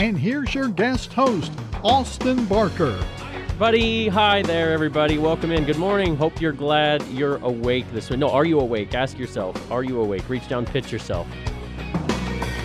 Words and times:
And 0.00 0.16
here's 0.16 0.54
your 0.54 0.68
guest 0.68 1.12
host, 1.12 1.50
Austin 1.82 2.44
Barker. 2.44 3.04
Buddy, 3.58 4.06
hi 4.06 4.42
there, 4.42 4.72
everybody. 4.72 5.18
Welcome 5.18 5.50
in. 5.50 5.64
Good 5.64 5.76
morning. 5.76 6.14
Hope 6.14 6.40
you're 6.40 6.52
glad 6.52 7.02
you're 7.08 7.38
awake 7.38 7.84
this 7.92 8.08
week. 8.08 8.20
No, 8.20 8.30
are 8.30 8.44
you 8.44 8.60
awake? 8.60 8.94
Ask 8.94 9.18
yourself, 9.18 9.72
are 9.72 9.82
you 9.82 10.00
awake? 10.00 10.28
Reach 10.28 10.46
down, 10.46 10.66
pitch 10.66 10.92
yourself. 10.92 11.26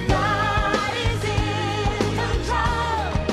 God 0.07 0.93
is 0.95 1.23
in 1.23 1.97
control. 2.13 3.25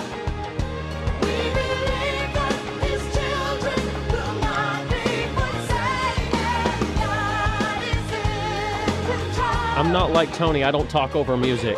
We 1.20 1.36
believe 1.52 2.32
that 2.32 2.56
His 2.80 3.02
children 3.14 3.80
will 4.08 4.34
not 4.40 4.88
be 4.88 5.28
forsaken. 5.36 6.96
God 6.96 7.82
is 7.84 8.08
in 8.14 9.04
control. 9.28 9.76
I'm 9.76 9.92
not 9.92 10.10
like 10.12 10.32
Tony, 10.34 10.64
I 10.64 10.70
don't 10.70 10.88
talk 10.88 11.14
over 11.14 11.36
music. 11.36 11.76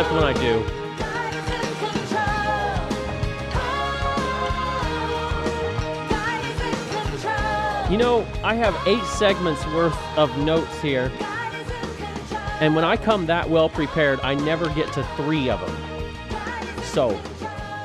Except 0.00 0.14
when 0.14 0.24
I 0.24 0.32
do. 0.32 0.64
You 7.92 7.98
know, 7.98 8.26
I 8.42 8.54
have 8.54 8.74
eight 8.86 9.04
segments 9.04 9.62
worth 9.66 9.98
of 10.16 10.34
notes 10.38 10.80
here, 10.80 11.12
and 12.60 12.74
when 12.74 12.82
I 12.82 12.96
come 12.96 13.26
that 13.26 13.50
well 13.50 13.68
prepared, 13.68 14.20
I 14.20 14.36
never 14.36 14.70
get 14.70 14.90
to 14.94 15.04
three 15.16 15.50
of 15.50 15.60
them. 15.60 15.76
So, 16.84 17.20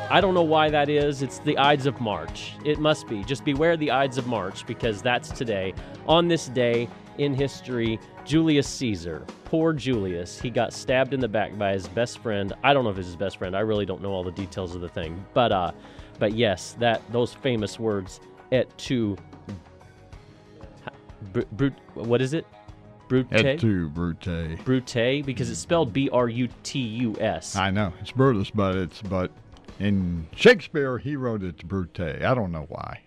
I 0.09 0.21
don't 0.21 0.33
know 0.33 0.41
why 0.41 0.69
that 0.69 0.87
is. 0.87 1.21
It's 1.21 1.39
the 1.39 1.57
Ides 1.57 1.85
of 1.85 1.99
March. 1.99 2.53
It 2.63 2.79
must 2.79 3.09
be. 3.09 3.25
Just 3.25 3.43
beware 3.43 3.75
the 3.75 3.91
Ides 3.91 4.17
of 4.17 4.25
March 4.25 4.65
because 4.65 5.01
that's 5.01 5.31
today. 5.31 5.73
On 6.07 6.29
this 6.29 6.47
day 6.47 6.87
in 7.17 7.33
history, 7.33 7.99
Julius 8.25 8.67
Caesar, 8.67 9.25
poor 9.45 9.73
Julius, 9.73 10.39
he 10.39 10.49
got 10.49 10.73
stabbed 10.73 11.13
in 11.13 11.19
the 11.19 11.27
back 11.27 11.57
by 11.57 11.73
his 11.73 11.87
best 11.89 12.19
friend. 12.19 12.53
I 12.63 12.73
don't 12.73 12.83
know 12.83 12.89
if 12.89 12.97
it's 12.97 13.07
his 13.07 13.15
best 13.15 13.37
friend. 13.37 13.55
I 13.55 13.61
really 13.61 13.85
don't 13.85 14.01
know 14.01 14.11
all 14.11 14.23
the 14.23 14.31
details 14.31 14.75
of 14.75 14.81
the 14.81 14.89
thing. 14.89 15.23
But 15.33 15.51
uh 15.51 15.71
but 16.19 16.33
yes, 16.33 16.75
that 16.79 17.01
those 17.11 17.33
famous 17.33 17.79
words 17.79 18.19
et 18.51 18.75
tu 18.77 19.17
br- 21.33 21.41
brut 21.51 21.73
what 21.93 22.21
is 22.21 22.33
it? 22.33 22.45
Brute 23.07 23.27
Et 23.31 23.59
tu, 23.59 23.89
Brute. 23.89 24.57
Brute 24.65 25.23
because 25.25 25.49
it's 25.49 25.59
spelled 25.59 25.93
B 25.93 26.09
R 26.11 26.27
U 26.27 26.47
T 26.63 26.79
U 26.79 27.15
S. 27.19 27.55
I 27.55 27.69
know 27.69 27.93
it's 28.01 28.11
Brutus, 28.11 28.49
but 28.49 28.75
it's 28.75 29.01
but 29.03 29.31
in 29.79 30.27
Shakespeare 30.35 30.97
he 30.97 31.15
wrote 31.15 31.43
it 31.43 31.67
Brute. 31.67 31.99
I 31.99 32.33
don't 32.33 32.51
know 32.51 32.65
why. 32.69 33.01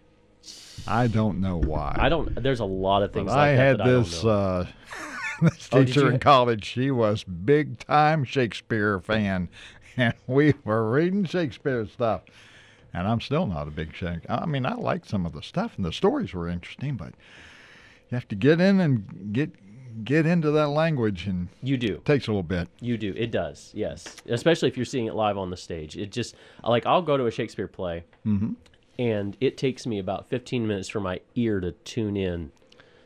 I 0.89 1.06
don't 1.06 1.41
know 1.41 1.58
why. 1.58 1.94
I 1.98 2.08
don't. 2.08 2.34
There's 2.42 2.61
a 2.61 2.64
lot 2.64 3.03
of 3.03 3.12
things 3.12 3.31
I 3.31 3.48
had 3.48 3.78
this 3.78 4.25
I 4.25 4.28
uh, 4.28 4.67
this 5.42 5.69
Oh, 5.72 5.84
teacher 5.84 6.11
in 6.11 6.19
college. 6.19 6.64
She 6.64 6.91
was 6.91 7.25
big 7.25 7.78
time 7.81 8.25
Shakespeare 8.25 8.98
fan, 9.00 9.48
and 9.97 10.14
we 10.27 10.55
were 10.64 10.91
reading 10.91 11.25
Shakespeare 11.25 11.86
stuff. 11.86 12.22
And 12.94 13.06
I'm 13.06 13.20
still 13.20 13.47
not 13.47 13.69
a 13.69 13.70
big 13.70 13.94
Shakespeare. 13.94 14.25
I 14.31 14.47
mean, 14.47 14.64
I 14.64 14.75
like 14.75 15.05
some 15.05 15.27
of 15.27 15.33
the 15.33 15.42
stuff, 15.42 15.77
and 15.77 15.84
the 15.84 15.92
stories 15.92 16.33
were 16.33 16.48
interesting, 16.48 16.97
but 16.97 17.12
you 18.11 18.14
have 18.14 18.27
to 18.28 18.34
get 18.34 18.61
in 18.61 18.81
and 18.81 19.33
get 19.33 19.50
get 20.05 20.25
into 20.27 20.50
that 20.53 20.69
language, 20.69 21.27
and 21.27 21.48
you 21.62 21.77
do. 21.77 21.94
it 21.94 22.05
takes 22.06 22.28
a 22.28 22.31
little 22.31 22.42
bit. 22.42 22.69
You 22.81 22.97
do. 22.97 23.12
It 23.16 23.31
does. 23.31 23.72
Yes. 23.75 24.16
Especially 24.28 24.69
if 24.69 24.77
you're 24.77 24.86
seeing 24.86 25.06
it 25.06 25.14
live 25.14 25.36
on 25.36 25.50
the 25.50 25.56
stage. 25.56 25.97
It 25.98 26.11
just 26.12 26.34
like 26.64 26.86
I'll 26.86 27.03
go 27.03 27.16
to 27.16 27.27
a 27.27 27.31
Shakespeare 27.31 27.69
play, 27.69 28.05
Mm-hmm. 28.27 28.53
And 28.98 29.36
it 29.41 29.56
takes 29.56 29.86
me 29.86 29.98
about 29.98 30.28
15 30.28 30.66
minutes 30.66 30.88
for 30.88 31.00
my 31.00 31.20
ear 31.34 31.60
to 31.60 31.72
tune 31.72 32.16
in. 32.16 32.52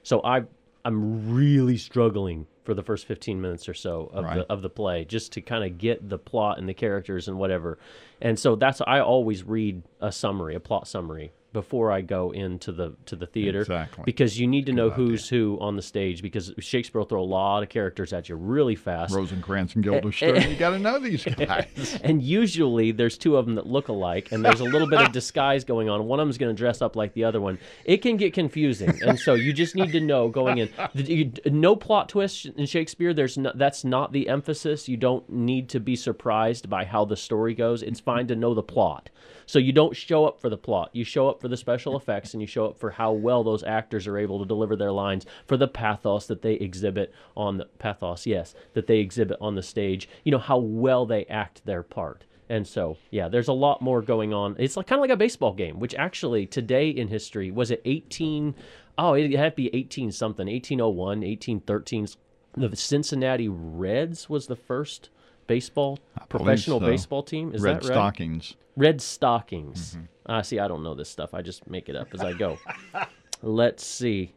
So 0.02 0.20
I 0.24 0.44
I'm 0.84 1.32
really 1.32 1.76
struggling 1.76 2.46
for 2.64 2.74
the 2.74 2.82
first 2.82 3.06
15 3.06 3.40
minutes 3.40 3.68
or 3.68 3.74
so 3.74 4.10
of 4.12 4.24
Right. 4.24 4.36
the 4.38 4.52
of 4.52 4.62
the 4.62 4.70
play 4.70 5.04
just 5.04 5.32
to 5.32 5.40
kind 5.40 5.64
of 5.64 5.78
get 5.78 6.08
the 6.08 6.18
plot 6.18 6.58
and 6.58 6.68
the 6.68 6.74
characters 6.74 7.28
and 7.28 7.38
whatever. 7.38 7.78
And 8.20 8.38
so 8.38 8.56
that's 8.56 8.80
I 8.86 9.00
always 9.00 9.44
read 9.44 9.82
a 10.00 10.10
summary, 10.12 10.54
a 10.54 10.60
plot 10.60 10.88
summary 10.88 11.32
before 11.52 11.92
I 11.92 12.00
go 12.00 12.30
into 12.30 12.72
the 12.72 12.94
to 13.06 13.16
the 13.16 13.26
theater 13.26 13.60
Exactly. 13.60 14.04
because 14.04 14.38
you 14.38 14.46
need 14.46 14.66
to 14.66 14.72
know 14.72 14.86
idea. 14.86 14.94
who's 14.96 15.28
who 15.28 15.58
on 15.60 15.76
the 15.76 15.82
stage 15.82 16.22
because 16.22 16.52
Shakespeare 16.58 17.00
will 17.00 17.06
throw 17.06 17.20
a 17.20 17.24
lot 17.24 17.62
of 17.62 17.68
characters 17.68 18.12
at 18.12 18.28
you 18.28 18.36
really 18.36 18.74
fast. 18.74 19.14
Rosencrantz 19.14 19.74
and 19.74 19.84
Guildenstern. 19.84 20.50
you 20.50 20.56
got 20.56 20.70
to 20.70 20.78
know 20.78 20.98
these 20.98 21.24
guys. 21.38 21.98
And 22.02 22.22
usually 22.22 22.92
there's 22.92 23.18
two 23.18 23.36
of 23.36 23.46
them 23.46 23.54
that 23.56 23.66
look 23.66 23.88
alike, 23.88 24.32
and 24.32 24.44
there's 24.44 24.60
a 24.60 24.64
little 24.64 24.88
bit 24.88 25.00
of 25.00 25.12
disguise 25.20 25.64
going 25.64 25.88
on. 25.88 26.04
One 26.06 26.20
of 26.20 26.26
them's 26.26 26.38
going 26.38 26.54
to 26.54 26.58
dress 26.58 26.80
up 26.82 26.96
like 26.96 27.12
the 27.14 27.24
other 27.24 27.40
one. 27.40 27.58
It 27.84 27.98
can 27.98 28.16
get 28.16 28.32
confusing, 28.32 29.00
and 29.02 29.18
so 29.18 29.34
you 29.34 29.52
just 29.52 29.74
need 29.74 29.92
to 29.92 30.00
know 30.00 30.28
going 30.28 30.58
in. 30.58 30.68
You- 30.94 31.32
No 31.46 31.76
plot 31.76 32.08
twist 32.08 32.46
in 32.46 32.66
Shakespeare. 32.66 33.12
There's 33.14 33.36
no, 33.36 33.52
that's 33.54 33.84
not 33.84 34.12
the 34.12 34.28
emphasis. 34.28 34.88
You 34.88 34.96
don't 34.96 35.28
need 35.28 35.68
to 35.70 35.80
be 35.80 35.96
surprised 35.96 36.68
by 36.70 36.84
how 36.84 37.04
the 37.04 37.16
story 37.16 37.54
goes. 37.54 37.82
It's 37.82 38.00
fine 38.00 38.26
to 38.28 38.36
know 38.36 38.54
the 38.54 38.62
plot. 38.62 39.10
So 39.46 39.58
you 39.58 39.72
don't 39.72 39.96
show 39.96 40.24
up 40.24 40.40
for 40.40 40.48
the 40.48 40.56
plot. 40.56 40.90
You 40.92 41.04
show 41.04 41.28
up 41.28 41.40
for 41.40 41.48
the 41.48 41.56
special 41.56 41.96
effects, 41.96 42.34
and 42.34 42.40
you 42.40 42.46
show 42.46 42.66
up 42.66 42.78
for 42.78 42.90
how 42.90 43.12
well 43.12 43.44
those 43.44 43.62
actors 43.62 44.06
are 44.06 44.18
able 44.18 44.38
to 44.38 44.46
deliver 44.46 44.76
their 44.76 44.92
lines, 44.92 45.26
for 45.46 45.56
the 45.56 45.68
pathos 45.68 46.26
that 46.26 46.42
they 46.42 46.54
exhibit 46.54 47.12
on 47.36 47.58
the 47.58 47.66
pathos. 47.78 48.26
Yes, 48.26 48.54
that 48.74 48.86
they 48.86 48.98
exhibit 48.98 49.38
on 49.40 49.54
the 49.54 49.62
stage. 49.62 50.08
You 50.24 50.32
know 50.32 50.38
how 50.38 50.58
well 50.58 51.06
they 51.06 51.24
act 51.26 51.64
their 51.64 51.82
part. 51.82 52.24
And 52.48 52.66
so, 52.66 52.98
yeah, 53.10 53.28
there's 53.28 53.48
a 53.48 53.52
lot 53.52 53.80
more 53.80 54.02
going 54.02 54.34
on. 54.34 54.56
It's 54.58 54.76
like 54.76 54.86
kind 54.86 54.98
of 54.98 55.02
like 55.02 55.10
a 55.10 55.16
baseball 55.16 55.54
game, 55.54 55.78
which 55.78 55.94
actually 55.94 56.44
today 56.46 56.90
in 56.90 57.08
history 57.08 57.50
was 57.50 57.70
it 57.70 57.80
18 57.86 58.54
oh, 58.98 59.14
it 59.14 59.32
had 59.32 59.52
to 59.52 59.56
be 59.56 59.74
18 59.74 60.12
something, 60.12 60.46
1801, 60.46 61.20
1813. 61.20 62.08
The 62.54 62.76
Cincinnati 62.76 63.48
Reds 63.48 64.28
was 64.28 64.46
the 64.46 64.56
first 64.56 65.08
baseball 65.54 65.98
professional 66.28 66.80
so. 66.80 66.86
baseball 66.86 67.22
team. 67.22 67.54
Is 67.54 67.62
Red 67.62 67.76
that 67.76 67.84
right? 67.84 67.92
stockings. 67.92 68.56
Red 68.76 69.00
Stockings. 69.00 69.94
Mm-hmm. 69.94 70.04
Ah, 70.26 70.42
see, 70.42 70.58
I 70.58 70.66
don't 70.68 70.82
know 70.82 70.94
this 70.94 71.10
stuff. 71.10 71.34
I 71.34 71.42
just 71.42 71.68
make 71.68 71.88
it 71.88 71.96
up 71.96 72.08
as 72.14 72.22
I 72.22 72.32
go. 72.32 72.58
Let's 73.42 73.84
see. 73.84 74.32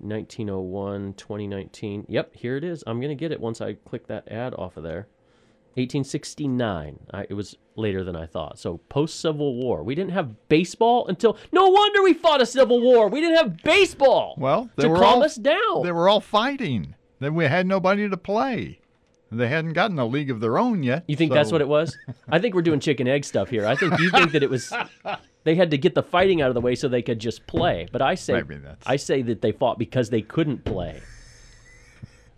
1901, 0.00 1.14
2019. 1.14 2.06
Yep, 2.08 2.34
here 2.34 2.56
it 2.56 2.64
is. 2.64 2.82
I'm 2.86 3.00
going 3.00 3.10
to 3.10 3.14
get 3.14 3.32
it 3.32 3.40
once 3.40 3.60
I 3.60 3.74
click 3.74 4.06
that 4.08 4.30
ad 4.30 4.54
off 4.54 4.76
of 4.76 4.82
there. 4.82 5.06
1869. 5.74 6.98
I, 7.12 7.26
it 7.28 7.34
was 7.34 7.56
later 7.76 8.02
than 8.02 8.16
I 8.16 8.26
thought. 8.26 8.58
So 8.58 8.78
post 8.88 9.20
Civil 9.20 9.54
War. 9.54 9.82
We 9.82 9.94
didn't 9.94 10.12
have 10.12 10.48
baseball 10.48 11.06
until. 11.06 11.38
No 11.52 11.68
wonder 11.68 12.02
we 12.02 12.12
fought 12.12 12.42
a 12.42 12.46
Civil 12.46 12.80
War. 12.80 13.08
We 13.08 13.20
didn't 13.20 13.36
have 13.36 13.62
baseball. 13.62 14.34
Well, 14.36 14.68
they 14.76 14.84
to 14.84 14.88
were 14.90 14.96
calm 14.96 15.18
all 15.18 15.22
us 15.22 15.36
down. 15.36 15.82
They 15.84 15.92
were 15.92 16.08
all 16.08 16.20
fighting. 16.20 16.96
Then 17.20 17.34
we 17.34 17.44
had 17.44 17.66
nobody 17.66 18.08
to 18.08 18.16
play. 18.16 18.79
They 19.32 19.48
hadn't 19.48 19.74
gotten 19.74 19.98
a 19.98 20.06
league 20.06 20.30
of 20.30 20.40
their 20.40 20.58
own 20.58 20.82
yet. 20.82 21.04
You 21.06 21.14
think 21.16 21.32
that's 21.32 21.52
what 21.52 21.60
it 21.60 21.68
was? 21.68 21.96
I 22.28 22.38
think 22.40 22.54
we're 22.54 22.62
doing 22.62 22.80
chicken 22.80 23.06
egg 23.06 23.24
stuff 23.24 23.48
here. 23.48 23.64
I 23.66 23.76
think 23.76 23.98
you 24.00 24.10
think 24.10 24.32
that 24.32 24.42
it 24.42 24.50
was 24.50 24.72
they 25.44 25.54
had 25.54 25.70
to 25.70 25.78
get 25.78 25.94
the 25.94 26.02
fighting 26.02 26.42
out 26.42 26.48
of 26.48 26.54
the 26.54 26.60
way 26.60 26.74
so 26.74 26.88
they 26.88 27.02
could 27.02 27.20
just 27.20 27.46
play. 27.46 27.88
But 27.92 28.02
I 28.02 28.16
say 28.16 28.42
I 28.86 28.96
say 28.96 29.22
that 29.22 29.40
they 29.40 29.52
fought 29.52 29.78
because 29.78 30.10
they 30.10 30.22
couldn't 30.22 30.64
play. 30.64 31.00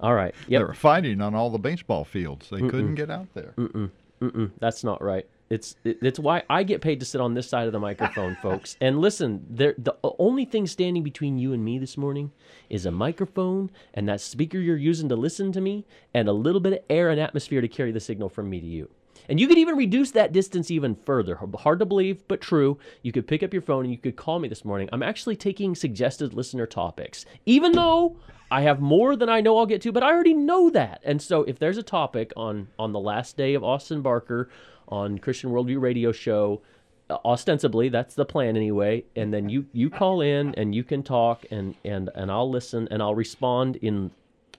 All 0.01 0.15
right. 0.15 0.35
They 0.49 0.59
were 0.59 0.75
fighting 0.75 1.21
on 1.21 1.35
all 1.35 1.49
the 1.49 1.59
baseball 1.59 2.05
fields. 2.05 2.51
They 2.51 2.61
couldn't 2.61 2.97
get 2.97 3.11
out 3.11 3.29
there. 3.35 3.55
Mm-mm, 3.57 4.51
that's 4.59 4.85
not 4.85 5.03
right. 5.03 5.27
It's 5.53 5.77
it, 5.85 5.99
it's 6.01 6.19
why 6.19 6.45
I 6.49 6.63
get 6.63 6.81
paid 6.81 6.99
to 7.01 7.07
sit 7.07 7.21
on 7.21 7.35
this 7.35 7.47
side 7.47 7.67
of 7.67 7.75
the 7.75 7.79
microphone, 7.79 8.37
folks. 8.37 8.77
And 8.81 9.01
listen, 9.01 9.45
there 9.51 9.75
the 9.77 9.95
only 10.19 10.47
thing 10.47 10.67
standing 10.67 11.03
between 11.03 11.37
you 11.37 11.53
and 11.53 11.63
me 11.63 11.79
this 11.79 11.99
morning 11.99 12.33
is 12.71 12.87
a 12.87 12.91
microphone 12.91 13.71
and 13.93 14.09
that 14.09 14.23
speaker 14.23 14.59
you're 14.59 14.79
using 14.79 15.11
to 15.11 15.17
listen 15.17 15.53
to 15.53 15.61
me, 15.61 15.85
and 16.15 16.27
a 16.27 16.33
little 16.33 16.61
bit 16.61 16.73
of 16.73 16.79
air 16.89 17.11
and 17.11 17.21
atmosphere 17.21 17.61
to 17.61 17.69
carry 17.69 17.93
the 17.93 18.01
signal 18.01 18.31
from 18.31 18.49
me 18.49 18.61
to 18.61 18.67
you. 18.67 18.89
And 19.29 19.39
you 19.39 19.47
could 19.47 19.59
even 19.59 19.77
reduce 19.77 20.11
that 20.13 20.33
distance 20.33 20.71
even 20.71 20.95
further. 20.95 21.39
Hard 21.59 21.81
to 21.81 21.87
believe, 21.87 22.27
but 22.29 22.41
true. 22.41 22.79
You 23.03 23.13
could 23.13 23.29
pick 23.29 23.43
up 23.43 23.53
your 23.53 23.63
phone 23.63 23.85
and 23.85 23.93
you 23.93 23.99
could 23.99 24.17
call 24.17 24.39
me 24.39 24.49
this 24.49 24.65
morning. 24.65 24.89
I'm 24.91 25.03
actually 25.03 25.37
taking 25.37 25.75
suggested 25.75 26.33
listener 26.33 26.67
topics, 26.67 27.27
even 27.45 27.73
though 27.73 28.17
I 28.51 28.63
have 28.63 28.81
more 28.81 29.17
than 29.17 29.29
I 29.29 29.41
know 29.41 29.59
I'll 29.59 29.67
get 29.67 29.83
to, 29.83 29.93
but 29.93 30.03
I 30.03 30.13
already 30.13 30.35
know 30.35 30.71
that. 30.71 31.01
And 31.05 31.23
so 31.23 31.43
if 31.45 31.59
there's 31.59 31.79
a 31.79 31.83
topic 31.83 32.33
on 32.37 32.69
on 32.79 32.93
the 32.93 33.01
last 33.01 33.37
day 33.37 33.55
of 33.55 33.63
Austin 33.63 34.03
Barker 34.03 34.49
on 34.93 35.19
Christian 35.19 35.51
Worldview 35.51 35.81
Radio 35.81 36.13
Show, 36.13 36.63
uh, 37.09 37.17
ostensibly 37.25 37.89
that's 37.89 38.15
the 38.15 38.27
plan 38.27 38.57
anyway, 38.57 39.05
and 39.17 39.33
then 39.33 39.49
you 39.49 39.65
you 39.73 39.89
call 39.89 40.21
in 40.21 40.55
and 40.55 40.75
you 40.75 40.85
can 40.85 41.03
talk 41.03 41.47
and 41.51 41.75
and 41.85 42.11
and 42.15 42.31
I'll 42.31 42.51
listen 42.51 42.87
and 42.91 43.03
I'll 43.03 43.15
respond 43.15 43.77
in 43.77 44.11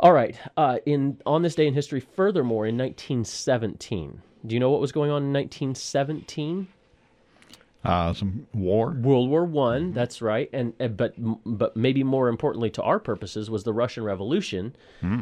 All 0.03 0.13
right. 0.13 0.37
Uh, 0.57 0.79
in 0.85 1.21
on 1.25 1.43
this 1.43 1.55
day 1.55 1.69
in 1.69 1.75
history, 1.75 2.01
furthermore, 2.01 2.67
in 2.67 2.77
1917, 2.77 4.21
do 4.47 4.55
you 4.55 4.61
know 4.61 4.71
what 4.71 4.81
was 4.81 4.93
going 4.93 5.11
on 5.11 5.23
in 5.23 5.33
1917? 5.33 6.69
Uh, 7.85 8.15
some 8.15 8.47
war. 8.55 8.97
World 9.01 9.29
War 9.29 9.45
One. 9.45 9.93
That's 9.93 10.23
right, 10.23 10.49
and, 10.53 10.73
and 10.79 10.97
but 10.97 11.15
but 11.45 11.77
maybe 11.77 12.05
more 12.05 12.29
importantly 12.29 12.71
to 12.71 12.83
our 12.83 13.01
purposes 13.01 13.51
was 13.51 13.65
the 13.65 13.73
Russian 13.73 14.05
Revolution 14.05 14.77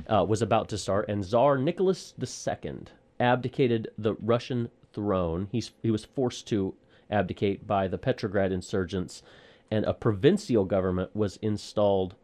uh, 0.09 0.25
was 0.29 0.43
about 0.43 0.69
to 0.69 0.79
start, 0.79 1.09
and 1.09 1.25
Tsar 1.25 1.57
Nicholas 1.57 2.13
II 2.21 2.83
abdicated 3.19 3.89
the 3.97 4.15
Russian 4.21 4.69
throne. 4.93 5.49
He's 5.51 5.73
he 5.83 5.91
was 5.91 6.05
forced 6.05 6.49
to 6.49 6.75
abdicate 7.11 7.67
by 7.67 7.89
the 7.89 7.97
Petrograd 7.99 8.53
insurgents, 8.53 9.23
and 9.71 9.87
a 9.87 9.95
provincial 9.95 10.67
government 10.67 11.17
was 11.17 11.39
installed 11.39 12.15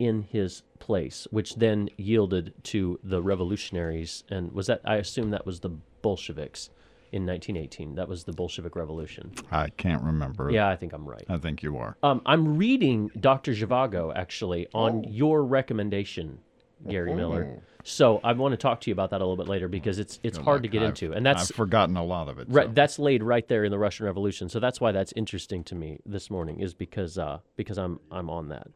in 0.00 0.22
his 0.22 0.62
place, 0.80 1.28
which 1.30 1.54
then 1.54 1.88
yielded 1.96 2.52
to 2.64 2.98
the 3.04 3.22
revolutionaries. 3.22 4.24
And 4.28 4.50
was 4.52 4.66
that 4.66 4.80
I 4.84 4.96
assume 4.96 5.30
that 5.30 5.46
was 5.46 5.60
the 5.60 5.70
Bolsheviks 6.04 6.68
in 7.12 7.24
1918. 7.24 7.94
That 7.94 8.08
was 8.08 8.24
the 8.24 8.32
Bolshevik 8.32 8.76
Revolution. 8.76 9.32
I 9.50 9.70
can't 9.70 10.02
remember. 10.02 10.50
Yeah, 10.50 10.68
I 10.68 10.76
think 10.76 10.92
I'm 10.92 11.08
right. 11.08 11.24
I 11.30 11.38
think 11.38 11.62
you 11.62 11.78
are. 11.78 11.96
Um, 12.02 12.20
I'm 12.26 12.58
reading 12.58 13.10
Dr. 13.18 13.52
Zhivago 13.52 14.12
actually 14.14 14.66
on 14.74 15.04
your 15.04 15.42
recommendation, 15.42 16.40
Gary 16.86 17.14
Miller. 17.14 17.62
So 17.84 18.20
I 18.22 18.32
want 18.32 18.52
to 18.52 18.56
talk 18.56 18.82
to 18.82 18.90
you 18.90 18.92
about 18.92 19.10
that 19.10 19.20
a 19.22 19.24
little 19.24 19.42
bit 19.42 19.48
later 19.48 19.68
because 19.68 19.98
it's 19.98 20.20
it's 20.22 20.36
hard 20.36 20.62
to 20.64 20.68
get 20.68 20.82
I've- 20.82 20.88
into, 20.88 21.12
and 21.12 21.24
that's 21.24 21.50
I've 21.50 21.56
forgotten 21.56 21.96
a 21.96 22.04
lot 22.04 22.28
of 22.28 22.38
it. 22.38 22.48
right. 22.50 22.66
so. 22.66 22.72
That's 22.74 22.98
laid 22.98 23.22
right 23.22 23.46
there 23.48 23.64
in 23.64 23.70
the 23.70 23.78
Russian 23.78 24.04
Revolution. 24.04 24.48
So 24.50 24.60
that's 24.60 24.80
why 24.80 24.92
that's 24.92 25.12
interesting 25.16 25.64
to 25.64 25.74
me 25.74 26.00
this 26.04 26.30
morning 26.30 26.60
is 26.60 26.74
because 26.74 27.16
uh, 27.16 27.38
because 27.56 27.78
I'm 27.78 28.00
I'm 28.10 28.28
on 28.28 28.48
that. 28.48 28.68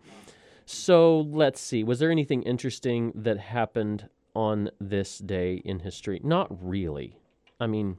So 0.65 1.21
let's 1.21 1.61
see. 1.61 1.83
Was 1.83 1.99
there 1.99 2.11
anything 2.11 2.43
interesting 2.43 3.13
that 3.15 3.39
happened 3.39 4.09
on 4.39 4.71
this 4.81 5.19
day 5.19 5.61
in 5.65 5.81
history? 5.81 6.21
Not 6.23 6.47
really. 6.65 7.19
I 7.59 7.67
mean, 7.67 7.97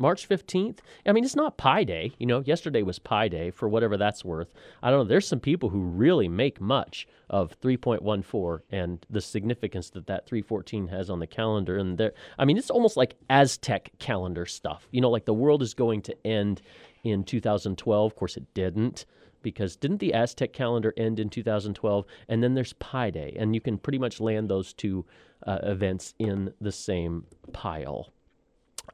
March 0.00 0.28
15th? 0.28 0.78
I 1.06 1.12
mean, 1.12 1.24
it's 1.24 1.36
not 1.36 1.56
Pi 1.56 1.84
Day. 1.84 2.12
You 2.18 2.26
know, 2.26 2.40
yesterday 2.40 2.82
was 2.82 2.98
Pi 2.98 3.28
Day 3.28 3.52
for 3.52 3.68
whatever 3.68 3.96
that's 3.96 4.24
worth. 4.24 4.52
I 4.82 4.90
don't 4.90 4.98
know. 4.98 5.04
There's 5.04 5.28
some 5.28 5.38
people 5.38 5.68
who 5.68 5.78
really 5.78 6.26
make 6.26 6.60
much 6.60 7.06
of 7.30 7.58
3.14 7.60 8.62
and 8.70 9.06
the 9.08 9.20
significance 9.20 9.90
that 9.90 10.08
that 10.08 10.26
314 10.26 10.88
has 10.88 11.08
on 11.08 11.20
the 11.20 11.26
calendar. 11.28 11.78
And 11.78 11.96
there, 11.96 12.14
I 12.36 12.44
mean, 12.44 12.58
it's 12.58 12.68
almost 12.68 12.96
like 12.96 13.14
Aztec 13.30 13.92
calendar 14.00 14.44
stuff. 14.44 14.88
You 14.90 15.00
know, 15.00 15.10
like 15.10 15.24
the 15.24 15.34
world 15.34 15.62
is 15.62 15.72
going 15.72 16.02
to 16.02 16.26
end 16.26 16.62
in 17.04 17.22
2012. 17.22 18.12
Of 18.12 18.16
course, 18.16 18.36
it 18.36 18.52
didn't 18.54 19.06
because 19.40 19.76
didn't 19.76 19.98
the 19.98 20.12
Aztec 20.12 20.52
calendar 20.52 20.92
end 20.96 21.20
in 21.20 21.30
2012? 21.30 22.04
And 22.28 22.42
then 22.42 22.54
there's 22.54 22.72
Pi 22.72 23.10
Day, 23.10 23.36
and 23.38 23.54
you 23.54 23.60
can 23.60 23.78
pretty 23.78 23.98
much 23.98 24.18
land 24.18 24.50
those 24.50 24.72
two 24.72 25.06
uh, 25.46 25.58
events 25.62 26.14
in 26.18 26.52
the 26.60 26.72
same 26.72 27.24
pile. 27.52 28.10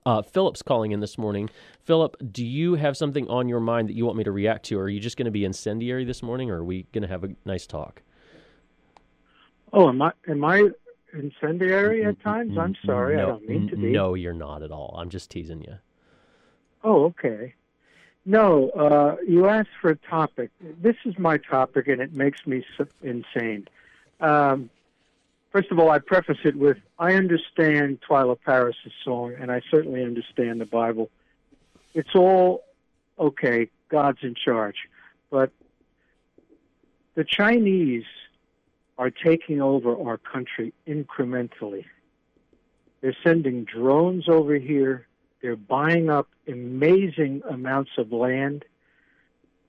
Uh, 0.05 0.23
Philip's 0.23 0.63
calling 0.63 0.93
in 0.93 1.01
this 1.01 1.17
morning. 1.17 1.49
Philip, 1.85 2.17
do 2.33 2.45
you 2.45 2.75
have 2.75 2.97
something 2.97 3.29
on 3.29 3.49
your 3.49 3.61
mind 3.61 3.89
that 3.89 3.95
you 3.95 4.05
want 4.05 4.17
me 4.19 4.25
to 4.25 4.33
react 4.33 4.67
to? 4.67 4.79
Or 4.79 4.85
are 4.85 4.89
you 4.89 5.01
just 5.01 5.17
going 5.17 5.27
to 5.27 5.31
be 5.31 5.45
incendiary 5.45 6.05
this 6.05 6.23
morning, 6.23 6.51
or 6.51 6.59
are 6.59 6.65
we 6.65 6.87
going 6.93 7.03
to 7.03 7.09
have 7.09 7.25
a 7.25 7.31
nice 7.45 7.67
talk? 7.67 8.03
Oh, 9.73 9.89
am 9.89 10.03
I 10.03 10.13
am 10.29 10.45
I 10.45 10.71
incendiary 11.15 12.05
at 12.05 12.21
times? 12.23 12.59
I'm 12.59 12.77
sorry, 12.85 13.17
I 13.17 13.23
no, 13.23 13.27
don't 13.27 13.49
mean 13.49 13.69
to 13.69 13.77
be. 13.77 13.93
No, 13.93 14.15
you're 14.15 14.33
not 14.33 14.63
at 14.63 14.71
all. 14.71 14.95
I'm 14.99 15.09
just 15.09 15.31
teasing 15.31 15.63
you. 15.63 15.75
Oh, 16.85 17.05
okay. 17.05 17.55
No, 18.25 18.71
uh, 18.71 19.17
you 19.27 19.49
asked 19.49 19.71
for 19.81 19.91
a 19.91 19.97
topic. 19.97 20.51
This 20.61 20.97
is 21.05 21.19
my 21.19 21.39
topic, 21.39 21.89
and 21.89 22.01
it 22.01 22.15
makes 22.15 22.47
me 22.47 22.65
insane. 23.03 23.67
Um, 24.21 24.71
first 25.53 25.71
of 25.71 25.79
all, 25.79 25.91
I 25.91 25.99
preface 25.99 26.39
it 26.45 26.57
with 26.57 26.79
I 26.99 27.15
understand 27.15 28.01
Twila 28.09 28.39
Paris' 28.45 28.77
song, 29.05 29.35
and 29.39 29.53
I 29.53 29.61
certainly 29.71 30.03
understand 30.03 30.61
the 30.61 30.67
Bible. 30.67 31.11
It's 31.95 32.15
all 32.15 32.65
okay. 33.19 33.69
God's 33.89 34.19
in 34.23 34.35
charge, 34.35 34.77
but 35.31 35.53
the 37.15 37.25
Chinese 37.25 38.05
are 38.97 39.11
taking 39.11 39.61
over 39.61 40.01
our 40.01 40.17
country 40.17 40.73
incrementally. 40.87 41.85
They're 43.03 43.17
sending 43.23 43.65
drones 43.65 44.29
over 44.29 44.55
here. 44.55 45.07
They're 45.43 45.57
buying 45.57 46.09
up 46.09 46.29
amazing 46.47 47.43
amounts 47.51 47.91
of 47.99 48.13
land. 48.13 48.65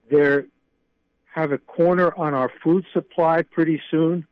They 0.10 0.44
have 1.34 1.52
a 1.52 1.58
corner 1.58 2.14
on 2.16 2.34
our 2.34 2.52
food 2.64 2.86
supply 2.94 3.42
pretty 3.42 3.82
soon. 3.90 4.28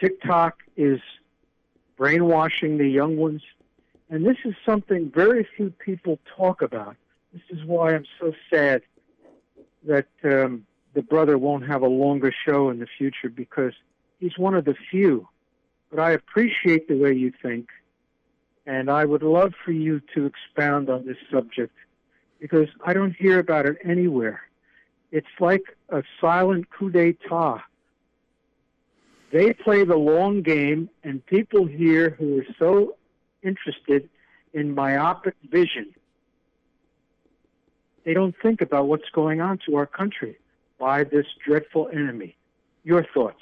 TikTok 0.00 0.58
is 0.80 1.00
brainwashing 1.98 2.78
the 2.78 2.88
young 2.88 3.18
ones. 3.18 3.42
And 4.08 4.24
this 4.24 4.38
is 4.44 4.54
something 4.64 5.12
very 5.14 5.46
few 5.56 5.70
people 5.70 6.18
talk 6.36 6.62
about. 6.62 6.96
This 7.32 7.42
is 7.50 7.64
why 7.64 7.94
I'm 7.94 8.06
so 8.18 8.32
sad 8.48 8.82
that 9.84 10.08
um, 10.24 10.66
the 10.94 11.02
brother 11.02 11.36
won't 11.36 11.66
have 11.66 11.82
a 11.82 11.88
longer 11.88 12.32
show 12.46 12.70
in 12.70 12.78
the 12.78 12.86
future 12.98 13.28
because 13.28 13.74
he's 14.18 14.38
one 14.38 14.54
of 14.54 14.64
the 14.64 14.74
few. 14.90 15.28
But 15.90 16.00
I 16.00 16.12
appreciate 16.12 16.88
the 16.88 16.96
way 16.96 17.12
you 17.12 17.32
think. 17.42 17.68
And 18.66 18.90
I 18.90 19.04
would 19.04 19.22
love 19.22 19.52
for 19.64 19.72
you 19.72 20.00
to 20.14 20.26
expound 20.26 20.88
on 20.88 21.06
this 21.06 21.16
subject 21.30 21.74
because 22.40 22.68
I 22.84 22.94
don't 22.94 23.14
hear 23.14 23.38
about 23.38 23.66
it 23.66 23.76
anywhere. 23.84 24.40
It's 25.12 25.36
like 25.38 25.76
a 25.90 26.02
silent 26.20 26.70
coup 26.70 26.90
d'etat. 26.90 27.62
They 29.32 29.52
play 29.52 29.84
the 29.84 29.96
long 29.96 30.42
game, 30.42 30.90
and 31.04 31.24
people 31.26 31.66
here 31.66 32.10
who 32.10 32.40
are 32.40 32.46
so 32.58 32.96
interested 33.42 34.08
in 34.52 34.74
myopic 34.74 35.34
vision, 35.50 35.94
they 38.04 38.14
don't 38.14 38.34
think 38.42 38.60
about 38.60 38.88
what's 38.88 39.08
going 39.14 39.40
on 39.40 39.58
to 39.66 39.76
our 39.76 39.86
country 39.86 40.36
by 40.78 41.04
this 41.04 41.26
dreadful 41.46 41.88
enemy. 41.92 42.36
Your 42.82 43.06
thoughts? 43.14 43.40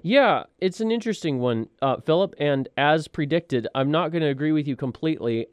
Yeah, 0.00 0.44
it's 0.60 0.80
an 0.80 0.90
interesting 0.90 1.40
one, 1.40 1.68
uh, 1.82 1.96
Philip. 2.00 2.34
And 2.38 2.68
as 2.76 3.08
predicted, 3.08 3.66
I'm 3.74 3.90
not 3.90 4.12
going 4.12 4.22
to 4.22 4.28
agree 4.28 4.52
with 4.52 4.66
you 4.66 4.76
completely. 4.76 5.48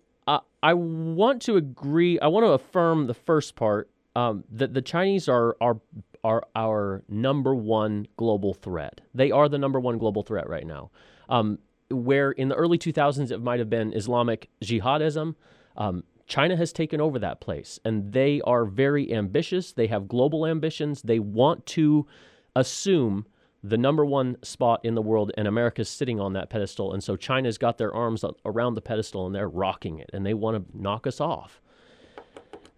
I 0.66 0.74
want 0.74 1.44
to 1.44 1.58
agree. 1.58 2.20
I 2.20 2.26
want 2.26 2.44
to 2.44 2.54
affirm 2.54 3.06
the 3.06 3.14
first 3.14 3.56
part 3.56 3.88
um, 4.16 4.46
that 4.50 4.74
the 4.74 4.82
Chinese 4.82 5.30
are 5.30 5.56
are 5.62 5.78
are 6.26 6.44
our 6.56 7.04
number 7.08 7.54
one 7.54 8.08
global 8.18 8.56
threat. 8.56 9.02
They 9.14 9.30
are 9.30 9.48
the 9.48 9.60
number 9.60 9.80
one 9.80 10.00
global 10.00 10.24
threat 10.24 10.50
right 10.50 10.66
now. 10.66 10.90
Um, 11.30 11.60
where 11.92 12.32
in 12.32 12.50
the 12.50 12.56
early 12.56 12.80
2000s 12.80 13.30
it 13.30 13.44
might 13.44 13.60
have 13.60 13.70
been 13.70 13.94
Islamic 13.94 14.50
jihadism. 14.64 15.36
Um, 15.78 16.04
China 16.26 16.56
has 16.58 16.74
taken 16.74 17.00
over 17.00 17.20
that 17.20 17.42
place, 17.42 17.80
and 17.86 18.12
they 18.12 18.42
are 18.42 18.66
very 18.66 19.14
ambitious. 19.14 19.72
They 19.72 19.86
have 19.86 20.08
global 20.08 20.48
ambitions. 20.48 21.04
They 21.04 21.20
want 21.20 21.68
to 21.68 22.08
assume 22.56 23.28
the 23.62 23.78
number 23.78 24.04
one 24.04 24.38
spot 24.42 24.84
in 24.84 24.96
the 24.96 25.04
world, 25.04 25.32
and 25.38 25.48
America's 25.48 25.90
sitting 25.90 26.20
on 26.20 26.34
that 26.34 26.50
pedestal. 26.50 26.92
And 26.92 27.04
so 27.04 27.16
China's 27.16 27.60
got 27.60 27.78
their 27.78 27.94
arms 27.94 28.26
around 28.44 28.74
the 28.74 28.82
pedestal 28.82 29.28
and 29.28 29.36
they're 29.36 29.48
rocking 29.48 30.00
it, 30.00 30.10
and 30.12 30.26
they 30.26 30.34
want 30.34 30.58
to 30.58 30.82
knock 30.82 31.06
us 31.06 31.22
off. 31.22 31.62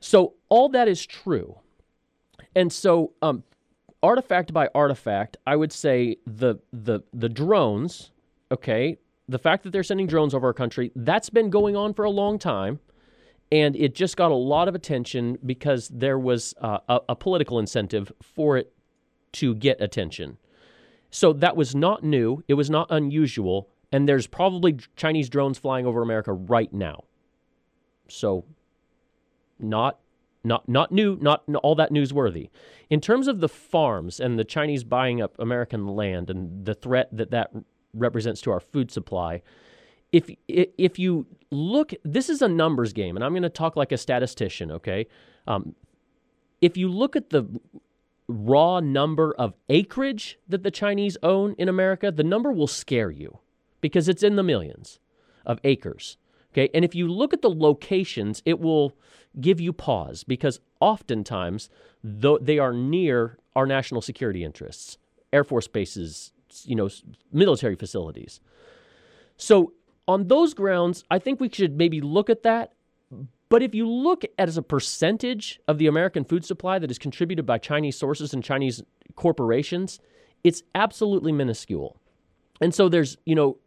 So 0.02 0.34
all 0.50 0.68
that 0.70 0.90
is 0.90 1.06
true. 1.06 1.60
And 2.58 2.74
so, 2.74 3.14
um, 3.22 3.44
artifact 4.02 4.52
by 4.52 4.68
artifact, 4.74 5.38
I 5.46 5.56
would 5.56 5.72
say 5.72 6.18
the 6.26 6.56
the 6.74 7.02
the 7.14 7.30
drones. 7.30 8.10
Okay, 8.52 8.98
the 9.30 9.38
fact 9.38 9.64
that 9.64 9.70
they're 9.70 9.84
sending 9.84 10.08
drones 10.08 10.34
over 10.34 10.48
our 10.48 10.54
country 10.54 10.92
that's 10.96 11.30
been 11.30 11.52
going 11.52 11.76
on 11.76 11.94
for 11.94 12.04
a 12.04 12.10
long 12.10 12.40
time, 12.40 12.80
and 13.52 13.76
it 13.76 13.94
just 13.94 14.18
got 14.18 14.32
a 14.32 14.36
lot 14.36 14.68
of 14.68 14.74
attention 14.74 15.38
because 15.46 15.90
there 15.90 16.18
was 16.18 16.56
uh, 16.60 16.80
a, 16.90 17.00
a 17.10 17.16
political 17.16 17.60
incentive 17.60 18.12
for 18.24 18.58
it 18.58 18.74
to 19.34 19.54
get 19.54 19.80
attention. 19.80 20.38
So 21.12 21.34
that 21.34 21.56
was 21.56 21.76
not 21.76 22.04
new. 22.04 22.44
It 22.48 22.56
was 22.56 22.72
not 22.72 22.88
unusual. 22.90 23.70
And 23.92 24.10
there's 24.10 24.26
probably 24.26 24.80
Chinese 24.96 25.30
drones 25.30 25.60
flying 25.60 25.86
over 25.86 26.02
America 26.02 26.34
right 26.34 26.74
now. 26.74 27.04
So 28.08 28.46
not 29.60 30.00
not 30.48 30.68
not 30.68 30.92
new, 30.92 31.18
not 31.22 31.44
all 31.62 31.76
that 31.76 31.92
newsworthy. 31.92 32.50
In 32.90 33.02
terms 33.02 33.28
of 33.28 33.40
the 33.40 33.50
farms 33.50 34.20
and 34.20 34.40
the 34.40 34.44
Chinese 34.44 34.84
buying 34.84 35.22
up 35.22 35.36
American 35.40 35.88
land 35.88 36.30
and 36.30 36.66
the 36.66 36.74
threat 36.74 37.10
that 37.12 37.32
that 37.32 37.52
represents 37.94 38.42
to 38.42 38.52
our 38.52 38.60
food 38.60 38.90
supply, 38.92 39.42
if 40.12 40.30
if 40.48 40.98
you 40.98 41.28
look, 41.52 41.94
this 42.04 42.30
is 42.30 42.42
a 42.42 42.48
numbers 42.48 42.94
game, 42.94 43.16
and 43.16 43.24
I'm 43.24 43.34
going 43.34 43.44
to 43.44 43.50
talk 43.50 43.76
like 43.76 43.92
a 43.92 43.98
statistician. 43.98 44.72
Okay, 44.72 45.08
um, 45.46 45.76
if 46.62 46.78
you 46.78 46.90
look 46.90 47.16
at 47.16 47.30
the 47.30 47.46
raw 48.28 48.80
number 48.80 49.34
of 49.38 49.54
acreage 49.70 50.38
that 50.48 50.64
the 50.64 50.72
Chinese 50.72 51.18
own 51.24 51.56
in 51.58 51.70
America, 51.70 52.12
the 52.12 52.24
number 52.24 52.52
will 52.52 52.68
scare 52.68 53.12
you 53.12 53.40
because 53.82 54.10
it's 54.10 54.24
in 54.24 54.36
the 54.36 54.44
millions 54.44 55.00
of 55.46 55.60
acres. 55.64 56.18
Okay. 56.54 56.70
And 56.74 56.84
if 56.84 56.96
you 56.96 57.08
look 57.08 57.34
at 57.34 57.42
the 57.42 57.50
locations, 57.50 58.42
it 58.46 58.60
will 58.60 58.94
give 59.40 59.60
you 59.60 59.74
pause 59.74 60.24
because 60.24 60.60
oftentimes 60.80 61.70
though 62.04 62.38
they 62.40 62.58
are 62.60 62.74
near 62.74 63.38
our 63.56 63.66
national 63.66 64.02
security 64.02 64.44
interests, 64.44 64.98
Air 65.34 65.44
Force 65.44 65.68
bases, 65.68 66.32
you 66.64 66.76
know, 66.76 66.90
military 67.32 67.76
facilities. 67.76 68.40
So 69.36 69.74
on 70.08 70.28
those 70.28 70.54
grounds, 70.54 71.04
I 71.12 71.20
think 71.20 71.40
we 71.40 71.50
should 71.50 71.78
maybe 71.78 72.02
look 72.02 72.30
at 72.30 72.44
that. 72.44 72.74
But 73.50 73.64
if 73.64 73.74
you 73.74 73.88
look 73.88 74.24
at 74.24 74.32
as 74.50 74.58
a 74.58 74.62
percentage 74.62 75.60
of 75.68 75.78
the 75.78 75.88
American 75.88 76.24
food 76.26 76.44
supply 76.44 76.80
that 76.80 76.92
is 76.92 77.00
contributed 77.00 77.46
by 77.46 77.58
Chinese 77.58 77.98
sources 77.98 78.34
and 78.34 78.44
Chinese 78.44 78.84
corporations, 79.16 80.00
it's 80.44 80.64
absolutely 80.76 81.32
minuscule. 81.32 81.98
And 82.62 82.74
so 82.74 82.90
there's, 82.90 83.18
you 83.26 83.36
know, 83.36 83.58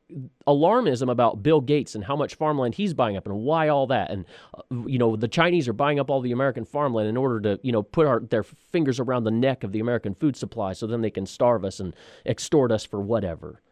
alarmism 0.46 1.10
about 1.10 1.42
Bill 1.42 1.60
Gates 1.60 1.94
and 1.94 2.04
how 2.04 2.16
much 2.16 2.34
farmland 2.34 2.74
he's 2.74 2.94
buying 2.94 3.16
up 3.16 3.26
and 3.26 3.36
why 3.36 3.68
all 3.68 3.86
that. 3.86 4.10
And, 4.10 4.24
uh, 4.54 4.62
you 4.86 4.98
know, 4.98 5.16
the 5.16 5.28
Chinese 5.28 5.68
are 5.68 5.72
buying 5.72 6.00
up 6.00 6.10
all 6.10 6.20
the 6.20 6.32
American 6.32 6.64
farmland 6.64 7.08
in 7.08 7.16
order 7.16 7.40
to, 7.40 7.60
you 7.62 7.70
know, 7.70 7.82
put 7.82 8.06
our, 8.06 8.20
their 8.20 8.42
fingers 8.42 8.98
around 8.98 9.24
the 9.24 9.30
neck 9.30 9.62
of 9.62 9.72
the 9.72 9.80
American 9.80 10.14
food 10.14 10.36
supply 10.36 10.72
so 10.72 10.86
then 10.86 11.00
they 11.00 11.10
can 11.10 11.26
starve 11.26 11.64
us 11.64 11.78
and 11.78 11.94
extort 12.26 12.72
us 12.72 12.84
for 12.84 13.00
whatever. 13.00 13.62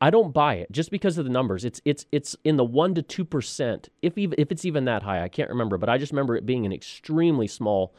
I 0.00 0.10
don't 0.10 0.34
buy 0.34 0.56
it 0.56 0.70
just 0.70 0.90
because 0.90 1.16
of 1.16 1.24
the 1.24 1.30
numbers. 1.30 1.64
It's 1.64 1.80
it's 1.86 2.04
it's 2.12 2.36
in 2.44 2.58
the 2.58 2.64
one 2.64 2.94
to 2.94 3.00
two 3.00 3.24
percent, 3.24 3.88
if 4.02 4.18
even 4.18 4.38
if 4.38 4.52
it's 4.52 4.66
even 4.66 4.84
that 4.84 5.02
high. 5.02 5.22
I 5.22 5.28
can't 5.28 5.48
remember, 5.48 5.78
but 5.78 5.88
I 5.88 5.96
just 5.96 6.12
remember 6.12 6.36
it 6.36 6.44
being 6.44 6.66
an 6.66 6.72
extremely 6.72 7.46
small 7.46 7.94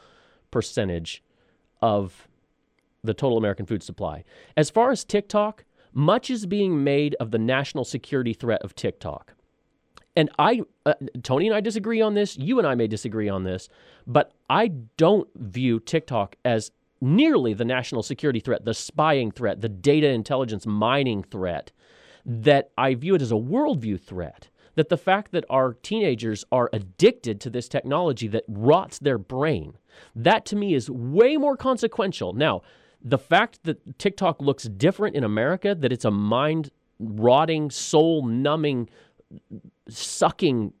percentage 0.52 1.24
of 1.82 2.28
the 3.02 3.14
total 3.14 3.38
American 3.38 3.66
food 3.66 3.82
supply. 3.82 4.22
As 4.56 4.70
far 4.70 4.92
as 4.92 5.04
TikTok, 5.04 5.64
much 5.96 6.28
is 6.28 6.44
being 6.44 6.84
made 6.84 7.16
of 7.18 7.30
the 7.30 7.38
national 7.38 7.82
security 7.82 8.34
threat 8.34 8.60
of 8.62 8.74
TikTok. 8.74 9.32
And 10.14 10.28
I, 10.38 10.60
uh, 10.84 10.92
Tony 11.22 11.46
and 11.46 11.56
I 11.56 11.60
disagree 11.62 12.02
on 12.02 12.12
this. 12.12 12.36
You 12.36 12.58
and 12.58 12.68
I 12.68 12.74
may 12.74 12.86
disagree 12.86 13.30
on 13.30 13.44
this, 13.44 13.70
but 14.06 14.32
I 14.50 14.68
don't 14.98 15.26
view 15.34 15.80
TikTok 15.80 16.36
as 16.44 16.70
nearly 17.00 17.54
the 17.54 17.64
national 17.64 18.02
security 18.02 18.40
threat, 18.40 18.66
the 18.66 18.74
spying 18.74 19.30
threat, 19.30 19.62
the 19.62 19.70
data 19.70 20.08
intelligence 20.08 20.66
mining 20.66 21.22
threat 21.22 21.72
that 22.26 22.70
I 22.76 22.94
view 22.94 23.14
it 23.14 23.22
as 23.22 23.32
a 23.32 23.36
worldview 23.36 23.98
threat. 23.98 24.50
That 24.74 24.90
the 24.90 24.98
fact 24.98 25.32
that 25.32 25.46
our 25.48 25.72
teenagers 25.72 26.44
are 26.52 26.68
addicted 26.74 27.40
to 27.40 27.48
this 27.48 27.68
technology 27.68 28.28
that 28.28 28.44
rots 28.46 28.98
their 28.98 29.16
brain, 29.16 29.78
that 30.14 30.44
to 30.46 30.56
me 30.56 30.74
is 30.74 30.90
way 30.90 31.38
more 31.38 31.56
consequential. 31.56 32.34
Now, 32.34 32.60
the 33.06 33.18
fact 33.18 33.60
that 33.62 33.98
TikTok 33.98 34.42
looks 34.42 34.64
different 34.64 35.14
in 35.14 35.22
America, 35.22 35.76
that 35.76 35.92
it's 35.92 36.04
a 36.04 36.10
mind 36.10 36.72
rotting, 36.98 37.70
soul 37.70 38.26
numbing, 38.26 38.88
sucking, 39.88 40.72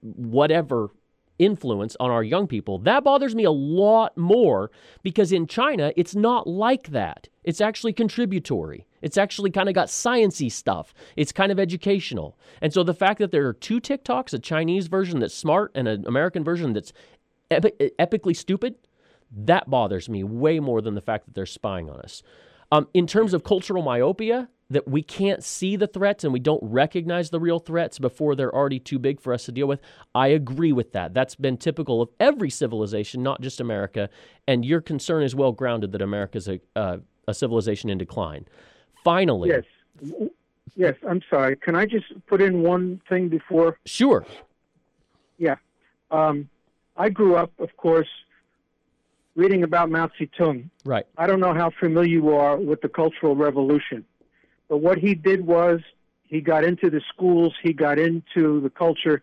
whatever 0.00 0.90
influence 1.38 1.98
on 2.00 2.10
our 2.10 2.22
young 2.22 2.46
people, 2.46 2.78
that 2.78 3.04
bothers 3.04 3.34
me 3.34 3.44
a 3.44 3.50
lot 3.50 4.16
more 4.16 4.70
because 5.02 5.32
in 5.32 5.46
China, 5.46 5.92
it's 5.96 6.14
not 6.14 6.46
like 6.46 6.88
that. 6.88 7.28
It's 7.44 7.60
actually 7.60 7.92
contributory. 7.92 8.86
It's 9.02 9.18
actually 9.18 9.50
kind 9.50 9.68
of 9.68 9.74
got 9.74 9.88
sciency 9.88 10.50
stuff. 10.50 10.94
It's 11.14 11.32
kind 11.32 11.52
of 11.52 11.60
educational. 11.60 12.38
And 12.62 12.72
so 12.72 12.82
the 12.82 12.94
fact 12.94 13.18
that 13.18 13.32
there 13.32 13.46
are 13.46 13.52
two 13.52 13.80
TikToks, 13.82 14.32
a 14.32 14.38
Chinese 14.38 14.86
version 14.86 15.20
that's 15.20 15.34
smart 15.34 15.72
and 15.74 15.86
an 15.86 16.06
American 16.06 16.42
version 16.42 16.72
that's 16.72 16.94
epi- 17.50 17.90
epically 17.98 18.36
stupid, 18.36 18.76
that 19.30 19.68
bothers 19.70 20.08
me 20.08 20.24
way 20.24 20.60
more 20.60 20.80
than 20.80 20.94
the 20.94 21.00
fact 21.00 21.26
that 21.26 21.34
they're 21.34 21.46
spying 21.46 21.88
on 21.88 22.00
us. 22.00 22.22
Um, 22.72 22.88
in 22.94 23.06
terms 23.06 23.34
of 23.34 23.44
cultural 23.44 23.82
myopia, 23.82 24.48
that 24.70 24.86
we 24.86 25.02
can't 25.02 25.42
see 25.42 25.74
the 25.74 25.88
threats 25.88 26.22
and 26.22 26.32
we 26.32 26.38
don't 26.38 26.62
recognize 26.62 27.30
the 27.30 27.40
real 27.40 27.58
threats 27.58 27.98
before 27.98 28.36
they're 28.36 28.54
already 28.54 28.78
too 28.78 29.00
big 29.00 29.20
for 29.20 29.32
us 29.32 29.44
to 29.44 29.52
deal 29.52 29.66
with, 29.66 29.80
I 30.14 30.28
agree 30.28 30.72
with 30.72 30.92
that. 30.92 31.12
That's 31.12 31.34
been 31.34 31.56
typical 31.56 32.00
of 32.00 32.08
every 32.20 32.50
civilization, 32.50 33.22
not 33.22 33.40
just 33.40 33.60
America. 33.60 34.08
And 34.46 34.64
your 34.64 34.80
concern 34.80 35.24
is 35.24 35.34
well 35.34 35.50
grounded 35.50 35.90
that 35.92 36.02
America's 36.02 36.48
a, 36.48 36.60
uh, 36.76 36.98
a 37.26 37.34
civilization 37.34 37.90
in 37.90 37.98
decline. 37.98 38.46
Finally, 39.02 39.50
Yes. 39.50 39.64
Yes, 40.76 40.94
I'm 41.06 41.20
sorry. 41.28 41.56
Can 41.56 41.74
I 41.74 41.84
just 41.84 42.06
put 42.28 42.40
in 42.40 42.62
one 42.62 43.02
thing 43.08 43.28
before? 43.28 43.78
sure, 43.84 44.24
Yeah. 45.36 45.56
Um, 46.12 46.48
I 46.96 47.08
grew 47.08 47.34
up, 47.34 47.52
of 47.58 47.76
course, 47.76 48.08
reading 49.40 49.62
about 49.62 49.90
Mao 49.90 50.06
Zedong. 50.20 50.68
right. 50.84 51.06
I 51.16 51.26
don't 51.26 51.40
know 51.40 51.54
how 51.54 51.70
familiar 51.70 52.10
you 52.10 52.34
are 52.34 52.58
with 52.58 52.82
the 52.82 52.90
Cultural 52.90 53.34
Revolution, 53.34 54.04
but 54.68 54.78
what 54.78 54.98
he 54.98 55.14
did 55.14 55.46
was 55.46 55.80
he 56.24 56.42
got 56.42 56.62
into 56.62 56.90
the 56.90 57.00
schools, 57.08 57.54
he 57.62 57.72
got 57.72 57.98
into 57.98 58.60
the 58.60 58.68
culture 58.68 59.22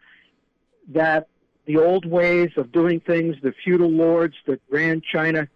that 0.88 1.28
the 1.68 1.78
old 1.78 2.08
ways 2.08 2.50
of 2.58 2.72
doing 2.72 3.00
things, 3.00 3.36
the 3.44 3.54
feudal 3.64 3.92
lords 3.92 4.34
that 4.48 4.60
ran 4.72 5.02
China, 5.02 5.48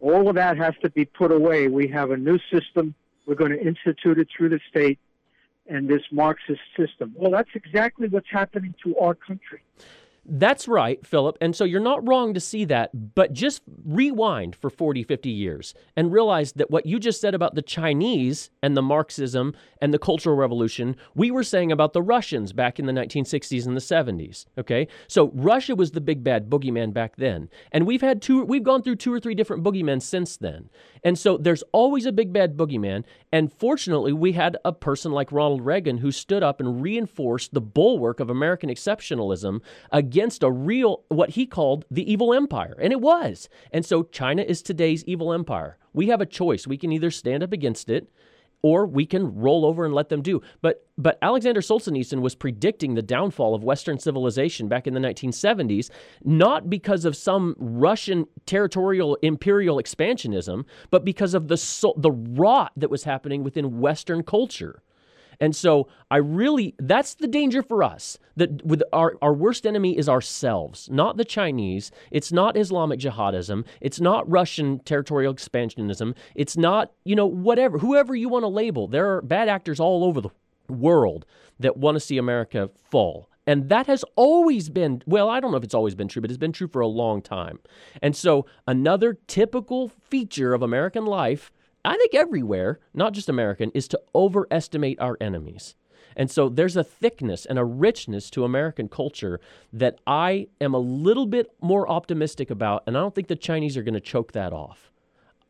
all 0.00 0.28
of 0.28 0.34
that 0.34 0.58
has 0.58 0.74
to 0.82 0.90
be 0.90 1.06
put 1.06 1.32
away. 1.32 1.68
We 1.68 1.88
have 1.88 2.10
a 2.10 2.16
new 2.18 2.38
system. 2.52 2.94
We're 3.24 3.36
going 3.36 3.52
to 3.52 3.66
institute 3.66 4.18
it 4.18 4.28
through 4.36 4.50
the 4.50 4.60
state 4.68 4.98
and 5.66 5.88
this 5.88 6.02
Marxist 6.12 6.60
system. 6.76 7.14
Well, 7.16 7.30
that's 7.30 7.54
exactly 7.54 8.08
what's 8.08 8.30
happening 8.30 8.74
to 8.84 8.98
our 8.98 9.14
country. 9.14 9.62
That's 10.24 10.68
right, 10.68 11.04
Philip. 11.04 11.38
And 11.40 11.56
so 11.56 11.64
you're 11.64 11.80
not 11.80 12.06
wrong 12.06 12.34
to 12.34 12.40
see 12.40 12.64
that, 12.66 13.14
but 13.14 13.32
just 13.32 13.62
rewind 13.84 14.54
for 14.54 14.68
40, 14.70 15.02
50 15.02 15.30
years 15.30 15.74
and 15.96 16.12
realize 16.12 16.52
that 16.52 16.70
what 16.70 16.86
you 16.86 16.98
just 16.98 17.20
said 17.20 17.34
about 17.34 17.54
the 17.54 17.62
Chinese 17.62 18.50
and 18.62 18.76
the 18.76 18.82
Marxism 18.82 19.54
and 19.80 19.94
the 19.94 19.98
Cultural 19.98 20.36
Revolution, 20.36 20.94
we 21.14 21.30
were 21.30 21.42
saying 21.42 21.72
about 21.72 21.94
the 21.94 22.02
Russians 22.02 22.52
back 22.52 22.78
in 22.78 22.86
the 22.86 22.92
1960s 22.92 23.66
and 23.66 23.76
the 23.76 23.80
70s. 23.80 24.46
Okay? 24.58 24.88
So 25.08 25.30
Russia 25.34 25.74
was 25.74 25.92
the 25.92 26.00
big 26.00 26.22
bad 26.22 26.50
boogeyman 26.50 26.92
back 26.92 27.16
then. 27.16 27.48
And 27.72 27.86
we've 27.86 28.02
had 28.02 28.20
two, 28.20 28.44
we've 28.44 28.62
gone 28.62 28.82
through 28.82 28.96
two 28.96 29.12
or 29.12 29.20
three 29.20 29.34
different 29.34 29.64
boogeymen 29.64 30.02
since 30.02 30.36
then. 30.36 30.68
And 31.02 31.18
so 31.18 31.38
there's 31.38 31.64
always 31.72 32.04
a 32.04 32.12
big 32.12 32.32
bad 32.32 32.56
boogeyman. 32.56 33.04
And 33.32 33.52
fortunately, 33.52 34.12
we 34.12 34.32
had 34.32 34.56
a 34.64 34.72
person 34.72 35.12
like 35.12 35.30
Ronald 35.30 35.64
Reagan 35.64 35.98
who 35.98 36.10
stood 36.10 36.42
up 36.42 36.60
and 36.60 36.82
reinforced 36.82 37.54
the 37.54 37.60
bulwark 37.60 38.18
of 38.18 38.28
American 38.28 38.68
exceptionalism 38.68 39.60
against 39.92 40.42
a 40.42 40.50
real, 40.50 41.04
what 41.08 41.30
he 41.30 41.46
called 41.46 41.84
the 41.90 42.10
evil 42.10 42.34
empire. 42.34 42.76
And 42.80 42.92
it 42.92 43.00
was. 43.00 43.48
And 43.72 43.86
so 43.86 44.02
China 44.02 44.42
is 44.42 44.62
today's 44.62 45.04
evil 45.04 45.32
empire. 45.32 45.78
We 45.92 46.08
have 46.08 46.20
a 46.20 46.26
choice. 46.26 46.66
We 46.66 46.76
can 46.76 46.92
either 46.92 47.10
stand 47.10 47.42
up 47.42 47.52
against 47.52 47.88
it 47.88 48.10
or 48.62 48.86
we 48.86 49.06
can 49.06 49.34
roll 49.34 49.64
over 49.64 49.84
and 49.84 49.94
let 49.94 50.08
them 50.08 50.22
do. 50.22 50.40
But 50.62 50.86
but 50.98 51.18
Alexander 51.22 51.60
Solzhenitsyn 51.60 52.20
was 52.20 52.34
predicting 52.34 52.94
the 52.94 53.02
downfall 53.02 53.54
of 53.54 53.64
Western 53.64 53.98
civilization 53.98 54.68
back 54.68 54.86
in 54.86 54.92
the 54.92 55.00
1970s, 55.00 55.90
not 56.24 56.68
because 56.68 57.04
of 57.04 57.16
some 57.16 57.56
Russian 57.58 58.26
territorial 58.44 59.16
imperial 59.22 59.78
expansionism, 59.78 60.64
but 60.90 61.04
because 61.04 61.34
of 61.34 61.48
the 61.48 61.56
so, 61.56 61.94
the 61.96 62.10
rot 62.10 62.72
that 62.76 62.90
was 62.90 63.04
happening 63.04 63.42
within 63.42 63.80
Western 63.80 64.22
culture. 64.22 64.82
And 65.40 65.56
so 65.56 65.88
I 66.10 66.18
really 66.18 66.74
that's 66.78 67.14
the 67.14 67.26
danger 67.26 67.62
for 67.62 67.82
us. 67.82 68.18
That 68.36 68.64
with 68.64 68.82
our, 68.92 69.16
our 69.20 69.34
worst 69.34 69.66
enemy 69.66 69.96
is 69.96 70.08
ourselves, 70.08 70.88
not 70.90 71.16
the 71.16 71.24
Chinese. 71.24 71.90
It's 72.10 72.32
not 72.32 72.56
Islamic 72.56 73.00
jihadism. 73.00 73.64
It's 73.80 74.00
not 74.00 74.30
Russian 74.30 74.80
territorial 74.80 75.34
expansionism. 75.34 76.14
It's 76.34 76.56
not, 76.56 76.92
you 77.04 77.16
know, 77.16 77.26
whatever, 77.26 77.78
whoever 77.78 78.14
you 78.14 78.28
want 78.28 78.44
to 78.44 78.48
label. 78.48 78.86
There 78.86 79.14
are 79.14 79.22
bad 79.22 79.48
actors 79.48 79.80
all 79.80 80.04
over 80.04 80.20
the 80.20 80.30
world 80.68 81.26
that 81.58 81.76
want 81.76 81.96
to 81.96 82.00
see 82.00 82.16
America 82.16 82.70
fall. 82.82 83.28
And 83.46 83.68
that 83.68 83.86
has 83.86 84.04
always 84.16 84.68
been, 84.68 85.02
well, 85.06 85.28
I 85.28 85.40
don't 85.40 85.50
know 85.50 85.56
if 85.56 85.64
it's 85.64 85.74
always 85.74 85.94
been 85.94 86.08
true, 86.08 86.22
but 86.22 86.30
it's 86.30 86.38
been 86.38 86.52
true 86.52 86.68
for 86.68 86.80
a 86.80 86.86
long 86.86 87.20
time. 87.20 87.58
And 88.00 88.14
so, 88.14 88.46
another 88.66 89.18
typical 89.26 89.88
feature 89.88 90.54
of 90.54 90.62
American 90.62 91.04
life, 91.04 91.50
I 91.84 91.96
think 91.96 92.14
everywhere, 92.14 92.78
not 92.92 93.12
just 93.12 93.28
American, 93.28 93.70
is 93.74 93.88
to 93.88 94.00
overestimate 94.14 95.00
our 95.00 95.16
enemies. 95.20 95.74
And 96.16 96.30
so, 96.30 96.48
there's 96.48 96.76
a 96.76 96.84
thickness 96.84 97.46
and 97.46 97.58
a 97.58 97.64
richness 97.64 98.30
to 98.30 98.44
American 98.44 98.88
culture 98.88 99.40
that 99.72 99.98
I 100.06 100.48
am 100.60 100.74
a 100.74 100.78
little 100.78 101.24
bit 101.26 101.50
more 101.60 101.88
optimistic 101.88 102.50
about. 102.50 102.82
And 102.86 102.96
I 102.96 103.00
don't 103.00 103.14
think 103.14 103.28
the 103.28 103.36
Chinese 103.36 103.76
are 103.76 103.82
going 103.82 103.94
to 103.94 104.00
choke 104.00 104.32
that 104.32 104.52
off. 104.52 104.90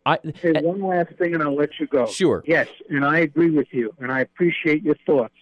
I, 0.07 0.19
Hey, 0.35 0.53
one 0.63 0.83
last 0.83 1.13
thing, 1.17 1.35
and 1.35 1.43
I'll 1.43 1.55
let 1.57 1.81
you 1.81 1.87
go. 1.87 2.07
Sure. 2.07 2.45
Yes, 2.47 2.69
and 2.89 3.05
I 3.05 3.19
agree 3.19 3.51
with 3.51 3.69
you, 3.73 3.93
and 3.99 4.13
I 4.13 4.21
appreciate 4.21 4.83
your 4.83 4.97
thoughts. 5.07 5.35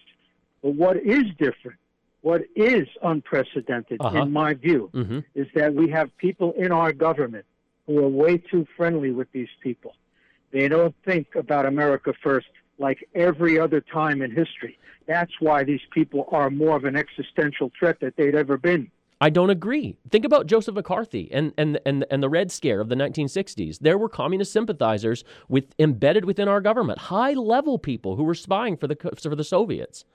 But 0.63 0.71
what 0.75 0.97
is 0.97 1.23
different, 1.37 1.77
what 2.21 2.43
is 2.55 2.87
unprecedented, 3.01 3.97
Uh-huh. 4.01 4.21
in 4.23 4.31
my 4.31 4.53
view, 4.53 4.89
Mhm. 4.93 5.23
is 5.35 5.47
that 5.53 5.73
we 5.73 5.89
have 5.89 6.15
people 6.17 6.53
in 6.53 6.71
our 6.71 6.91
government 6.93 7.45
who 7.87 7.99
are 7.99 8.07
way 8.09 8.37
too 8.37 8.65
friendly 8.77 9.11
with 9.11 9.31
these 9.31 9.49
people. 9.61 9.95
They 10.51 10.67
don't 10.67 10.95
think 11.05 11.35
about 11.35 11.65
America 11.65 12.13
first 12.23 12.47
like 12.77 13.07
every 13.13 13.59
other 13.59 13.81
time 13.81 14.21
in 14.21 14.31
history. 14.31 14.77
That's 15.07 15.33
why 15.39 15.63
these 15.63 15.81
people 15.91 16.27
are 16.31 16.49
more 16.49 16.75
of 16.75 16.85
an 16.85 16.95
existential 16.95 17.71
threat 17.77 17.99
that 18.01 18.15
they'd 18.15 18.35
ever 18.35 18.57
been. 18.57 18.89
I 19.21 19.29
don't 19.29 19.49
agree. 19.49 19.97
Think 20.09 20.23
about 20.23 20.47
Joseph 20.47 20.75
McCarthy 20.75 21.29
and, 21.33 21.51
and, 21.57 21.79
and, 21.85 22.05
and 22.09 22.23
the 22.23 22.29
Red 22.29 22.51
Scare 22.51 22.79
of 22.79 22.87
the 22.87 22.95
1960s. 22.95 23.79
There 23.79 23.97
were 23.97 24.07
communist 24.07 24.53
sympathizers 24.53 25.25
with, 25.49 25.75
embedded 25.77 26.23
within 26.23 26.47
our 26.47 26.61
government, 26.61 26.99
high 26.99 27.33
level 27.33 27.77
people 27.77 28.15
who 28.15 28.23
were 28.23 28.35
spying 28.35 28.77
for 28.77 28.87
the, 28.87 28.95
for 29.21 29.35
the 29.35 29.43
Soviets. 29.43 30.05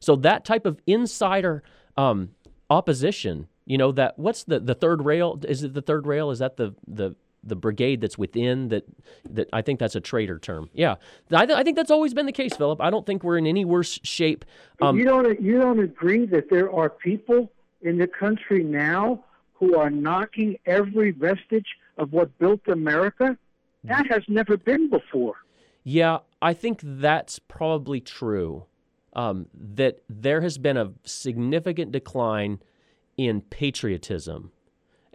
So 0.00 0.16
that 0.16 0.46
type 0.46 0.64
of 0.64 0.80
insider 0.86 1.62
um, 1.98 2.30
opposition, 2.70 3.48
you 3.66 3.76
know, 3.76 3.92
that 3.92 4.18
what's 4.18 4.44
the, 4.44 4.58
the 4.58 4.74
third 4.74 5.04
rail? 5.04 5.38
Is 5.46 5.62
it 5.62 5.74
the 5.74 5.82
third 5.82 6.06
rail? 6.06 6.30
Is 6.30 6.38
that 6.38 6.56
the, 6.56 6.74
the, 6.86 7.14
the 7.46 7.56
brigade 7.56 8.00
that's 8.00 8.18
within 8.18 8.68
that 8.68 8.84
that 9.30 9.48
I 9.52 9.62
think 9.62 9.78
that's 9.78 9.94
a 9.94 10.00
traitor 10.00 10.38
term. 10.38 10.68
Yeah, 10.72 10.96
I, 11.32 11.46
th- 11.46 11.58
I 11.58 11.62
think 11.62 11.76
that's 11.76 11.90
always 11.90 12.12
been 12.12 12.26
the 12.26 12.32
case, 12.32 12.54
Philip. 12.56 12.80
I 12.80 12.90
don't 12.90 13.06
think 13.06 13.22
we're 13.22 13.38
in 13.38 13.46
any 13.46 13.64
worse 13.64 13.98
shape. 14.02 14.44
Um, 14.80 14.98
you 14.98 15.04
don't 15.04 15.40
you 15.40 15.58
don't 15.58 15.80
agree 15.80 16.26
that 16.26 16.50
there 16.50 16.72
are 16.72 16.90
people 16.90 17.50
in 17.82 17.98
the 17.98 18.06
country 18.06 18.62
now 18.62 19.24
who 19.54 19.76
are 19.78 19.90
knocking 19.90 20.58
every 20.66 21.12
vestige 21.12 21.76
of 21.96 22.12
what 22.12 22.36
built 22.38 22.60
America? 22.68 23.38
That 23.84 24.06
has 24.10 24.22
never 24.28 24.56
been 24.56 24.90
before. 24.90 25.36
Yeah, 25.84 26.18
I 26.42 26.52
think 26.52 26.80
that's 26.82 27.38
probably 27.38 28.00
true. 28.00 28.64
Um, 29.12 29.46
that 29.54 30.02
there 30.10 30.42
has 30.42 30.58
been 30.58 30.76
a 30.76 30.92
significant 31.04 31.92
decline 31.92 32.60
in 33.16 33.40
patriotism. 33.40 34.50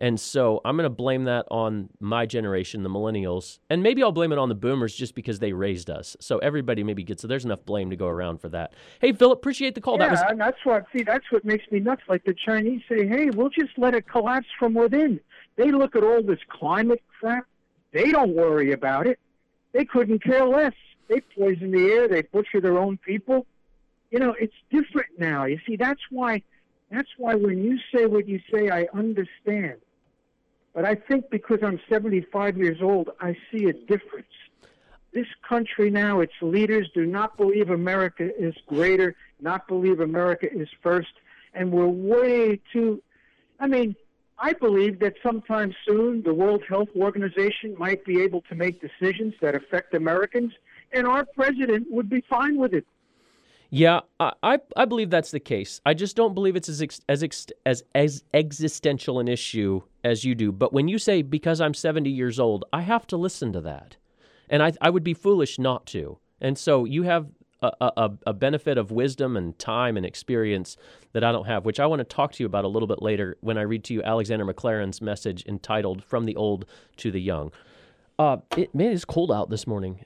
And 0.01 0.20
so 0.20 0.62
I'm 0.65 0.75
going 0.75 0.86
to 0.86 0.89
blame 0.89 1.25
that 1.25 1.46
on 1.51 1.89
my 2.00 2.25
generation, 2.25 2.81
the 2.81 2.89
millennials. 2.89 3.60
And 3.70 3.84
maybe 3.84 4.01
I'll 4.01 4.12
blame 4.12 4.31
it 4.31 4.39
on 4.39 4.50
the 4.50 4.55
boomers 4.55 4.96
just 4.96 5.13
because 5.13 5.38
they 5.38 5.53
raised 5.53 5.91
us. 5.91 6.17
So 6.20 6.39
everybody 6.39 6.84
maybe 6.84 7.03
gets, 7.03 7.22
so 7.22 7.27
there's 7.27 7.46
enough 7.46 7.63
blame 7.65 7.91
to 7.91 7.96
go 7.96 8.08
around 8.08 8.41
for 8.41 8.50
that. 8.50 8.74
Hey, 9.00 9.13
Philip, 9.13 9.38
appreciate 9.38 9.75
the 9.75 9.81
call. 9.81 10.00
yeah, 10.00 10.05
That 10.08 10.12
was 10.12 10.22
and 10.27 10.41
that's 10.41 10.58
what 10.63 10.86
see 10.91 11.03
that's 11.03 11.31
what 11.31 11.46
makes 11.46 11.70
me 11.72 11.79
nuts. 11.79 12.01
Like 12.10 12.24
the 12.24 12.34
Chinese 12.34 12.81
say, 12.89 13.08
"Hey, 13.08 13.29
we'll 13.29 13.50
just 13.50 13.77
let 13.77 13.93
it 13.93 14.08
collapse 14.08 14.48
from 14.58 14.74
within." 14.74 15.20
They 15.55 15.72
look 15.72 15.96
at 15.96 16.03
all 16.03 16.24
this 16.24 16.39
climate 16.50 17.03
crap. 17.20 17.46
They 17.91 18.12
don't 18.12 18.34
worry 18.36 18.72
about 18.72 19.05
it. 19.05 19.20
They 19.72 19.86
couldn't 19.86 20.24
care 20.24 20.46
less. 20.46 20.74
They 21.10 21.22
poison 21.38 21.72
the 21.72 21.91
air. 21.91 22.08
They 22.08 22.24
butcher 22.24 22.60
their 22.60 22.79
own 22.79 22.98
people. 22.98 23.46
You 24.10 24.17
know, 24.17 24.36
it's 24.39 24.55
different 24.72 25.20
now. 25.20 25.46
You 25.46 25.60
see, 25.67 25.75
that's 25.75 26.01
why. 26.10 26.41
That's 26.89 27.10
why 27.17 27.36
when 27.36 27.63
you 27.63 27.77
say 27.93 28.08
what 28.08 28.27
you 28.27 28.39
say, 28.51 28.70
I 28.70 28.88
understand. 28.93 29.77
But 30.73 30.85
I 30.85 30.95
think 30.95 31.29
because 31.29 31.59
I'm 31.63 31.79
75 31.89 32.57
years 32.57 32.81
old, 32.81 33.09
I 33.19 33.35
see 33.51 33.65
a 33.65 33.73
difference. 33.73 34.27
This 35.13 35.27
country 35.47 35.89
now, 35.89 36.21
its 36.21 36.33
leaders 36.41 36.89
do 36.93 37.05
not 37.05 37.35
believe 37.35 37.69
America 37.69 38.29
is 38.37 38.55
greater, 38.67 39.15
not 39.41 39.67
believe 39.67 39.99
America 39.99 40.47
is 40.51 40.69
first, 40.81 41.11
and 41.53 41.71
we're 41.71 41.87
way 41.87 42.61
too. 42.71 43.03
I 43.59 43.67
mean, 43.67 43.95
I 44.39 44.53
believe 44.53 44.99
that 44.99 45.15
sometime 45.21 45.75
soon 45.85 46.23
the 46.23 46.33
World 46.33 46.63
Health 46.67 46.89
Organization 46.95 47.75
might 47.77 48.05
be 48.05 48.21
able 48.21 48.41
to 48.43 48.55
make 48.55 48.81
decisions 48.81 49.33
that 49.41 49.53
affect 49.53 49.93
Americans, 49.93 50.53
and 50.93 51.05
our 51.05 51.25
president 51.25 51.87
would 51.91 52.09
be 52.09 52.21
fine 52.21 52.57
with 52.57 52.73
it. 52.73 52.85
Yeah, 53.73 54.01
I, 54.19 54.59
I, 54.75 54.83
believe 54.83 55.09
that's 55.09 55.31
the 55.31 55.39
case. 55.39 55.79
I 55.85 55.93
just 55.93 56.17
don't 56.17 56.33
believe 56.33 56.57
it's 56.57 56.67
as 56.67 56.81
ex, 56.81 56.99
as 57.07 57.23
ex, 57.23 57.47
as 57.65 57.83
as 57.95 58.21
existential 58.33 59.19
an 59.21 59.29
issue 59.29 59.81
as 60.03 60.25
you 60.25 60.35
do. 60.35 60.51
But 60.51 60.73
when 60.73 60.89
you 60.89 60.99
say 60.99 61.21
because 61.21 61.61
I'm 61.61 61.73
70 61.73 62.09
years 62.09 62.37
old, 62.37 62.65
I 62.73 62.81
have 62.81 63.07
to 63.07 63.17
listen 63.17 63.53
to 63.53 63.61
that, 63.61 63.95
and 64.49 64.61
I 64.61 64.73
I 64.81 64.89
would 64.89 65.05
be 65.05 65.13
foolish 65.13 65.57
not 65.57 65.85
to. 65.87 66.17
And 66.41 66.57
so 66.57 66.83
you 66.83 67.03
have 67.03 67.27
a, 67.61 67.71
a, 67.79 68.11
a 68.27 68.33
benefit 68.33 68.77
of 68.77 68.91
wisdom 68.91 69.37
and 69.37 69.57
time 69.57 69.95
and 69.95 70.05
experience 70.05 70.75
that 71.13 71.23
I 71.23 71.31
don't 71.31 71.45
have, 71.45 71.63
which 71.63 71.79
I 71.79 71.85
want 71.85 72.01
to 72.01 72.03
talk 72.03 72.33
to 72.33 72.43
you 72.43 72.47
about 72.47 72.65
a 72.65 72.67
little 72.67 72.87
bit 72.87 73.01
later 73.01 73.37
when 73.39 73.57
I 73.57 73.61
read 73.61 73.85
to 73.85 73.93
you 73.93 74.03
Alexander 74.03 74.43
Maclaren's 74.43 75.01
message 75.01 75.45
entitled 75.45 76.03
"From 76.03 76.25
the 76.25 76.35
Old 76.35 76.65
to 76.97 77.09
the 77.09 77.21
Young." 77.21 77.53
Uh, 78.19 78.37
it 78.57 78.75
man, 78.75 78.91
it's 78.91 79.05
cold 79.05 79.31
out 79.31 79.49
this 79.49 79.65
morning. 79.65 80.03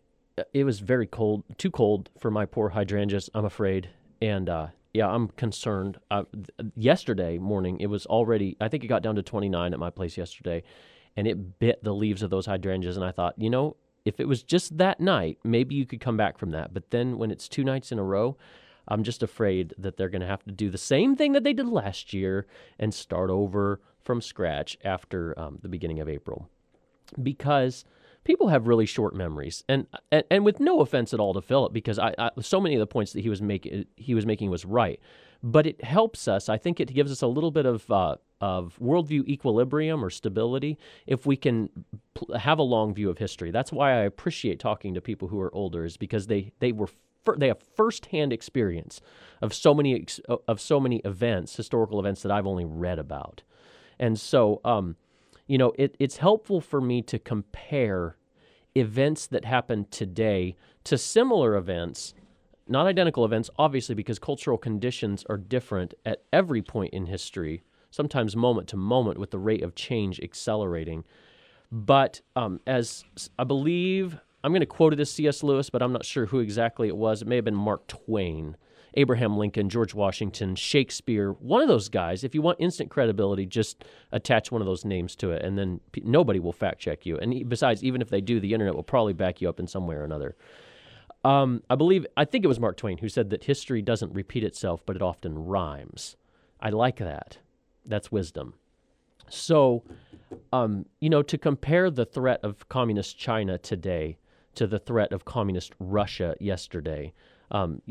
It 0.54 0.66
was 0.66 0.80
very 0.82 1.08
cold, 1.08 1.44
too 1.58 1.72
cold 1.72 2.10
for 2.20 2.30
my 2.30 2.46
poor 2.46 2.70
hydrangeas, 2.70 3.30
I'm 3.34 3.46
afraid. 3.46 3.90
And 4.22 4.50
uh, 4.50 4.68
yeah, 4.94 5.08
I'm 5.08 5.30
concerned. 5.30 5.98
Uh, 6.12 6.24
yesterday 6.76 7.38
morning, 7.38 7.80
it 7.80 7.88
was 7.88 8.06
already. 8.06 8.58
I 8.60 8.68
think 8.68 8.84
it 8.84 8.88
got 8.88 9.02
down 9.02 9.16
to 9.16 9.24
29 9.24 9.74
at 9.74 9.80
my 9.80 9.90
place 9.90 10.18
yesterday, 10.18 10.64
and 11.16 11.26
it 11.26 11.60
bit 11.60 11.84
the 11.84 11.94
leaves 11.94 12.22
of 12.22 12.30
those 12.30 12.48
hydrangeas. 12.48 12.98
And 12.98 13.06
I 13.06 13.12
thought, 13.12 13.36
you 13.38 13.50
know, 13.50 13.78
if 14.04 14.20
it 14.20 14.28
was 14.28 14.44
just 14.44 14.78
that 14.78 15.00
night, 15.00 15.40
maybe 15.44 15.74
you 15.74 15.86
could 15.86 16.02
come 16.02 16.18
back 16.18 16.38
from 16.38 16.52
that. 16.52 16.74
But 16.74 16.92
then 16.92 17.18
when 17.18 17.32
it's 17.32 17.48
two 17.48 17.64
nights 17.64 17.94
in 17.94 18.00
a 18.00 18.04
row, 18.04 18.38
I'm 18.90 19.04
just 19.04 19.24
afraid 19.24 19.74
that 19.78 19.96
they're 19.96 20.10
going 20.10 20.22
to 20.22 20.28
have 20.28 20.44
to 20.44 20.52
do 20.52 20.70
the 20.70 20.78
same 20.78 21.16
thing 21.16 21.32
that 21.32 21.46
they 21.46 21.54
did 21.54 21.68
last 21.68 22.14
year 22.14 22.46
and 22.78 22.94
start 22.94 23.30
over 23.30 23.80
from 24.02 24.22
scratch 24.22 24.78
after 24.84 25.38
um, 25.40 25.60
the 25.62 25.70
beginning 25.70 26.00
of 26.00 26.10
April 26.10 26.50
because 27.22 27.86
people 28.26 28.50
have 28.50 28.68
really 28.68 28.86
short 28.86 29.16
memories. 29.16 29.64
And 29.70 29.88
and, 30.12 30.26
and 30.30 30.44
with 30.44 30.60
no 30.60 30.82
offense 30.82 31.14
at 31.14 31.22
all 31.22 31.34
to 31.34 31.42
Philip 31.42 31.72
because 31.72 31.98
I, 31.98 32.14
I 32.18 32.32
so 32.42 32.60
many 32.60 32.76
of 32.76 32.80
the 32.80 32.88
points 32.88 33.14
that 33.14 33.22
he 33.22 33.30
was 33.30 33.42
making 33.42 33.86
he 33.96 34.14
was 34.14 34.26
making 34.26 34.50
was 34.50 34.66
right. 34.66 35.00
But 35.42 35.66
it 35.66 35.84
helps 35.84 36.28
us 36.28 36.50
I 36.50 36.58
think 36.58 36.82
it 36.82 36.94
gives 36.94 37.12
us 37.12 37.22
a 37.22 37.28
little 37.28 37.52
bit 37.52 37.66
of 37.66 37.90
uh, 37.90 38.18
of 38.42 38.78
worldview 38.82 39.26
equilibrium 39.28 40.04
or 40.04 40.10
stability 40.10 40.78
if 41.08 41.26
we 41.26 41.38
can 41.38 41.70
pl- 42.16 42.38
have 42.38 42.60
a 42.60 42.64
long 42.64 42.94
view 42.94 43.10
of 43.10 43.18
history. 43.18 43.52
That's 43.52 43.72
why 43.72 43.92
I 43.92 44.02
appreciate 44.04 44.60
talking 44.60 44.94
to 44.96 45.02
people 45.02 45.30
who 45.30 45.40
are 45.40 45.54
older 45.56 45.86
is 45.86 45.96
because 45.96 46.28
they 46.28 46.52
they 46.60 46.74
were 46.74 46.90
they 47.38 47.48
have 47.48 47.60
firsthand 47.76 48.34
experience 48.34 49.02
of 49.42 49.54
so 49.54 49.74
many 49.74 50.06
of 50.48 50.60
so 50.60 50.80
many 50.80 50.98
events 51.06 51.56
historical 51.56 52.00
events 52.00 52.22
that 52.24 52.32
I've 52.32 52.48
only 52.48 52.66
read 52.66 53.00
about. 53.00 53.44
And 54.00 54.20
so 54.20 54.62
um 54.66 54.96
you 55.48 55.58
know, 55.58 55.74
it, 55.78 55.96
it's 56.00 56.18
helpful 56.18 56.62
for 56.62 56.82
me 56.82 57.02
to 57.04 57.20
compare 57.20 58.18
events 58.76 59.28
that 59.28 59.46
happen 59.46 59.86
today 59.90 60.56
to 60.84 60.98
similar 60.98 61.56
events, 61.56 62.14
not 62.68 62.88
identical 62.88 63.26
events, 63.26 63.50
obviously, 63.58 63.96
because 63.96 64.20
cultural 64.20 64.58
conditions 64.58 65.24
are 65.30 65.38
different 65.38 65.94
at 66.06 66.24
every 66.34 66.62
point 66.62 66.94
in 66.94 67.06
history, 67.06 67.64
sometimes 67.92 68.36
moment 68.36 68.68
to 68.70 68.78
moment, 68.78 69.18
with 69.18 69.32
the 69.32 69.40
rate 69.40 69.64
of 69.64 69.76
change 69.76 70.20
accelerating. 70.20 71.04
But 71.72 72.22
um, 72.36 72.60
as 72.68 73.04
I 73.40 73.44
believe, 73.44 74.18
I'm 74.44 74.52
going 74.52 74.60
to 74.62 74.66
quote 74.68 74.94
it 74.94 75.00
as 75.00 75.12
C.S. 75.12 75.42
Lewis, 75.44 75.70
but 75.70 75.82
I'm 75.82 75.94
not 75.94 76.06
sure 76.06 76.28
who 76.28 76.40
exactly 76.40 76.88
it 76.88 76.98
was. 76.98 77.22
It 77.22 77.28
may 77.28 77.36
have 77.36 77.46
been 77.46 77.56
Mark 77.56 77.88
Twain. 77.88 78.58
Abraham 78.96 79.38
Lincoln, 79.38 79.70
George 79.70 79.94
Washington, 79.94 80.56
Shakespeare, 80.56 81.32
one 81.34 81.62
of 81.62 81.68
those 81.68 81.90
guys. 81.90 82.24
If 82.24 82.34
you 82.34 82.42
want 82.42 82.60
instant 82.60 82.90
credibility, 82.90 83.46
just 83.46 83.84
attach 84.12 84.52
one 84.52 84.62
of 84.62 84.66
those 84.66 84.86
names 84.86 85.16
to 85.18 85.32
it, 85.32 85.44
and 85.44 85.58
then 85.58 85.82
p- 85.92 86.02
nobody 86.06 86.40
will 86.40 86.54
fact 86.54 86.80
check 86.80 87.06
you. 87.06 87.18
And 87.18 87.48
besides, 87.50 87.84
even 87.84 88.02
if 88.02 88.10
they 88.10 88.22
do, 88.22 88.40
the 88.40 88.54
internet 88.54 88.76
will 88.76 88.84
probably 88.84 89.14
back 89.14 89.42
you 89.42 89.50
up 89.50 89.60
in 89.60 89.68
some 89.68 89.88
way 89.88 89.96
or 89.96 90.04
another. 90.04 90.36
Um, 91.24 91.64
I 91.70 91.76
believe, 91.76 92.06
I 92.16 92.26
think 92.26 92.46
it 92.46 92.48
was 92.48 92.60
Mark 92.60 92.78
Twain 92.78 93.00
who 93.00 93.10
said 93.10 93.32
that 93.32 93.46
history 93.46 93.82
doesn't 93.82 94.14
repeat 94.14 94.44
itself, 94.44 94.86
but 94.86 94.96
it 94.96 95.02
often 95.02 95.38
rhymes. 95.46 96.16
I 96.62 96.70
like 96.70 96.98
that. 96.98 97.40
That's 97.86 98.12
wisdom. 98.12 98.54
So, 99.28 99.84
um, 100.54 100.86
you 101.00 101.10
know, 101.10 101.24
to 101.24 101.38
compare 101.38 101.90
the 101.90 102.06
threat 102.06 102.40
of 102.44 102.70
communist 102.70 103.18
China 103.18 103.58
today 103.58 104.18
to 104.54 104.68
the 104.68 104.80
threat 104.80 105.12
of 105.12 105.26
communist 105.26 105.74
Russia 105.80 106.36
yesterday, 106.40 107.14
um, 107.52 107.82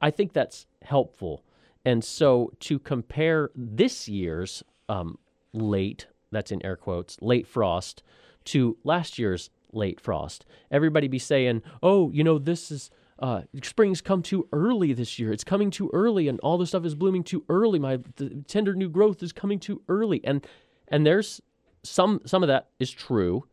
I, 0.00 0.10
think 0.10 0.32
that's 0.32 0.66
helpful. 0.82 1.44
And 1.84 2.02
so 2.04 2.52
to 2.60 2.78
compare 2.78 3.50
this 3.54 4.08
year's 4.08 4.62
um, 4.88 5.18
late, 5.52 6.06
that's 6.30 6.50
in 6.50 6.64
air 6.64 6.76
quotes, 6.76 7.16
late 7.20 7.46
frost 7.46 8.02
to 8.46 8.76
last 8.84 9.18
year's 9.18 9.50
late 9.72 10.00
frost, 10.00 10.46
everybody 10.70 11.08
be 11.08 11.18
saying, 11.18 11.62
oh, 11.82 12.10
you 12.10 12.24
know, 12.24 12.38
this 12.38 12.70
is. 12.70 12.90
Uh, 13.18 13.40
spring's 13.62 14.02
come 14.02 14.20
too 14.20 14.46
early 14.52 14.92
this 14.92 15.18
year. 15.18 15.32
It's 15.32 15.42
coming 15.42 15.70
too 15.70 15.88
early, 15.94 16.28
and 16.28 16.38
all 16.40 16.58
this 16.58 16.68
stuff 16.68 16.84
is 16.84 16.94
blooming 16.94 17.24
too 17.24 17.44
early. 17.48 17.78
My 17.78 17.98
tender 18.46 18.74
new 18.74 18.90
growth 18.90 19.22
is 19.22 19.32
coming 19.32 19.58
too 19.58 19.80
early, 19.88 20.20
and 20.22 20.46
and 20.88 21.06
there's 21.06 21.40
some 21.82 22.20
some 22.26 22.42
of 22.42 22.48
that 22.48 22.68
is 22.78 22.90
true. 22.90 23.46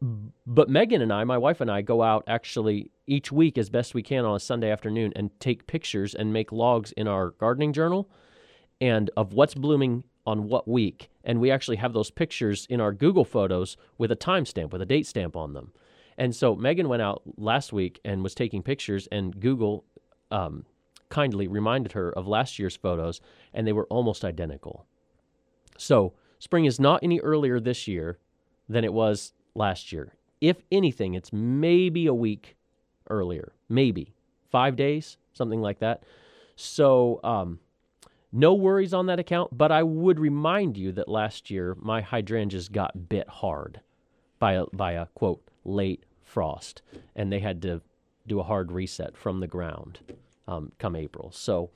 But 0.00 0.68
Megan 0.68 1.02
and 1.02 1.12
I, 1.12 1.24
my 1.24 1.38
wife 1.38 1.60
and 1.60 1.70
I, 1.70 1.82
go 1.82 2.02
out 2.02 2.24
actually 2.26 2.90
each 3.06 3.32
week 3.32 3.58
as 3.58 3.68
best 3.68 3.94
we 3.94 4.02
can 4.02 4.24
on 4.24 4.36
a 4.36 4.40
Sunday 4.40 4.70
afternoon 4.70 5.12
and 5.16 5.30
take 5.40 5.66
pictures 5.66 6.14
and 6.14 6.32
make 6.32 6.52
logs 6.52 6.92
in 6.92 7.08
our 7.08 7.30
gardening 7.30 7.72
journal 7.72 8.08
and 8.80 9.10
of 9.16 9.32
what's 9.32 9.54
blooming 9.54 10.04
on 10.26 10.48
what 10.48 10.68
week. 10.68 11.10
And 11.24 11.40
we 11.40 11.50
actually 11.50 11.76
have 11.76 11.92
those 11.92 12.10
pictures 12.10 12.66
in 12.70 12.80
our 12.80 12.92
Google 12.92 13.24
Photos 13.24 13.76
with 13.96 14.12
a 14.12 14.16
timestamp, 14.16 14.72
with 14.72 14.82
a 14.82 14.86
date 14.86 15.06
stamp 15.06 15.36
on 15.36 15.52
them. 15.54 15.72
And 16.16 16.34
so 16.34 16.54
Megan 16.54 16.88
went 16.88 17.02
out 17.02 17.22
last 17.36 17.72
week 17.72 18.00
and 18.04 18.22
was 18.22 18.34
taking 18.34 18.62
pictures, 18.62 19.08
and 19.10 19.38
Google 19.40 19.84
um, 20.30 20.64
kindly 21.08 21.48
reminded 21.48 21.92
her 21.92 22.12
of 22.12 22.26
last 22.26 22.58
year's 22.58 22.76
photos, 22.76 23.20
and 23.54 23.66
they 23.66 23.72
were 23.72 23.86
almost 23.86 24.24
identical. 24.24 24.84
So 25.76 26.14
spring 26.38 26.66
is 26.66 26.78
not 26.78 27.00
any 27.02 27.20
earlier 27.20 27.58
this 27.60 27.88
year 27.88 28.18
than 28.68 28.84
it 28.84 28.92
was 28.92 29.32
last 29.54 29.92
year. 29.92 30.14
If 30.40 30.58
anything, 30.70 31.14
it's 31.14 31.32
maybe 31.32 32.06
a 32.06 32.14
week 32.14 32.56
earlier, 33.10 33.52
maybe 33.68 34.14
five 34.50 34.76
days, 34.76 35.16
something 35.32 35.60
like 35.60 35.80
that. 35.80 36.04
So, 36.56 37.20
um, 37.24 37.60
no 38.30 38.52
worries 38.52 38.92
on 38.92 39.06
that 39.06 39.18
account, 39.18 39.56
but 39.56 39.72
I 39.72 39.82
would 39.82 40.20
remind 40.20 40.76
you 40.76 40.92
that 40.92 41.08
last 41.08 41.50
year 41.50 41.76
my 41.80 42.02
hydrangeas 42.02 42.68
got 42.68 43.08
bit 43.08 43.28
hard 43.28 43.80
by 44.38 44.52
a, 44.52 44.66
by 44.66 44.92
a 44.92 45.06
quote 45.06 45.42
late 45.64 46.04
frost, 46.22 46.82
and 47.16 47.32
they 47.32 47.40
had 47.40 47.62
to 47.62 47.80
do 48.26 48.38
a 48.40 48.44
hard 48.44 48.70
reset 48.70 49.16
from 49.16 49.40
the 49.40 49.46
ground 49.46 50.00
um, 50.46 50.72
come 50.78 50.94
April. 50.94 51.30
So 51.32 51.70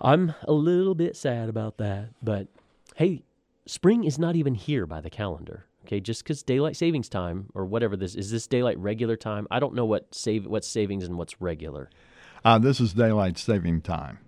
I'm 0.00 0.34
a 0.44 0.52
little 0.52 0.94
bit 0.94 1.16
sad 1.16 1.48
about 1.48 1.78
that, 1.78 2.10
but 2.22 2.46
hey, 2.94 3.22
spring 3.66 4.04
is 4.04 4.18
not 4.18 4.36
even 4.36 4.54
here 4.54 4.86
by 4.86 5.00
the 5.00 5.10
calendar. 5.10 5.66
Okay, 5.86 6.00
just 6.00 6.24
because 6.24 6.42
daylight 6.42 6.76
savings 6.76 7.08
time 7.08 7.46
or 7.54 7.64
whatever 7.64 7.96
this 7.96 8.16
is, 8.16 8.32
this 8.32 8.48
daylight 8.48 8.76
regular 8.76 9.16
time. 9.16 9.46
I 9.52 9.60
don't 9.60 9.72
know 9.72 9.84
what 9.84 10.12
save 10.12 10.44
what's 10.44 10.66
savings 10.66 11.04
and 11.04 11.16
what's 11.16 11.40
regular. 11.40 11.90
Uh, 12.44 12.58
this 12.58 12.80
is 12.80 12.92
daylight 12.92 13.38
saving 13.38 13.82
time. 13.82 14.18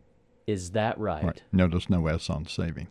Is 0.47 0.71
that 0.71 0.97
right? 0.99 1.25
Right. 1.25 1.43
Notice 1.51 1.91
no 1.91 2.07
S 2.07 2.31
on 2.31 2.47
saving. 2.47 2.87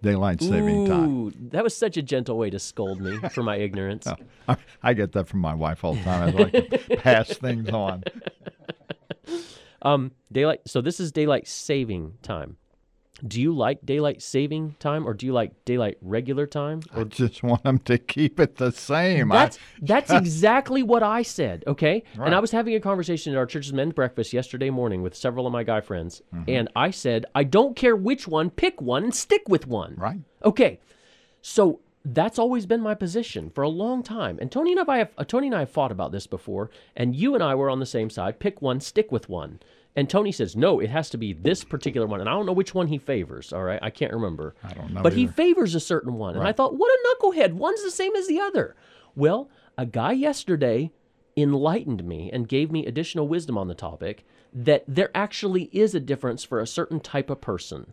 daylight 0.00 0.40
saving 0.40 0.86
time. 0.86 1.08
Ooh, 1.08 1.32
that 1.50 1.64
was 1.64 1.76
such 1.76 1.96
a 1.96 2.02
gentle 2.02 2.38
way 2.38 2.50
to 2.50 2.60
scold 2.60 3.00
me 3.00 3.18
for 3.30 3.42
my 3.42 3.56
ignorance. 3.56 4.06
I, 4.48 4.56
I 4.80 4.94
get 4.94 5.10
that 5.12 5.26
from 5.26 5.40
my 5.40 5.54
wife 5.54 5.84
all 5.84 5.94
the 5.94 6.02
time. 6.02 6.28
I 6.28 6.30
like 6.30 6.52
to 6.52 6.96
pass 7.02 7.36
things 7.36 7.68
on. 7.70 8.04
Um, 9.82 10.12
daylight. 10.32 10.62
So 10.66 10.80
this 10.80 10.98
is 10.98 11.12
daylight 11.12 11.46
saving 11.46 12.14
time. 12.22 12.56
Do 13.26 13.40
you 13.40 13.54
like 13.54 13.84
daylight 13.86 14.20
saving 14.20 14.76
time, 14.78 15.06
or 15.08 15.14
do 15.14 15.24
you 15.24 15.32
like 15.32 15.64
daylight 15.64 15.96
regular 16.02 16.46
time? 16.46 16.82
I 16.94 17.04
just 17.04 17.42
want 17.42 17.62
them 17.62 17.78
to 17.80 17.96
keep 17.96 18.38
it 18.38 18.56
the 18.56 18.70
same. 18.72 19.32
I- 19.32 19.36
That's 19.36 19.58
that's 19.80 20.10
exactly 20.10 20.82
what 20.82 21.02
I 21.02 21.22
said. 21.22 21.64
Okay, 21.66 22.02
Right. 22.16 22.26
and 22.26 22.34
I 22.34 22.40
was 22.40 22.50
having 22.50 22.74
a 22.74 22.80
conversation 22.80 23.32
at 23.32 23.38
our 23.38 23.46
church's 23.46 23.72
men's 23.72 23.94
breakfast 23.94 24.32
yesterday 24.34 24.68
morning 24.68 25.02
with 25.02 25.14
several 25.16 25.46
of 25.46 25.52
my 25.52 25.62
guy 25.64 25.80
friends, 25.80 26.20
Mm-hmm. 26.34 26.50
and 26.50 26.68
I 26.76 26.90
said 26.90 27.24
I 27.34 27.44
don't 27.44 27.74
care 27.74 27.96
which 27.96 28.28
one, 28.28 28.50
pick 28.50 28.82
one 28.82 29.04
and 29.04 29.14
stick 29.14 29.42
with 29.48 29.66
one. 29.66 29.94
right. 29.96 30.20
Okay, 30.44 30.78
so 31.40 31.80
that's 32.04 32.38
always 32.38 32.66
been 32.66 32.80
my 32.80 32.94
position 32.94 33.50
for 33.50 33.62
a 33.62 33.68
long 33.68 34.02
time. 34.02 34.38
And 34.40 34.52
Tony 34.52 34.72
and 34.72 34.88
I 34.88 34.98
have 34.98 35.10
uh, 35.18 35.24
Tony 35.24 35.46
and 35.48 35.56
I 35.56 35.60
have 35.60 35.70
fought 35.70 35.90
about 35.90 36.12
this 36.12 36.26
before, 36.26 36.70
and 36.94 37.16
you 37.16 37.34
and 37.34 37.42
I 37.42 37.54
were 37.54 37.70
on 37.70 37.80
the 37.80 37.86
same 37.86 38.10
side. 38.10 38.38
Pick 38.38 38.60
one, 38.60 38.80
stick 38.80 39.10
with 39.10 39.28
one. 39.28 39.58
And 39.96 40.10
Tony 40.10 40.30
says 40.30 40.54
no, 40.54 40.78
it 40.78 40.90
has 40.90 41.08
to 41.10 41.18
be 41.18 41.32
this 41.32 41.64
particular 41.64 42.06
one, 42.06 42.20
and 42.20 42.28
I 42.28 42.32
don't 42.32 42.44
know 42.44 42.52
which 42.52 42.74
one 42.74 42.86
he 42.86 42.98
favors. 42.98 43.52
All 43.52 43.62
right, 43.62 43.80
I 43.82 43.88
can't 43.88 44.12
remember. 44.12 44.54
I 44.62 44.74
don't 44.74 44.92
know 44.92 45.02
But 45.02 45.14
he 45.14 45.26
favors 45.26 45.74
a 45.74 45.80
certain 45.80 46.14
one, 46.14 46.36
and 46.36 46.46
I 46.46 46.52
thought, 46.52 46.76
what 46.76 46.90
a 46.90 47.16
knucklehead! 47.16 47.54
One's 47.54 47.82
the 47.82 47.90
same 47.90 48.14
as 48.14 48.28
the 48.28 48.38
other. 48.38 48.76
Well, 49.14 49.48
a 49.78 49.86
guy 49.86 50.12
yesterday 50.12 50.92
enlightened 51.34 52.04
me 52.04 52.30
and 52.30 52.48
gave 52.48 52.70
me 52.70 52.84
additional 52.84 53.26
wisdom 53.26 53.56
on 53.56 53.68
the 53.68 53.74
topic 53.74 54.24
that 54.52 54.84
there 54.86 55.10
actually 55.14 55.64
is 55.72 55.94
a 55.94 56.00
difference 56.00 56.44
for 56.44 56.60
a 56.60 56.66
certain 56.66 57.00
type 57.00 57.30
of 57.30 57.40
person. 57.40 57.92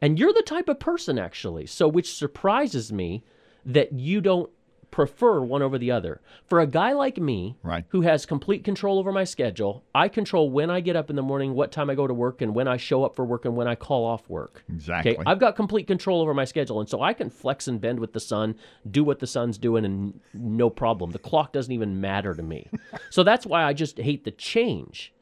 And 0.00 0.18
you're 0.18 0.32
the 0.32 0.42
type 0.42 0.68
of 0.68 0.78
person, 0.78 1.18
actually. 1.18 1.66
So, 1.66 1.88
which 1.88 2.14
surprises 2.14 2.90
me 2.92 3.24
that 3.64 3.92
you 3.92 4.20
don't 4.20 4.50
prefer 4.90 5.40
one 5.40 5.62
over 5.62 5.78
the 5.78 5.90
other. 5.90 6.20
For 6.46 6.60
a 6.60 6.66
guy 6.66 6.92
like 6.92 7.18
me, 7.18 7.56
Right. 7.62 7.84
who 7.88 8.00
has 8.02 8.26
complete 8.26 8.64
control 8.64 8.98
over 8.98 9.12
my 9.12 9.24
schedule, 9.24 9.84
I 9.94 10.08
control 10.08 10.50
when 10.50 10.70
I 10.70 10.80
get 10.80 10.96
up 10.96 11.10
in 11.10 11.16
the 11.16 11.22
morning, 11.22 11.54
what 11.54 11.70
time 11.72 11.90
I 11.90 11.94
go 11.94 12.06
to 12.06 12.14
work, 12.14 12.40
and 12.40 12.54
when 12.54 12.66
I 12.66 12.76
show 12.76 13.04
up 13.04 13.14
for 13.14 13.24
work 13.24 13.44
and 13.44 13.54
when 13.56 13.68
I 13.68 13.74
call 13.74 14.04
off 14.04 14.28
work. 14.28 14.64
Exactly. 14.68 15.12
Okay, 15.12 15.22
I've 15.26 15.38
got 15.38 15.56
complete 15.56 15.86
control 15.86 16.20
over 16.20 16.34
my 16.34 16.44
schedule, 16.44 16.80
and 16.80 16.88
so 16.88 17.02
I 17.02 17.12
can 17.12 17.30
flex 17.30 17.68
and 17.68 17.80
bend 17.80 18.00
with 18.00 18.12
the 18.12 18.20
sun, 18.20 18.56
do 18.90 19.04
what 19.04 19.18
the 19.18 19.26
sun's 19.26 19.58
doing, 19.58 19.84
and 19.84 20.20
no 20.34 20.70
problem. 20.70 21.10
The 21.10 21.18
clock 21.18 21.52
doesn't 21.52 21.72
even 21.72 22.00
matter 22.00 22.34
to 22.34 22.42
me. 22.42 22.68
so 23.10 23.22
that's 23.22 23.46
why 23.46 23.64
I 23.64 23.72
just 23.72 23.98
hate 23.98 24.24
the 24.24 24.30
change. 24.30 25.12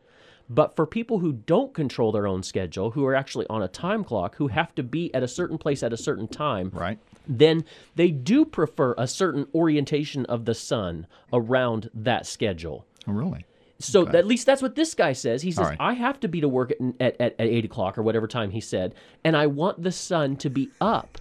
But 0.49 0.77
for 0.77 0.87
people 0.87 1.19
who 1.19 1.33
don't 1.33 1.75
control 1.75 2.13
their 2.13 2.29
own 2.29 2.45
schedule, 2.45 2.93
who 2.93 3.05
are 3.05 3.17
actually 3.17 3.47
on 3.51 3.63
a 3.65 3.69
time 3.69 4.05
clock, 4.05 4.37
who 4.37 4.47
have 4.47 4.73
to 4.77 4.85
be 4.85 5.13
at 5.13 5.25
a 5.25 5.29
certain 5.29 5.59
place 5.59 5.83
at 5.83 5.93
a 5.93 5.97
certain 5.97 6.29
time, 6.29 6.71
Right. 6.73 7.01
Then 7.29 7.65
they 7.95 8.11
do 8.11 8.45
prefer 8.45 8.95
a 8.97 9.07
certain 9.07 9.47
orientation 9.55 10.25
of 10.27 10.45
the 10.45 10.55
sun 10.55 11.07
around 11.33 11.91
that 11.95 12.27
schedule. 12.27 12.87
Oh, 13.07 13.13
really? 13.13 13.45
So 13.79 14.09
at 14.09 14.27
least 14.27 14.47
that's 14.47 14.63
what 14.63 14.75
this 14.75 14.95
guy 14.95 15.13
says. 15.13 15.43
He 15.43 15.53
says, 15.53 15.67
right. 15.67 15.77
I 15.79 15.93
have 15.93 16.19
to 16.21 16.29
be 16.29 16.41
to 16.41 16.49
work 16.49 16.71
at, 16.71 16.79
at, 16.99 17.21
at, 17.21 17.33
at 17.39 17.47
8 17.47 17.65
o'clock 17.67 17.99
or 17.99 18.03
whatever 18.03 18.27
time 18.27 18.51
he 18.51 18.61
said, 18.61 18.95
and 19.23 19.37
I 19.37 19.47
want 19.49 19.83
the 19.83 19.93
sun 19.93 20.37
to 20.37 20.51
be 20.51 20.71
up 20.81 21.19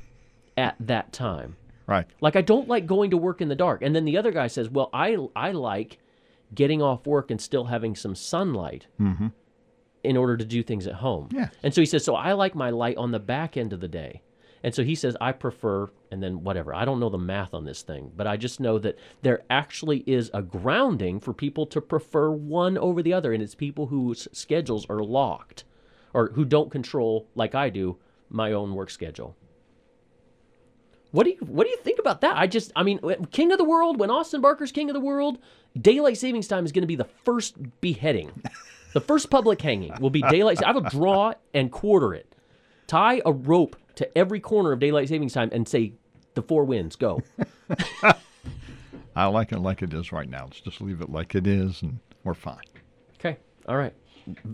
at 0.58 0.76
that 0.80 1.12
time. 1.12 1.58
Right. 1.88 2.08
Like, 2.22 2.36
I 2.36 2.41
don't 2.41 2.68
like 2.68 2.86
going 2.86 3.12
to 3.12 3.18
work 3.18 3.41
in 3.41 3.50
the 3.50 3.56
dark. 3.56 3.82
And 3.82 3.96
then 3.96 4.06
the 4.06 4.18
other 4.18 4.32
guy 4.32 4.48
says, 4.48 4.70
Well, 4.70 4.89
I, 4.94 5.18
I 5.36 5.52
like 5.52 6.00
getting 6.54 6.82
off 6.82 7.06
work 7.06 7.30
and 7.30 7.39
still 7.39 7.65
having 7.65 7.96
some 7.96 8.15
sunlight 8.15 8.88
mm-hmm. 9.00 9.28
in 10.04 10.18
order 10.18 10.38
to 10.38 10.46
do 10.46 10.63
things 10.63 10.88
at 10.88 10.96
home. 10.96 11.30
Yeah. 11.32 11.50
And 11.62 11.74
so 11.74 11.82
he 11.82 11.86
says, 11.86 12.04
So 12.04 12.15
I 12.15 12.34
like 12.34 12.56
my 12.56 12.70
light 12.70 12.98
on 12.98 13.12
the 13.12 13.20
back 13.20 13.58
end 13.58 13.74
of 13.74 13.82
the 13.82 13.88
day. 13.88 14.22
And 14.65 14.73
so 14.73 14.84
he 14.84 14.95
says, 14.95 15.15
I 15.21 15.32
prefer, 15.32 15.91
and 16.10 16.23
then 16.23 16.43
whatever. 16.43 16.73
I 16.73 16.86
don't 16.86 16.99
know 16.99 17.12
the 17.12 17.19
math 17.19 17.54
on 17.54 17.65
this 17.65 17.84
thing, 17.84 18.12
but 18.15 18.25
I 18.25 18.36
just 18.36 18.60
know 18.60 18.80
that 18.80 18.97
there 19.21 19.43
actually 19.47 19.99
is 20.08 20.32
a 20.34 20.41
grounding 20.41 21.19
for 21.19 21.34
people 21.34 21.67
to 21.67 21.80
prefer 21.80 22.32
one 22.32 22.75
over 22.75 23.04
the 23.04 23.13
other. 23.13 23.32
And 23.32 23.43
it's 23.43 23.54
people 23.54 23.86
whose 23.86 24.28
schedules 24.32 24.88
are 24.89 25.04
locked 25.04 25.65
or 26.15 26.32
who 26.34 26.43
don't 26.43 26.71
control, 26.71 27.28
like 27.36 27.54
I 27.54 27.69
do, 27.69 27.97
my 28.28 28.54
own 28.54 28.73
work 28.73 28.89
schedule. 28.89 29.36
What 31.12 31.25
do 31.25 31.30
you 31.30 31.38
what 31.41 31.65
do 31.65 31.69
you 31.69 31.78
think 31.78 31.99
about 31.99 32.21
that? 32.21 32.36
I 32.36 32.47
just 32.47 32.71
I 32.75 32.82
mean, 32.82 32.99
king 33.30 33.51
of 33.51 33.60
the 33.60 33.63
world 33.63 33.99
when 33.99 34.10
Austin 34.10 34.41
Barker's 34.41 34.71
king 34.71 34.89
of 34.89 34.95
the 34.95 34.99
world, 34.99 35.38
daylight 35.80 36.17
savings 36.17 36.47
time 36.47 36.65
is 36.65 36.71
going 36.71 36.82
to 36.82 36.88
be 36.88 36.95
the 36.95 37.08
first 37.23 37.56
beheading. 37.82 38.32
the 38.93 38.99
first 38.99 39.30
public 39.30 39.62
hanging 39.62 39.93
will 40.01 40.10
be 40.10 40.23
daylight. 40.23 40.63
I 40.63 40.71
will 40.71 40.82
draw 40.82 41.36
and 41.54 41.71
quarter 41.71 42.15
it. 42.15 42.36
Tie 42.88 43.21
a 43.23 43.32
rope 43.32 43.75
to 43.95 44.17
every 44.17 44.39
corner 44.39 44.71
of 44.71 44.79
daylight 44.79 45.10
savings 45.10 45.34
time 45.34 45.49
and 45.51 45.67
say 45.67 45.93
the 46.34 46.41
four 46.41 46.65
winds 46.65 46.95
go. 46.95 47.21
I 49.15 49.25
like 49.27 49.51
it 49.51 49.60
like 49.60 49.81
it 49.81 49.93
is 49.93 50.12
right 50.12 50.29
now. 50.29 50.45
Let's 50.45 50.60
just 50.60 50.81
leave 50.81 51.01
it 51.01 51.10
like 51.10 51.36
it 51.36 51.47
is, 51.47 51.81
and 51.81 51.99
we're 52.23 52.34
fine. 52.34 52.63
Okay. 53.19 53.38
All 53.67 53.77
right. 53.77 53.93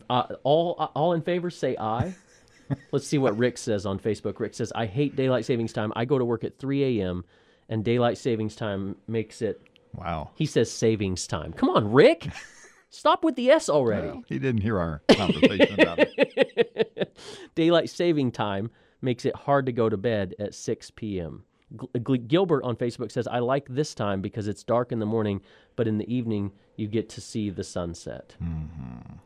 Uh, 0.10 0.24
all 0.44 0.74
all 0.96 1.14
in 1.14 1.22
favor 1.22 1.50
say 1.50 1.76
aye. 1.80 2.14
Let's 2.92 3.08
see 3.08 3.18
what 3.18 3.38
Rick 3.38 3.58
says 3.58 3.86
on 3.86 4.00
Facebook. 4.00 4.40
Rick 4.40 4.54
says, 4.54 4.72
"I 4.76 4.86
hate 4.86 5.16
daylight 5.16 5.46
savings 5.46 5.74
time. 5.74 5.92
I 5.96 6.06
go 6.06 6.18
to 6.18 6.26
work 6.26 6.44
at 6.44 6.58
3 6.60 7.00
a.m. 7.00 7.26
and 7.70 7.84
daylight 7.84 8.18
savings 8.18 8.56
time 8.56 8.96
makes 9.08 9.42
it." 9.42 9.62
Wow. 9.94 10.30
He 10.36 10.46
says 10.46 10.72
savings 10.72 11.28
time. 11.28 11.54
Come 11.54 11.70
on, 11.70 11.92
Rick. 11.92 12.28
Stop 12.90 13.24
with 13.24 13.36
the 13.36 13.50
S 13.50 13.70
already. 13.70 14.08
Well, 14.08 14.24
he 14.28 14.38
didn't 14.38 14.62
hear 14.62 14.78
our 14.78 15.02
conversation 15.10 15.80
about 15.80 16.00
it. 16.00 17.18
Daylight 17.56 17.90
saving 17.90 18.32
time 18.34 18.70
makes 19.02 19.26
it 19.26 19.36
hard 19.36 19.66
to 19.66 19.72
go 19.72 19.90
to 19.90 19.98
bed 19.98 20.36
at 20.40 20.54
6 20.54 20.92
p.m. 20.92 21.44
Gl- 21.76 22.28
Gilbert 22.28 22.64
on 22.64 22.76
Facebook 22.76 23.12
says, 23.12 23.28
I 23.28 23.40
like 23.40 23.68
this 23.70 23.96
time 23.96 24.22
because 24.22 24.48
it's 24.48 24.64
dark 24.64 24.92
in 24.92 25.00
the 25.00 25.06
morning, 25.06 25.42
but 25.76 25.88
in 25.88 25.98
the 25.98 26.14
evening 26.14 26.52
you 26.76 26.88
get 26.88 27.10
to 27.10 27.22
see 27.22 27.50
the 27.50 27.64
sunset. 27.64 28.36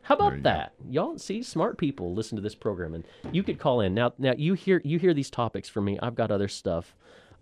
How 0.02 0.14
about 0.14 0.32
you 0.34 0.38
go. 0.38 0.42
that? 0.44 0.74
Y'all 0.88 1.18
see 1.18 1.42
smart 1.42 1.78
people 1.78 2.14
listen 2.14 2.36
to 2.36 2.42
this 2.42 2.54
program 2.54 2.94
and 2.94 3.04
you 3.32 3.42
could 3.42 3.58
call 3.58 3.80
in. 3.80 3.94
Now 3.94 4.12
now 4.18 4.34
you 4.36 4.54
hear 4.54 4.80
you 4.84 4.98
hear 4.98 5.14
these 5.14 5.30
topics 5.30 5.68
from 5.68 5.84
me. 5.86 5.98
I've 6.00 6.14
got 6.14 6.30
other 6.30 6.48
stuff. 6.48 6.94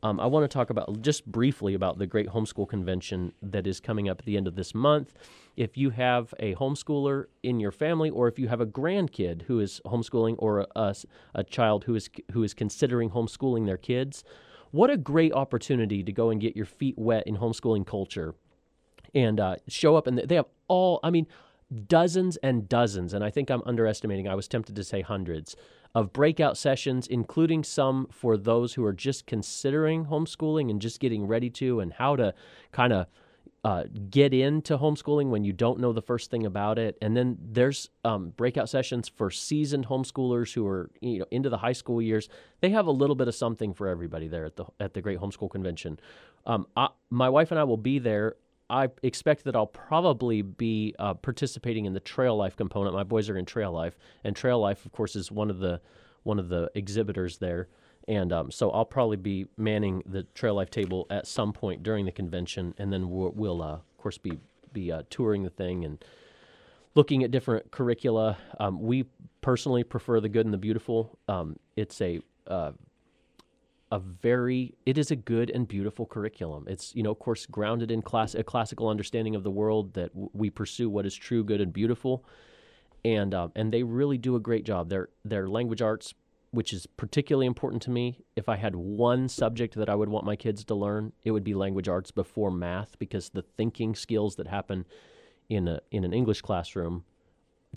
Um, 0.03 0.20
I 0.20 0.27
want 0.27 0.44
to 0.44 0.53
talk 0.53 0.70
about 0.70 1.01
just 1.01 1.25
briefly 1.27 1.73
about 1.73 1.99
the 1.99 2.07
Great 2.07 2.29
Homeschool 2.29 2.68
Convention 2.68 3.33
that 3.42 3.66
is 3.66 3.81
coming 3.81 4.09
up 4.09 4.20
at 4.20 4.27
the 4.27 4.37
end 4.37 4.47
of 4.47 4.55
this 4.55 4.75
month. 4.75 5.14
If 5.57 5.77
you 5.77 5.90
have 5.90 6.35
a 6.38 6.55
homeschooler 6.57 7.27
in 7.43 7.61
your 7.61 7.71
family, 7.71 8.11
or 8.11 8.29
if 8.29 8.38
you 8.38 8.49
have 8.49 8.61
a 8.61 8.67
grandkid 8.67 9.43
who 9.43 9.61
is 9.61 9.81
homeschooling, 9.87 10.37
or 10.38 10.61
a, 10.61 10.67
a, 10.75 10.95
a 11.35 11.45
child 11.45 11.85
who 11.85 11.95
is 11.95 12.11
who 12.33 12.43
is 12.43 12.55
considering 12.55 13.11
homeschooling 13.11 13.67
their 13.67 13.77
kids, 13.77 14.25
what 14.75 14.90
a 14.90 14.97
great 14.97 15.33
opportunity 15.33 16.03
to 16.03 16.12
go 16.12 16.31
and 16.31 16.40
get 16.40 16.57
your 16.57 16.67
feet 16.67 16.99
wet 16.99 17.25
in 17.29 17.37
homeschooling 17.37 17.87
culture 17.87 18.35
and 19.14 19.38
uh, 19.38 19.55
show 19.69 19.95
up 19.95 20.07
and 20.09 20.19
they 20.19 20.35
have 20.35 20.47
all 20.67 20.99
i 21.05 21.11
mean 21.11 21.27
dozens 21.87 22.37
and 22.38 22.69
dozens 22.69 23.14
and 23.14 23.25
i 23.25 23.31
think 23.31 23.51
i'm 23.51 23.62
underestimating 23.67 24.29
i 24.29 24.35
was 24.35 24.49
tempted 24.49 24.75
to 24.75 24.85
say 24.85 25.01
hundreds 25.01 25.55
of 25.95 26.12
breakout 26.12 26.57
sessions 26.59 27.07
including 27.07 27.62
some 27.62 28.09
for 28.11 28.37
those 28.37 28.75
who 28.75 28.85
are 28.85 28.93
just 28.93 29.27
considering 29.27 30.07
homeschooling 30.07 30.71
and 30.71 30.81
just 30.81 31.01
getting 31.01 31.25
ready 31.25 31.49
to 31.49 31.79
and 31.81 31.93
how 31.95 32.17
to 32.17 32.35
kind 32.73 32.93
of 32.93 33.07
uh, 33.64 33.85
get 34.11 34.35
into 34.35 34.77
homeschooling 34.77 35.31
when 35.31 35.42
you 35.42 35.53
don't 35.53 35.81
know 35.81 35.92
the 35.92 36.03
first 36.03 36.31
thing 36.31 36.44
about 36.44 36.79
it 36.79 36.98
and 37.00 37.16
then 37.16 37.38
there's 37.40 37.88
um, 38.05 38.29
breakout 38.37 38.68
sessions 38.68 39.09
for 39.09 39.31
seasoned 39.31 39.87
homeschoolers 39.87 40.53
who 40.53 40.66
are 40.66 40.90
you 41.00 41.18
know 41.18 41.27
into 41.31 41.48
the 41.48 41.57
high 41.57 41.72
school 41.72 42.03
years 42.03 42.29
they 42.61 42.70
have 42.70 42.87
a 42.87 42.90
little 42.90 43.16
bit 43.16 43.27
of 43.27 43.35
something 43.35 43.72
for 43.72 43.88
everybody 43.88 44.29
there 44.29 44.44
at 44.44 44.57
the 44.57 44.66
at 44.81 44.92
the 44.92 45.00
great 45.00 45.18
homeschool 45.18 45.50
convention 45.50 45.98
um, 46.46 46.66
I, 46.77 46.88
my 47.09 47.31
wife 47.31 47.50
and 47.50 47.59
i 47.59 47.64
will 47.64 47.79
be 47.79 47.98
there 47.98 48.37
I 48.70 48.88
expect 49.03 49.44
that 49.44 49.55
I'll 49.55 49.66
probably 49.66 50.40
be 50.42 50.94
uh, 50.98 51.14
participating 51.14 51.85
in 51.85 51.92
the 51.92 52.00
trail 52.00 52.37
life 52.37 52.57
component. 52.57 52.94
My 52.94 53.03
boys 53.03 53.29
are 53.29 53.37
in 53.37 53.44
trail 53.44 53.72
life, 53.72 53.98
and 54.24 54.35
trail 54.35 54.59
life, 54.59 54.87
of 54.87 54.92
course, 54.92 55.16
is 55.16 55.31
one 55.31 55.50
of 55.50 55.59
the 55.59 55.81
one 56.22 56.38
of 56.38 56.48
the 56.48 56.70
exhibitors 56.74 57.38
there. 57.38 57.68
And 58.07 58.33
um, 58.33 58.51
so 58.51 58.71
I'll 58.71 58.85
probably 58.85 59.17
be 59.17 59.47
manning 59.57 60.03
the 60.07 60.25
trail 60.35 60.55
life 60.55 60.71
table 60.71 61.07
at 61.11 61.27
some 61.27 61.53
point 61.53 61.83
during 61.83 62.05
the 62.05 62.12
convention, 62.12 62.75
and 62.79 62.93
then 62.93 63.09
we'll, 63.09 63.33
we'll 63.35 63.62
uh, 63.62 63.75
of 63.75 63.99
course, 63.99 64.19
be 64.19 64.38
be 64.73 64.93
uh, 64.93 65.03
touring 65.09 65.45
the 65.45 65.51
thing 65.51 65.85
and 65.85 66.05
looking 66.95 67.23
at 67.23 67.31
different 67.31 67.71
curricula. 67.71 68.37
Um, 68.61 68.83
we 68.83 69.05
personally 69.40 69.85
prefer 69.85 70.21
the 70.21 70.29
good 70.29 70.45
and 70.47 70.53
the 70.53 70.59
beautiful. 70.59 71.19
Um, 71.29 71.57
it's 71.77 72.01
a 72.01 72.21
uh, 72.47 72.73
a 73.95 73.99
very 74.01 74.75
it 74.87 74.99
is 74.99 75.11
a 75.11 75.17
good 75.17 75.51
and 75.51 75.69
beautiful 75.69 76.05
curriculum 76.05 76.64
it's 76.67 76.93
you 76.97 77.03
know 77.03 77.12
of 77.12 77.19
course 77.21 77.47
grounded 77.47 77.93
in 77.93 78.03
class 78.03 78.35
a 78.35 78.43
classical 78.43 78.88
understanding 78.88 79.37
of 79.37 79.45
the 79.45 79.51
world 79.51 79.95
that 79.95 80.09
w- 80.14 80.31
we 80.33 80.51
pursue 80.51 80.90
what 80.90 81.07
is 81.07 81.14
true 81.14 81.45
good 81.45 81.61
and 81.61 81.73
beautiful 81.73 82.25
and 83.05 83.35
um, 83.35 83.53
and 83.55 83.73
they 83.73 83.85
really 83.85 84.19
do 84.19 84.35
a 84.35 84.40
great 84.40 84.64
job 84.64 84.88
their 84.88 85.11
their 85.25 85.49
language 85.49 85.81
arts 85.81 86.12
which 86.55 86.73
is 86.73 86.87
particularly 86.87 87.47
important 87.47 87.83
to 87.83 87.90
me 87.90 88.19
if 88.37 88.49
i 88.49 88.57
had 88.57 88.75
one 88.77 89.29
subject 89.29 89.75
that 89.75 89.88
i 89.88 89.95
would 89.95 90.09
want 90.09 90.25
my 90.25 90.37
kids 90.37 90.64
to 90.64 90.75
learn 90.75 91.12
it 91.23 91.31
would 91.31 91.45
be 91.45 91.55
language 91.55 91.88
arts 91.88 92.11
before 92.11 92.51
math 92.51 92.99
because 92.99 93.31
the 93.31 93.43
thinking 93.43 93.95
skills 93.95 94.37
that 94.37 94.47
happen 94.47 94.85
in 95.49 95.69
a 95.69 95.81
in 95.90 96.05
an 96.05 96.12
english 96.12 96.40
classroom 96.40 97.05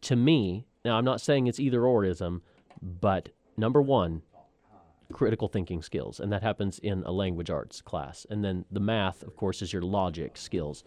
to 0.02 0.16
me 0.16 0.66
now 0.86 0.98
i'm 0.98 1.06
not 1.06 1.22
saying 1.22 1.48
it's 1.48 1.60
either 1.60 1.82
orism 1.82 2.42
but 2.82 3.30
number 3.58 3.82
one 3.82 4.22
critical 5.13 5.48
thinking 5.48 5.82
skills, 5.82 6.20
and 6.20 6.32
that 6.32 6.44
happens 6.44 6.80
in 6.80 7.04
a 7.04 7.12
language 7.12 7.50
arts 7.50 7.82
class. 7.82 8.26
And 8.30 8.44
then 8.44 8.66
the 8.72 8.80
math, 8.80 9.24
of 9.24 9.36
course, 9.36 9.62
is 9.62 9.72
your 9.72 9.82
logic 9.82 10.38
skills, 10.38 10.84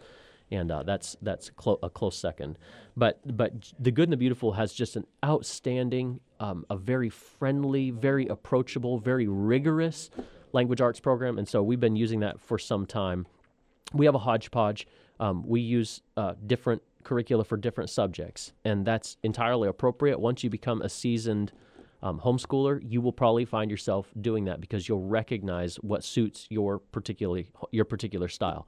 and 0.51 0.71
uh, 0.71 0.83
that's 0.83 1.15
that's 1.21 1.49
clo- 1.49 1.79
a 1.81 1.89
close 1.89 2.17
second. 2.17 2.57
But 2.95 3.19
but 3.25 3.73
the 3.79 3.91
good 3.91 4.03
and 4.03 4.13
the 4.13 4.17
beautiful 4.17 4.53
has 4.53 4.73
just 4.73 4.95
an 4.95 5.05
outstanding, 5.25 6.19
um, 6.41 6.65
a 6.69 6.75
very 6.75 7.09
friendly, 7.09 7.91
very 7.91 8.27
approachable, 8.27 8.97
very 8.97 9.27
rigorous 9.27 10.09
language 10.51 10.81
arts 10.81 10.99
program, 10.99 11.37
and 11.37 11.47
so 11.47 11.63
we've 11.63 11.79
been 11.79 11.95
using 11.95 12.19
that 12.19 12.39
for 12.39 12.57
some 12.57 12.85
time 12.85 13.25
we 13.93 14.05
have 14.05 14.15
a 14.15 14.19
hodgepodge. 14.19 14.87
Um, 15.19 15.43
we 15.47 15.61
use 15.61 16.01
uh, 16.17 16.33
different 16.45 16.81
curricula 17.03 17.43
for 17.43 17.57
different 17.57 17.89
subjects, 17.89 18.53
and 18.63 18.85
that's 18.85 19.17
entirely 19.23 19.67
appropriate. 19.67 20.19
Once 20.19 20.43
you 20.43 20.49
become 20.49 20.81
a 20.81 20.89
seasoned 20.89 21.51
um, 22.01 22.19
homeschooler, 22.19 22.81
you 22.87 23.01
will 23.01 23.11
probably 23.11 23.45
find 23.45 23.69
yourself 23.69 24.11
doing 24.19 24.45
that 24.45 24.59
because 24.59 24.87
you'll 24.89 25.03
recognize 25.03 25.75
what 25.77 26.03
suits 26.03 26.47
your 26.49 26.79
particularly 26.79 27.49
your 27.71 27.85
particular 27.85 28.27
style. 28.27 28.67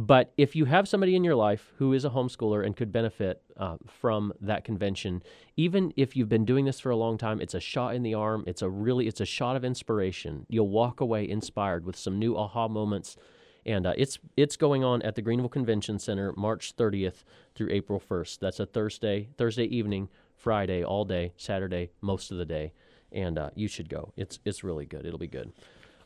But 0.00 0.32
if 0.38 0.56
you 0.56 0.64
have 0.64 0.88
somebody 0.88 1.14
in 1.14 1.24
your 1.24 1.34
life 1.34 1.72
who 1.76 1.92
is 1.92 2.06
a 2.06 2.10
homeschooler 2.10 2.64
and 2.64 2.74
could 2.74 2.90
benefit 2.90 3.42
uh, 3.58 3.76
from 3.86 4.32
that 4.40 4.64
convention, 4.64 5.22
even 5.58 5.92
if 5.94 6.16
you've 6.16 6.30
been 6.30 6.46
doing 6.46 6.64
this 6.64 6.80
for 6.80 6.88
a 6.88 6.96
long 6.96 7.18
time, 7.18 7.38
it's 7.38 7.52
a 7.52 7.60
shot 7.60 7.94
in 7.94 8.02
the 8.02 8.14
arm. 8.14 8.42
It's 8.46 8.62
a 8.62 8.70
really 8.70 9.06
it's 9.08 9.20
a 9.20 9.26
shot 9.26 9.56
of 9.56 9.64
inspiration. 9.64 10.46
You'll 10.48 10.70
walk 10.70 11.02
away 11.02 11.28
inspired 11.28 11.84
with 11.84 11.96
some 11.96 12.18
new 12.18 12.34
aha 12.34 12.66
moments 12.66 13.18
and 13.66 13.86
uh, 13.86 13.92
it's 13.94 14.18
it's 14.38 14.56
going 14.56 14.82
on 14.82 15.02
at 15.02 15.16
the 15.16 15.22
Greenville 15.22 15.50
Convention 15.50 15.98
Center 15.98 16.32
March 16.34 16.74
30th 16.76 17.24
through 17.54 17.68
April 17.70 18.00
1st. 18.00 18.38
That's 18.38 18.58
a 18.58 18.64
Thursday, 18.64 19.28
Thursday 19.36 19.64
evening, 19.64 20.08
Friday 20.34 20.82
all 20.82 21.04
day, 21.04 21.34
Saturday 21.36 21.90
most 22.00 22.30
of 22.30 22.38
the 22.38 22.46
day, 22.46 22.72
and 23.12 23.38
uh, 23.38 23.50
you 23.54 23.68
should 23.68 23.90
go. 23.90 24.14
It's 24.16 24.38
it's 24.46 24.64
really 24.64 24.86
good. 24.86 25.04
It'll 25.04 25.18
be 25.18 25.26
good. 25.26 25.52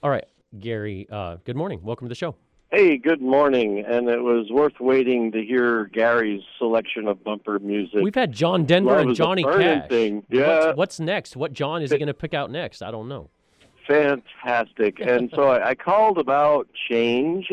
All 0.03 0.11
right, 0.11 0.25
Gary. 0.59 1.07
Uh, 1.09 1.37
good 1.45 1.55
morning. 1.55 1.81
Welcome 1.85 2.07
to 2.07 2.09
the 2.09 2.17
show. 2.17 2.35
Hey, 2.75 2.97
good 2.97 3.23
morning. 3.23 3.85
And 3.87 4.09
it 4.09 4.21
was 4.21 4.51
worth 4.51 4.81
waiting 4.81 5.31
to 5.31 5.41
hear 5.41 5.85
Gary's 5.85 6.43
selection 6.59 7.07
of 7.07 7.23
bumper 7.23 7.61
music. 7.61 8.01
We've 8.03 8.13
had 8.13 8.33
John 8.33 8.65
Denver 8.65 8.97
Love 8.97 9.07
and 9.07 9.15
Johnny 9.15 9.45
Cash. 9.45 9.89
thing. 9.89 10.25
Yeah. 10.29 10.67
What's, 10.67 10.77
what's 10.77 11.01
next? 11.01 11.37
What 11.37 11.53
John 11.53 11.83
is 11.83 11.93
he 11.93 11.99
going 11.99 12.09
to 12.09 12.15
pick 12.15 12.35
out 12.35 12.51
next? 12.51 12.83
I 12.83 12.91
don't 12.91 13.07
know. 13.07 13.31
Fantastic. 13.87 14.99
and 15.07 15.31
so 15.37 15.51
I, 15.51 15.69
I 15.69 15.75
called 15.77 16.19
about 16.19 16.67
change, 16.91 17.53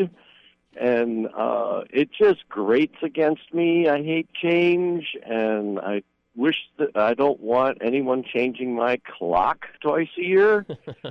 and 0.80 1.28
uh, 1.36 1.82
it 1.90 2.10
just 2.10 2.48
grates 2.48 2.96
against 3.04 3.54
me. 3.54 3.88
I 3.88 4.02
hate 4.02 4.28
change, 4.34 5.14
and 5.24 5.78
I 5.78 6.02
wish 6.34 6.56
that 6.78 6.96
I 6.96 7.14
don't 7.14 7.40
want 7.40 7.78
anyone 7.80 8.24
changing 8.24 8.74
my 8.74 8.98
clock 9.18 9.66
twice 9.80 10.08
a 10.18 10.22
year. 10.22 10.66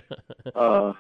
uh, 0.55 0.93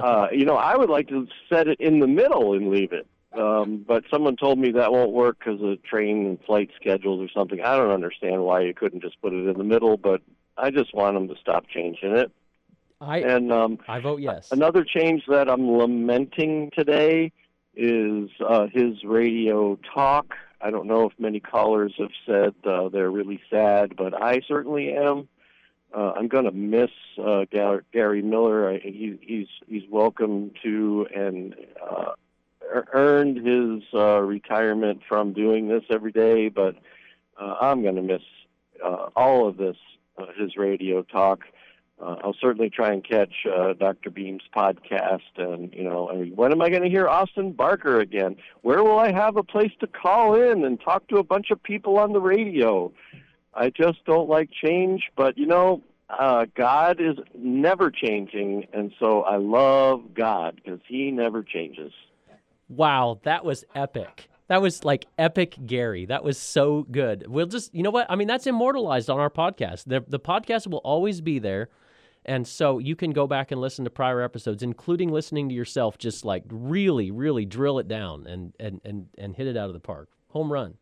uh, 0.00 0.28
you 0.32 0.44
know, 0.44 0.56
I 0.56 0.76
would 0.76 0.90
like 0.90 1.08
to 1.08 1.26
set 1.48 1.68
it 1.68 1.80
in 1.80 2.00
the 2.00 2.06
middle 2.06 2.54
and 2.54 2.70
leave 2.70 2.92
it. 2.92 3.06
Um, 3.32 3.84
but 3.86 4.04
someone 4.10 4.36
told 4.36 4.58
me 4.58 4.72
that 4.72 4.90
won't 4.90 5.12
work 5.12 5.38
because 5.38 5.60
of 5.62 5.82
train 5.82 6.26
and 6.26 6.38
flight 6.44 6.70
schedules 6.80 7.20
or 7.20 7.28
something. 7.28 7.60
I 7.60 7.76
don't 7.76 7.90
understand 7.90 8.42
why 8.42 8.62
you 8.62 8.74
couldn't 8.74 9.02
just 9.02 9.20
put 9.20 9.32
it 9.32 9.46
in 9.46 9.58
the 9.58 9.64
middle, 9.64 9.96
but 9.96 10.22
I 10.56 10.70
just 10.70 10.94
want 10.94 11.14
them 11.14 11.28
to 11.28 11.36
stop 11.40 11.66
changing 11.68 12.16
it. 12.16 12.32
I 13.00 13.18
And 13.18 13.52
um, 13.52 13.78
I 13.86 14.00
vote 14.00 14.20
yes. 14.20 14.50
Another 14.50 14.82
change 14.82 15.22
that 15.28 15.48
I'm 15.48 15.70
lamenting 15.70 16.70
today 16.76 17.32
is 17.78 18.28
uh, 18.46 18.66
his 18.72 19.04
radio 19.04 19.78
talk. 19.94 20.34
I 20.60 20.70
don't 20.70 20.86
know 20.86 21.06
if 21.06 21.12
many 21.18 21.38
callers 21.38 21.94
have 21.98 22.10
said 22.26 22.54
uh, 22.64 22.88
they're 22.88 23.10
really 23.10 23.40
sad, 23.48 23.96
but 23.96 24.20
I 24.20 24.40
certainly 24.46 24.92
am. 24.92 25.28
Uh, 25.96 26.12
I'm 26.16 26.28
going 26.28 26.44
to 26.44 26.50
miss 26.50 26.90
uh, 27.22 27.44
Gar- 27.50 27.84
Gary 27.92 28.20
Miller. 28.20 28.68
I, 28.68 28.78
he, 28.78 29.18
he's 29.22 29.46
he's 29.66 29.88
welcome 29.88 30.50
to 30.62 31.06
and 31.14 31.54
uh, 31.80 32.12
earned 32.92 33.38
his 33.46 33.82
uh, 33.94 34.20
retirement 34.20 35.00
from 35.08 35.32
doing 35.32 35.68
this 35.68 35.84
every 35.90 36.12
day, 36.12 36.48
but 36.48 36.74
uh, 37.40 37.54
I'm 37.60 37.82
going 37.82 37.96
to 37.96 38.02
miss 38.02 38.22
uh, 38.84 39.08
all 39.16 39.48
of 39.48 39.56
this, 39.56 39.76
uh, 40.18 40.26
his 40.36 40.56
radio 40.56 41.02
talk 41.02 41.44
uh, 42.00 42.16
I'll 42.22 42.36
certainly 42.40 42.70
try 42.70 42.92
and 42.92 43.06
catch 43.06 43.32
uh, 43.46 43.72
Dr. 43.72 44.10
Beam's 44.10 44.42
podcast. 44.54 45.20
And, 45.36 45.72
you 45.74 45.82
know, 45.82 46.08
I 46.10 46.16
mean, 46.16 46.36
when 46.36 46.52
am 46.52 46.62
I 46.62 46.70
going 46.70 46.82
to 46.82 46.88
hear 46.88 47.08
Austin 47.08 47.52
Barker 47.52 48.00
again? 48.00 48.36
Where 48.62 48.82
will 48.84 48.98
I 48.98 49.12
have 49.12 49.36
a 49.36 49.42
place 49.42 49.72
to 49.80 49.86
call 49.86 50.34
in 50.34 50.64
and 50.64 50.80
talk 50.80 51.08
to 51.08 51.16
a 51.16 51.24
bunch 51.24 51.50
of 51.50 51.62
people 51.62 51.98
on 51.98 52.12
the 52.12 52.20
radio? 52.20 52.92
I 53.54 53.70
just 53.70 54.04
don't 54.04 54.28
like 54.28 54.50
change, 54.64 55.02
but, 55.16 55.36
you 55.36 55.46
know, 55.46 55.82
uh, 56.08 56.46
God 56.54 57.00
is 57.00 57.16
never 57.34 57.90
changing. 57.90 58.66
And 58.72 58.92
so 59.00 59.22
I 59.22 59.36
love 59.36 60.14
God 60.14 60.60
because 60.62 60.80
he 60.86 61.10
never 61.10 61.42
changes. 61.42 61.92
Wow, 62.68 63.20
that 63.24 63.44
was 63.44 63.64
epic. 63.74 64.28
That 64.48 64.62
was 64.62 64.84
like 64.84 65.06
epic 65.18 65.56
Gary. 65.66 66.06
That 66.06 66.24
was 66.24 66.38
so 66.38 66.86
good. 66.90 67.26
We'll 67.26 67.46
just, 67.46 67.74
you 67.74 67.82
know 67.82 67.90
what? 67.90 68.06
I 68.08 68.16
mean, 68.16 68.28
that's 68.28 68.46
immortalized 68.46 69.10
on 69.10 69.18
our 69.18 69.30
podcast. 69.30 69.84
The, 69.84 70.04
the 70.06 70.20
podcast 70.20 70.66
will 70.66 70.78
always 70.78 71.20
be 71.20 71.38
there. 71.38 71.68
And 72.28 72.46
so 72.46 72.78
you 72.78 72.94
can 72.94 73.12
go 73.12 73.26
back 73.26 73.52
and 73.52 73.58
listen 73.58 73.86
to 73.86 73.90
prior 73.90 74.20
episodes, 74.20 74.62
including 74.62 75.10
listening 75.10 75.48
to 75.48 75.54
yourself 75.54 75.96
just 75.96 76.26
like 76.26 76.44
really, 76.50 77.10
really 77.10 77.46
drill 77.46 77.78
it 77.78 77.88
down 77.88 78.26
and, 78.26 78.52
and, 78.60 78.82
and, 78.84 79.06
and 79.16 79.34
hit 79.34 79.46
it 79.46 79.56
out 79.56 79.68
of 79.68 79.72
the 79.72 79.80
park. 79.80 80.10
Home 80.32 80.52
run. 80.52 80.74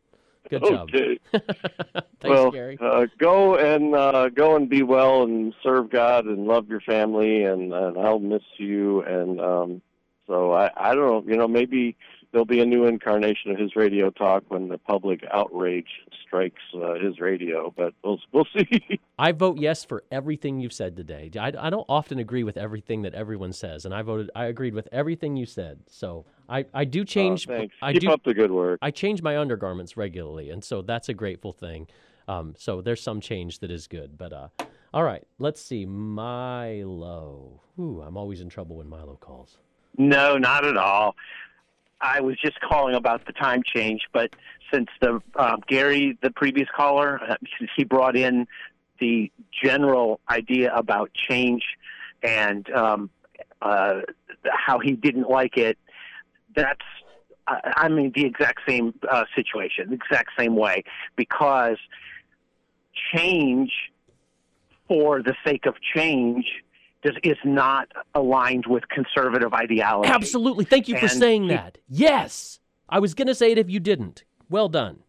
Good 0.51 0.65
job. 0.65 0.91
Thanks, 1.33 2.05
well, 2.25 2.51
Gary. 2.51 2.77
Uh, 2.81 3.07
go 3.19 3.57
and 3.57 3.95
uh, 3.95 4.29
go 4.29 4.57
and 4.57 4.69
be 4.69 4.83
well 4.83 5.23
and 5.23 5.55
serve 5.63 5.89
God 5.89 6.27
and 6.27 6.49
love 6.49 6.69
your 6.69 6.81
family 6.81 7.45
and, 7.45 7.73
and 7.73 7.97
I'll 7.97 8.19
miss 8.19 8.43
you 8.59 9.03
and 9.03 9.41
um, 9.41 9.83
so 10.27 10.53
I 10.53 10.71
I 10.77 10.95
don't 10.97 11.27
know 11.27 11.33
you 11.33 11.39
know 11.39 11.49
maybe 11.49 11.97
there'll 12.33 12.45
be 12.45 12.61
a 12.61 12.67
new 12.67 12.85
incarnation 12.85 13.51
of 13.51 13.59
his 13.59 13.77
radio 13.77 14.11
talk 14.11 14.45
when 14.49 14.69
the 14.69 14.79
public 14.79 15.25
outrage 15.33 15.89
strikes 16.27 16.63
uh, 16.75 16.95
his 16.95 17.21
radio 17.21 17.73
but 17.77 17.95
we'll 18.05 18.21
we'll 18.33 18.47
see. 18.57 19.01
I 19.19 19.33
vote 19.33 19.59
yes 19.59 19.85
for 19.85 20.05
everything 20.11 20.61
you've 20.61 20.73
said 20.73 20.97
today. 20.97 21.31
I, 21.39 21.53
I 21.59 21.71
don't 21.71 21.87
often 21.89 22.19
agree 22.19 22.45
with 22.45 22.57
everything 22.57 23.03
that 23.03 23.15
everyone 23.15 23.53
says, 23.53 23.85
and 23.85 23.95
I 23.95 24.03
voted. 24.03 24.31
I 24.35 24.47
agreed 24.47 24.75
with 24.75 24.89
everything 24.93 25.37
you 25.37 25.47
said. 25.47 25.81
So 25.87 26.27
I, 26.49 26.67
I 26.75 26.85
do 26.85 27.05
change. 27.05 27.49
Uh, 27.49 27.55
thanks. 27.57 27.75
I 27.81 27.93
Keep 27.93 28.03
do. 28.03 28.11
up 28.11 28.23
the 28.25 28.35
good 28.35 28.51
work. 28.51 28.79
I 28.83 28.91
change 28.91 29.23
my 29.23 29.39
undergarments 29.39 29.97
regularly, 29.97 30.51
and 30.51 30.63
so 30.63 30.83
that's 30.83 31.09
a 31.09 31.15
grateful 31.15 31.53
thing. 31.53 31.87
Um, 32.29 32.55
so 32.59 32.81
there's 32.81 33.03
some 33.03 33.21
change 33.21 33.61
that 33.61 33.71
is 33.71 33.87
good. 33.87 34.19
But 34.19 34.33
uh, 34.33 34.49
all 34.93 35.05
right, 35.05 35.25
let's 35.39 35.61
see. 35.61 35.87
Milo. 35.87 37.61
Ooh, 37.79 38.03
I'm 38.03 38.17
always 38.17 38.41
in 38.41 38.49
trouble 38.49 38.77
when 38.77 38.89
Milo 38.89 39.17
calls. 39.17 39.59
No, 39.99 40.37
not 40.37 40.67
at 40.67 40.77
all. 40.77 41.15
I 42.01 42.21
was 42.21 42.37
just 42.41 42.61
calling 42.61 42.95
about 42.95 43.27
the 43.27 43.33
time 43.33 43.63
change, 43.65 44.03
but 44.13 44.31
since 44.73 44.89
the 45.01 45.21
um, 45.37 45.63
Gary, 45.67 46.19
the 46.23 46.31
previous 46.31 46.69
caller, 46.75 47.21
uh, 47.23 47.37
since 47.59 47.71
he 47.77 47.85
brought 47.85 48.17
in 48.17 48.47
the 49.01 49.31
general 49.63 50.21
idea 50.29 50.75
about 50.75 51.11
change 51.15 51.63
and 52.23 52.69
um, 52.71 53.11
uh, 53.63 54.01
how 54.51 54.79
he 54.79 54.93
didn't 54.93 55.29
like 55.31 55.57
it, 55.57 55.79
that's 56.55 56.81
I 57.47 57.73
I 57.77 57.89
mean 57.89 58.13
the 58.15 58.27
exact 58.27 58.61
same 58.69 58.95
uh, 59.09 59.25
situation, 59.35 59.89
the 59.89 59.95
exact 59.95 60.31
same 60.39 60.57
way, 60.57 60.85
because 61.17 61.79
change 63.15 63.73
for 64.89 65.23
the 65.23 65.35
sake 65.45 65.67
of 65.67 65.75
change 65.95 66.47
is 67.23 67.37
not 67.45 67.89
aligned 68.15 68.67
with 68.67 68.89
conservative 68.89 69.53
ideology. 69.53 70.11
Absolutely. 70.11 70.65
Thank 70.65 70.89
you 70.89 70.99
for 70.99 71.09
saying 71.09 71.49
that. 71.49 71.79
Yes, 71.89 72.61
I 72.89 72.99
was 72.99 73.15
going 73.15 73.29
to 73.29 73.35
say 73.35 73.53
it 73.53 73.59
if 73.59 73.71
you 73.71 73.81
didn't. 73.81 74.25
Well 74.49 74.69
done. 74.69 75.01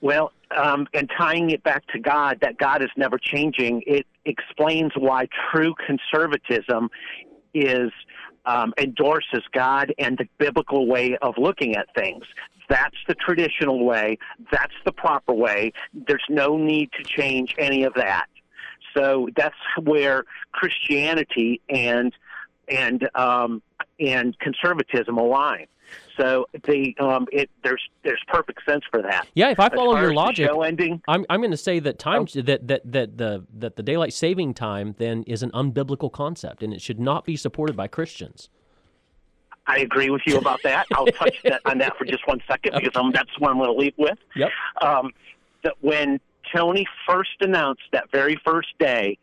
Well, 0.00 0.32
um, 0.56 0.86
and 0.94 1.10
tying 1.18 1.50
it 1.50 1.62
back 1.62 1.86
to 1.88 1.98
God, 1.98 2.38
that 2.40 2.58
God 2.58 2.82
is 2.82 2.90
never 2.96 3.18
changing, 3.18 3.82
it 3.86 4.06
explains 4.24 4.92
why 4.96 5.28
true 5.50 5.74
conservatism 5.86 6.88
is 7.54 7.90
um, 8.46 8.72
endorses 8.78 9.42
God 9.52 9.92
and 9.98 10.16
the 10.16 10.26
biblical 10.38 10.86
way 10.86 11.18
of 11.20 11.34
looking 11.36 11.76
at 11.76 11.86
things. 11.94 12.24
That's 12.68 12.96
the 13.06 13.14
traditional 13.14 13.84
way. 13.84 14.18
That's 14.52 14.74
the 14.84 14.92
proper 14.92 15.32
way. 15.32 15.72
There's 15.92 16.24
no 16.28 16.56
need 16.56 16.90
to 16.92 17.02
change 17.02 17.54
any 17.58 17.84
of 17.84 17.94
that. 17.94 18.26
So 18.98 19.28
that's 19.36 19.54
where 19.82 20.24
Christianity 20.52 21.60
and 21.68 22.12
and 22.68 23.08
um, 23.14 23.62
and 24.00 24.38
conservatism 24.40 25.16
align. 25.16 25.66
So 26.16 26.46
the 26.64 26.94
um, 26.98 27.26
it 27.32 27.48
there's 27.62 27.82
there's 28.02 28.22
perfect 28.26 28.60
sense 28.68 28.82
for 28.90 29.00
that. 29.02 29.28
Yeah, 29.34 29.50
if 29.50 29.60
I 29.60 29.68
follow 29.68 29.98
your 30.00 30.12
logic, 30.12 30.50
ending. 30.64 31.00
I'm 31.06 31.24
I'm 31.30 31.40
going 31.40 31.52
to 31.52 31.56
say 31.56 31.78
that 31.78 31.98
time 31.98 32.26
that, 32.34 32.66
that 32.66 32.92
that 32.92 33.18
the 33.18 33.46
that 33.54 33.76
the 33.76 33.82
daylight 33.82 34.12
saving 34.12 34.54
time 34.54 34.96
then 34.98 35.22
is 35.24 35.42
an 35.42 35.50
unbiblical 35.52 36.10
concept 36.10 36.62
and 36.62 36.74
it 36.74 36.82
should 36.82 36.98
not 36.98 37.24
be 37.24 37.36
supported 37.36 37.76
by 37.76 37.86
Christians. 37.86 38.50
I 39.66 39.80
agree 39.80 40.10
with 40.10 40.22
you 40.26 40.38
about 40.38 40.60
that. 40.64 40.86
I'll 40.92 41.06
touch 41.06 41.42
that, 41.44 41.60
on 41.66 41.76
that 41.78 41.96
for 41.98 42.06
just 42.06 42.26
one 42.26 42.40
second 42.48 42.72
because 42.82 42.96
um, 42.96 43.12
that's 43.12 43.30
what 43.38 43.50
I'm 43.50 43.58
going 43.58 43.70
to 43.70 43.78
leave 43.78 43.92
with. 43.98 44.18
Yep. 44.34 44.50
Um, 44.80 45.12
that 45.62 45.74
when 45.80 46.18
Tony 46.54 46.86
first 47.08 47.36
announced 47.40 47.82
that 47.92 48.10
very 48.12 48.40
first 48.44 48.68
day 48.78 49.18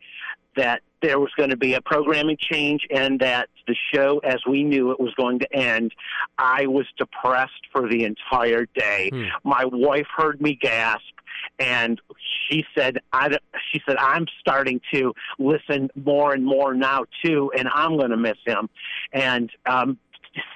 that 0.56 0.82
there 1.02 1.20
was 1.20 1.30
going 1.36 1.50
to 1.50 1.56
be 1.56 1.74
a 1.74 1.80
programming 1.80 2.36
change 2.40 2.86
and 2.90 3.20
that 3.20 3.48
the 3.68 3.76
show 3.94 4.18
as 4.24 4.38
we 4.48 4.64
knew 4.64 4.90
it 4.90 4.98
was 4.98 5.12
going 5.14 5.38
to 5.38 5.54
end, 5.54 5.92
I 6.38 6.66
was 6.66 6.86
depressed 6.96 7.66
for 7.70 7.88
the 7.88 8.04
entire 8.04 8.66
day. 8.74 9.10
Hmm. 9.12 9.24
My 9.44 9.64
wife 9.66 10.06
heard 10.16 10.40
me 10.40 10.58
gasp 10.60 11.02
and 11.58 12.00
she 12.48 12.64
said 12.76 12.98
I 13.12 13.28
she 13.70 13.80
said 13.86 13.96
I'm 13.98 14.26
starting 14.40 14.80
to 14.92 15.12
listen 15.38 15.90
more 15.94 16.32
and 16.32 16.44
more 16.44 16.74
now 16.74 17.04
too 17.24 17.52
and 17.56 17.68
I'm 17.72 17.96
going 17.96 18.10
to 18.10 18.16
miss 18.16 18.38
him. 18.46 18.68
And 19.12 19.50
um 19.66 19.98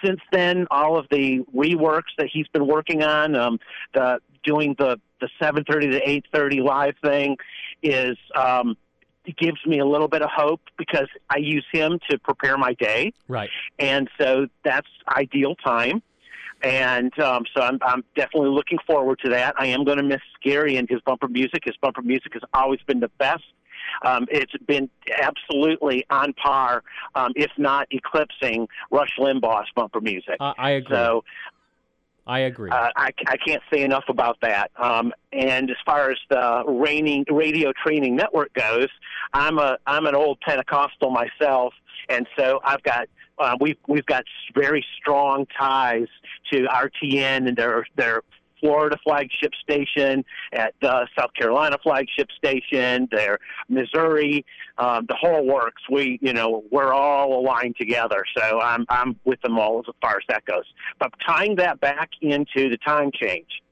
since 0.04 0.20
then 0.32 0.66
all 0.70 0.98
of 0.98 1.06
the 1.10 1.40
reworks 1.54 2.12
that 2.18 2.28
he's 2.32 2.46
been 2.48 2.66
working 2.66 3.02
on 3.02 3.34
um 3.34 3.58
the 3.94 4.18
doing 4.44 4.74
the 4.78 4.98
the 5.20 5.28
7:30 5.40 5.90
to 5.92 6.00
8:30 6.34 6.64
live 6.64 6.94
thing 7.02 7.36
is 7.82 8.16
um 8.34 8.76
gives 9.38 9.64
me 9.66 9.78
a 9.78 9.84
little 9.84 10.08
bit 10.08 10.22
of 10.22 10.30
hope 10.34 10.60
because 10.76 11.06
I 11.28 11.38
use 11.38 11.64
him 11.72 11.98
to 12.10 12.18
prepare 12.18 12.56
my 12.56 12.72
day 12.74 13.12
Right. 13.28 13.50
and 13.78 14.08
so 14.20 14.46
that's 14.64 14.88
ideal 15.16 15.54
time. 15.56 16.02
And 16.62 17.16
um, 17.20 17.44
so 17.54 17.62
I'm, 17.62 17.78
I'm 17.82 18.04
definitely 18.16 18.50
looking 18.50 18.78
forward 18.86 19.18
to 19.24 19.30
that. 19.30 19.54
I 19.58 19.66
am 19.66 19.84
going 19.84 19.96
to 19.96 20.02
miss 20.02 20.20
Gary 20.42 20.76
and 20.76 20.86
his 20.90 21.00
bumper 21.06 21.28
music. 21.28 21.62
His 21.64 21.74
bumper 21.80 22.02
music 22.02 22.34
has 22.34 22.42
always 22.52 22.80
been 22.86 23.00
the 23.00 23.10
best. 23.18 23.44
Um, 24.05 24.26
it's 24.31 24.53
been 24.66 24.88
absolutely 25.20 26.05
on 26.11 26.33
par, 26.35 26.83
um, 27.14 27.33
if 27.37 27.50
not 27.59 27.88
eclipsing 27.90 28.68
Rush 28.90 29.16
Limbaugh's 29.18 29.68
bumper 29.74 30.00
music. 30.00 30.37
I, 30.40 30.55
I 30.59 30.70
agree. 30.70 30.96
so 30.96 31.24
I 32.26 32.40
agree. 32.40 32.70
uh, 32.70 32.90
I, 32.96 33.11
I 33.26 33.37
can't 33.37 33.62
say 33.72 33.83
enough 33.83 34.05
about 34.09 34.38
that. 34.42 34.70
Um, 34.76 35.12
and 35.33 35.70
as 35.70 35.76
far 35.85 36.11
as 36.11 36.18
the 36.29 36.62
raining, 36.66 37.24
radio 37.29 37.72
training 37.85 38.14
network 38.14 38.53
goes, 38.55 38.88
I'm 39.33 39.59
a 39.59 39.79
I'm 39.87 40.07
an 40.07 40.14
old 40.14 40.40
Pentecostal 40.40 41.11
myself, 41.11 41.74
and 42.09 42.26
so 42.38 42.61
I've 42.64 42.83
got 42.83 43.09
uh, 43.38 43.57
we've 43.61 43.79
we've 43.88 44.07
got 44.07 44.24
very 44.55 44.85
strong 45.00 45.46
ties 45.59 46.09
to 46.53 46.66
RTN 46.66 47.48
and 47.48 47.57
their 47.57 47.87
their 47.96 48.22
Florida 48.61 48.99
flagship 49.03 49.53
station, 49.62 50.25
at 50.53 50.75
the 50.81 51.07
South 51.18 51.33
Carolina 51.35 51.77
flagship 51.83 52.29
station, 52.37 53.09
their 53.11 53.38
Missouri, 53.68 54.44
um, 54.79 55.07
the 55.09 55.16
whole 55.18 55.46
works. 55.46 55.83
We, 55.90 56.18
you 56.23 56.33
know, 56.33 56.64
we're 56.70 56.92
all 56.92 57.40
aligned 57.40 57.77
together. 57.77 58.25
So 58.37 58.61
I'm 58.61 58.87
I'm 58.88 59.18
with 59.25 59.40
them 59.42 59.59
all 59.59 59.81
as 59.81 59.94
far 60.01 60.16
as 60.16 60.25
that 60.29 60.44
goes. 60.44 60.64
But 60.99 61.12
tying 61.27 61.57
that 61.57 61.81
back 61.81 62.11
into 62.20 62.68
the 62.68 62.79
time 62.85 63.11
change, 63.12 63.62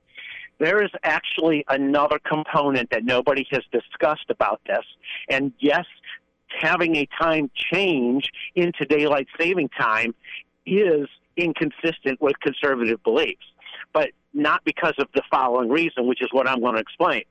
there 0.59 0.83
is 0.83 0.91
actually 1.05 1.65
another 1.69 2.19
component 2.19 2.91
that 2.91 3.05
nobody 3.05 3.47
has 3.51 3.63
discussed 3.71 4.29
about 4.29 4.61
this. 4.67 4.85
And 5.31 5.53
yes, 5.61 5.85
having 6.61 6.97
a 6.97 7.09
time 7.21 7.51
change 7.55 8.31
into 8.55 8.85
daylight 8.85 9.29
saving 9.39 9.69
time 9.79 10.15
is 10.67 11.09
inconsistent 11.37 12.21
with 12.21 12.39
conservative 12.41 13.03
beliefs, 13.05 13.45
but 13.93 14.11
not 14.39 14.65
because 14.65 14.95
of 14.99 15.09
the 15.15 15.23
following 15.31 15.69
reason, 15.69 16.07
which 16.07 16.23
is 16.23 16.29
what 16.33 16.49
I'm 16.49 16.61
going 16.61 16.75
to 16.75 16.81
explain. 16.81 17.25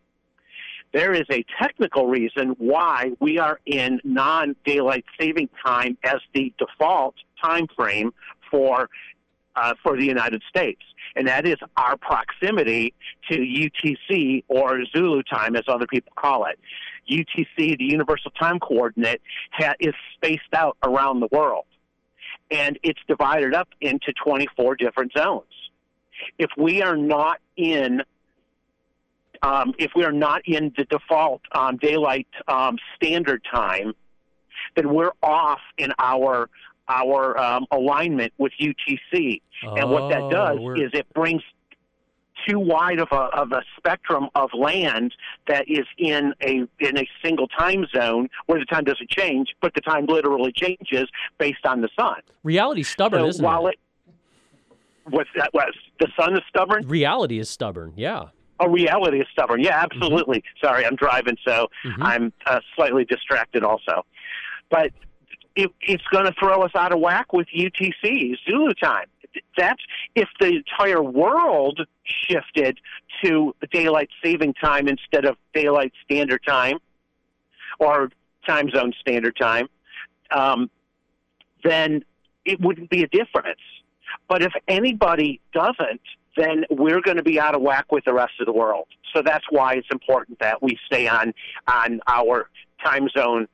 There 0.93 1.13
is 1.13 1.25
a 1.29 1.43
technical 1.61 2.07
reason 2.07 2.55
why 2.57 3.11
we 3.19 3.39
are 3.39 3.59
in 3.65 3.99
non 4.03 4.55
daylight 4.65 5.05
saving 5.19 5.49
time 5.65 5.97
as 6.03 6.17
the 6.33 6.53
default 6.57 7.15
time 7.43 7.67
frame 7.75 8.13
for 8.49 8.89
uh, 9.55 9.73
for 9.83 9.97
the 9.97 10.05
United 10.05 10.43
States, 10.47 10.81
and 11.15 11.27
that 11.27 11.45
is 11.45 11.57
our 11.75 11.97
proximity 11.97 12.93
to 13.29 13.37
UTC 13.37 14.43
or 14.47 14.85
Zulu 14.95 15.23
time, 15.23 15.55
as 15.55 15.63
other 15.67 15.87
people 15.87 16.13
call 16.15 16.45
it. 16.45 16.59
UTC, 17.09 17.77
the 17.77 17.85
Universal 17.85 18.31
Time 18.31 18.59
Coordinate, 18.59 19.21
ha- 19.51 19.73
is 19.79 19.93
spaced 20.15 20.53
out 20.53 20.77
around 20.83 21.21
the 21.21 21.27
world, 21.31 21.65
and 22.51 22.77
it's 22.83 22.99
divided 23.07 23.53
up 23.53 23.69
into 23.81 24.13
24 24.23 24.75
different 24.75 25.11
zones. 25.17 25.45
If 26.37 26.49
we 26.57 26.81
are 26.81 26.97
not 26.97 27.39
in 27.55 28.01
um, 29.43 29.73
if 29.77 29.91
we 29.95 30.03
are 30.03 30.11
not 30.11 30.41
in 30.45 30.73
the 30.77 30.83
default 30.85 31.41
um, 31.51 31.77
daylight 31.77 32.27
um, 32.47 32.77
standard 32.95 33.41
time, 33.51 33.93
then 34.75 34.93
we're 34.93 35.11
off 35.21 35.61
in 35.77 35.91
our 35.99 36.49
our 36.89 37.37
um, 37.37 37.65
alignment 37.71 38.33
with 38.37 38.53
UTC. 38.59 39.41
And 39.63 39.89
what 39.91 40.09
that 40.09 40.23
Oh, 40.23 40.29
does 40.29 40.59
we're- 40.59 40.83
is 40.83 40.91
it 40.93 41.11
brings 41.13 41.41
too 42.47 42.59
wide 42.59 42.99
of 42.99 43.07
a 43.11 43.15
of 43.15 43.51
a 43.51 43.61
spectrum 43.77 44.29
of 44.35 44.49
land 44.53 45.13
that 45.47 45.65
is 45.67 45.85
in 45.97 46.33
a 46.41 46.63
in 46.79 46.97
a 46.97 47.07
single 47.23 47.47
time 47.47 47.85
zone 47.95 48.29
where 48.45 48.59
the 48.59 48.65
time 48.65 48.83
doesn't 48.85 49.09
change, 49.09 49.55
but 49.61 49.73
the 49.73 49.81
time 49.81 50.05
literally 50.05 50.51
changes 50.51 51.07
based 51.39 51.65
on 51.65 51.81
the 51.81 51.89
sun. 51.99 52.21
Reality's 52.43 52.87
stubborn, 52.87 53.21
so 53.21 53.27
isn't 53.27 53.43
while 53.43 53.67
it? 53.67 53.71
it 53.73 53.79
what's 55.09 55.29
that 55.35 55.49
was 55.53 55.73
the 55.99 56.07
sun 56.19 56.33
is 56.35 56.43
stubborn? 56.49 56.87
Reality 56.87 57.39
is 57.39 57.49
stubborn. 57.49 57.93
Yeah. 57.95 58.25
Oh, 58.59 58.67
reality 58.67 59.19
is 59.19 59.27
stubborn. 59.31 59.61
Yeah, 59.61 59.79
absolutely. 59.83 60.43
Sorry, 60.63 60.85
I'm 60.85 60.95
driving, 60.95 61.37
so 61.47 61.67
Mhm. 61.85 61.97
I'm 62.01 62.33
uh, 62.45 62.59
slightly 62.75 63.05
distracted 63.05 63.63
also. 63.63 64.05
But 64.69 64.91
it, 65.55 65.69
it's 65.81 66.03
going 66.11 66.25
to 66.25 66.33
throw 66.39 66.61
us 66.63 66.71
out 66.75 66.91
of 66.91 66.99
whack 66.99 67.33
with 67.33 67.47
UTC, 67.55 68.35
Zulu 68.45 68.73
time. 68.73 69.05
That's 69.57 69.81
if 70.15 70.27
the 70.39 70.47
entire 70.47 71.03
world 71.03 71.81
shifted 72.03 72.79
to 73.23 73.53
daylight 73.71 74.09
saving 74.23 74.53
time 74.55 74.87
instead 74.87 75.25
of 75.25 75.37
daylight 75.53 75.93
standard 76.03 76.41
time 76.47 76.77
or 77.79 78.09
time 78.47 78.69
zone 78.71 78.93
standard 78.99 79.35
time, 79.39 79.67
um, 80.31 80.69
then 81.63 82.03
it 82.45 82.59
wouldn't 82.59 82.89
be 82.89 83.03
a 83.03 83.07
difference. 83.07 83.59
But 84.27 84.41
if 84.41 84.53
anybody 84.67 85.39
doesn't, 85.53 86.01
then 86.35 86.65
we're 86.69 87.01
going 87.01 87.17
to 87.17 87.23
be 87.23 87.39
out 87.39 87.55
of 87.55 87.61
whack 87.61 87.91
with 87.91 88.05
the 88.05 88.13
rest 88.13 88.33
of 88.39 88.45
the 88.45 88.53
world. 88.53 88.87
So 89.13 89.21
that's 89.21 89.45
why 89.49 89.73
it's 89.73 89.87
important 89.91 90.39
that 90.39 90.61
we 90.61 90.77
stay 90.85 91.07
on 91.07 91.33
on 91.67 91.99
our 92.07 92.49
time 92.83 93.09
zone 93.09 93.47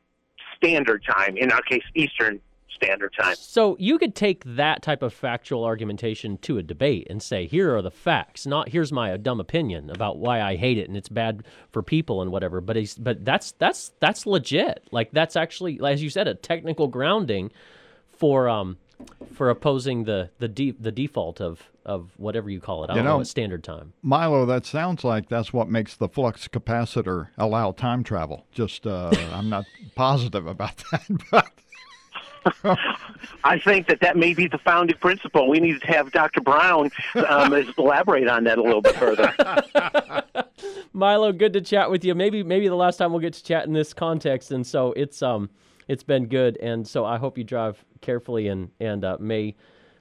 standard 0.58 1.04
time. 1.10 1.38
In 1.38 1.52
our 1.52 1.62
case, 1.62 1.84
Eastern 1.96 2.40
Standard 2.76 3.14
Time. 3.18 3.36
So 3.36 3.78
you 3.80 3.98
could 3.98 4.16
take 4.16 4.44
that 4.46 4.82
type 4.82 5.04
of 5.04 5.14
factual 5.14 5.64
argumentation 5.64 6.38
to 6.40 6.58
a 6.58 6.64
debate 6.64 7.08
and 7.10 7.22
say, 7.22 7.46
here 7.48 7.76
are 7.76 7.82
the 7.82 7.92
facts, 7.92 8.46
not 8.46 8.70
here's 8.70 8.92
my 8.92 9.16
dumb 9.18 9.40
opinion 9.40 9.90
about 9.90 10.18
why 10.18 10.42
I 10.42 10.56
hate 10.56 10.78
it 10.78 10.88
and 10.88 10.98
it's 10.98 11.10
bad 11.10 11.44
for 11.72 11.82
people 11.82 12.22
and 12.22 12.32
whatever. 12.32 12.62
But 12.62 12.76
he's, 12.76 12.96
but 12.96 13.24
that's 13.24 13.54
that's 13.54 13.92
that's 14.00 14.26
legit. 14.26 14.88
Like 14.92 15.12
that's 15.12 15.36
actually, 15.36 15.80
as 15.86 16.04
you 16.04 16.10
said, 16.10 16.28
a 16.28 16.34
technical 16.34 16.88
grounding 16.88 17.52
for 18.12 18.50
um 18.50 18.78
for 19.34 19.50
opposing 19.50 20.04
the 20.06 20.30
the 20.40 20.48
de- 20.48 20.72
the 20.72 20.92
default 20.92 21.42
of 21.42 21.64
of 21.86 22.12
whatever 22.18 22.50
you 22.50 22.62
call 22.62 22.84
it. 22.86 22.90
I 22.90 22.94
You 22.94 22.98
don't 23.00 23.06
know, 23.06 23.12
know- 23.12 23.18
what 23.18 23.28
standard 23.28 23.64
time. 23.64 23.94
Milo, 24.02 24.46
that 24.46 24.66
sounds 24.66 25.04
like 25.04 25.28
that's 25.30 25.52
what 25.52 25.70
makes 25.70 25.96
the 25.96 26.08
flux 26.08 26.48
capacitor 26.48 27.28
allow 27.38 27.72
time 27.74 28.04
travel. 28.04 28.46
Just, 28.54 28.88
uh, 28.88 29.12
I'm 29.34 29.50
not 29.50 29.66
positive 29.96 30.48
about 30.48 30.78
that, 30.92 31.04
but 31.32 31.52
I 33.44 33.60
think 33.60 33.88
that 33.88 34.00
that 34.02 34.18
may 34.18 34.34
be 34.34 34.48
the 34.48 34.58
founding 34.58 34.98
principle. 34.98 35.50
We 35.50 35.60
need 35.60 35.82
to 35.82 35.88
have 35.88 36.12
Dr. 36.12 36.42
Brown 36.42 36.90
um, 37.28 37.54
elaborate 37.78 38.28
on 38.28 38.44
that 38.46 38.58
a 38.58 38.62
little 38.64 38.82
bit 38.82 38.96
further. 38.96 39.34
Milo, 40.94 41.32
good 41.32 41.54
to 41.54 41.62
chat 41.62 41.90
with 41.90 42.04
you. 42.06 42.16
Maybe 42.16 42.44
maybe 42.44 42.68
the 42.68 42.76
last 42.76 42.98
time 42.98 43.12
we'll 43.12 43.22
get 43.22 43.34
to 43.34 43.44
chat 43.44 43.66
in 43.66 43.74
this 43.74 43.94
context, 43.94 44.52
and 44.52 44.66
so 44.66 44.94
it's 44.94 45.22
um 45.22 45.50
it's 45.88 46.04
been 46.04 46.28
good, 46.28 46.58
and 46.58 46.88
so 46.88 47.06
I 47.06 47.18
hope 47.18 47.38
you 47.38 47.44
drive 47.44 47.84
carefully 48.02 48.48
and 48.48 48.70
and 48.80 49.04
uh, 49.04 49.18
may 49.20 49.56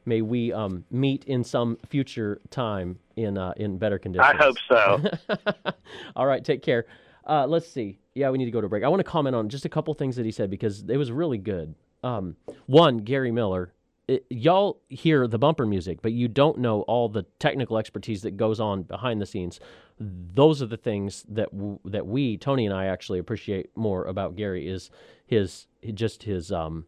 may 0.04 0.22
we 0.22 0.52
um 0.52 0.84
meet 0.90 1.24
in 1.24 1.44
some 1.44 1.78
future 1.86 2.40
time 2.50 2.98
in 3.16 3.38
uh, 3.38 3.52
in 3.56 3.78
better 3.78 3.98
conditions. 3.98 4.34
I 4.34 4.42
hope 4.42 4.56
so. 4.68 5.72
All 6.16 6.26
right, 6.26 6.44
take 6.44 6.62
care. 6.62 6.86
Uh, 7.26 7.46
let's 7.46 7.68
see. 7.68 7.98
Yeah, 8.14 8.30
we 8.30 8.38
need 8.38 8.46
to 8.46 8.50
go 8.50 8.60
to 8.60 8.68
break. 8.68 8.84
I 8.84 8.88
want 8.88 9.00
to 9.00 9.04
comment 9.04 9.36
on 9.36 9.48
just 9.48 9.64
a 9.64 9.68
couple 9.68 9.94
things 9.94 10.16
that 10.16 10.24
he 10.24 10.32
said 10.32 10.50
because 10.50 10.84
it 10.88 10.96
was 10.96 11.12
really 11.12 11.38
good. 11.38 11.74
Um, 12.02 12.36
one, 12.66 12.98
Gary 12.98 13.30
Miller. 13.30 13.72
It, 14.08 14.26
y'all 14.28 14.80
hear 14.88 15.28
the 15.28 15.38
bumper 15.38 15.64
music, 15.64 16.02
but 16.02 16.12
you 16.12 16.26
don't 16.26 16.58
know 16.58 16.82
all 16.82 17.08
the 17.08 17.22
technical 17.38 17.78
expertise 17.78 18.22
that 18.22 18.36
goes 18.36 18.58
on 18.58 18.82
behind 18.82 19.20
the 19.20 19.26
scenes. 19.26 19.60
Those 20.00 20.60
are 20.60 20.66
the 20.66 20.76
things 20.76 21.24
that 21.28 21.52
w- 21.52 21.78
that 21.84 22.04
we, 22.04 22.36
Tony 22.36 22.66
and 22.66 22.74
I, 22.74 22.86
actually 22.86 23.20
appreciate 23.20 23.70
more 23.76 24.04
about 24.06 24.34
Gary 24.34 24.66
is 24.66 24.90
his 25.24 25.68
just 25.94 26.22
his 26.22 26.52
um, 26.52 26.86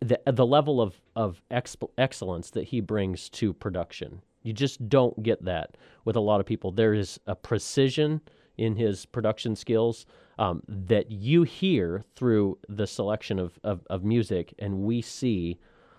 the 0.00 0.20
the 0.26 0.46
level 0.46 0.80
of 0.80 1.00
of 1.16 1.40
exp- 1.50 1.90
excellence 1.98 2.50
that 2.50 2.64
he 2.64 2.80
brings 2.80 3.28
to 3.30 3.52
production. 3.52 4.22
You 4.42 4.52
just 4.52 4.88
don't 4.88 5.22
get 5.22 5.44
that 5.44 5.76
with 6.04 6.16
a 6.16 6.20
lot 6.20 6.40
of 6.40 6.46
people. 6.46 6.72
There 6.72 6.94
is 6.94 7.20
a 7.26 7.34
precision 7.34 8.20
in 8.58 8.76
his 8.76 9.06
production 9.06 9.56
skills 9.56 10.06
um, 10.38 10.62
that 10.68 11.10
you 11.10 11.42
hear 11.42 12.04
through 12.16 12.58
the 12.68 12.86
selection 12.86 13.38
of, 13.38 13.58
of, 13.64 13.86
of 13.88 14.04
music, 14.04 14.54
and 14.58 14.80
we 14.80 15.00
see 15.02 15.58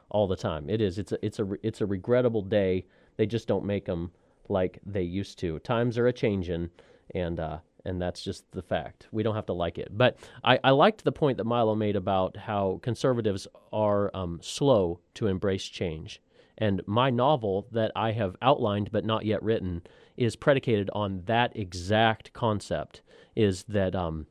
all 0.09 0.27
the 0.27 0.36
time. 0.36 0.69
It 0.69 0.81
is. 0.81 0.99
It's 0.99 1.11
a. 1.11 1.25
It's 1.25 1.39
a. 1.39 1.47
It's 1.63 1.81
a 1.81 1.86
regrettable 1.86 2.41
day. 2.41 2.86
They 3.17 3.25
just 3.25 3.47
don't 3.47 3.65
make 3.65 3.86
them 3.86 4.11
like 4.49 4.79
they 4.86 5.03
used 5.03 5.39
to. 5.39 5.59
Times 5.59 5.97
are 5.97 6.07
a 6.07 6.13
changing, 6.13 6.69
and 7.15 7.39
uh, 7.39 7.59
and 7.86 8.01
that's 8.01 8.23
just 8.23 8.49
the 8.51 8.61
fact. 8.61 9.07
We 9.11 9.23
don't 9.23 9.36
have 9.36 9.45
to 9.47 9.53
like 9.53 9.77
it. 9.77 9.89
But 9.91 10.17
I, 10.43 10.59
I 10.63 10.71
liked 10.71 11.03
the 11.03 11.11
point 11.11 11.38
that 11.38 11.45
Milo 11.45 11.75
made 11.75 11.95
about 11.95 12.38
how 12.38 12.79
conservatives 12.81 13.47
are 13.71 14.09
um, 14.13 14.39
slow 14.41 14.99
to 15.15 15.27
embrace 15.27 15.65
change. 15.65 16.21
And 16.57 16.81
my 16.86 17.09
novel 17.09 17.67
that 17.71 17.91
I 17.95 18.11
have 18.11 18.36
outlined 18.41 18.91
but 18.91 19.05
not 19.05 19.25
yet 19.25 19.43
written 19.43 19.81
is 20.15 20.36
predicated 20.36 20.89
on 20.93 21.23
that 21.25 21.55
exact 21.57 22.31
concept. 22.34 23.01
Is 23.36 23.63
that 23.63 23.95
um, 23.95 24.27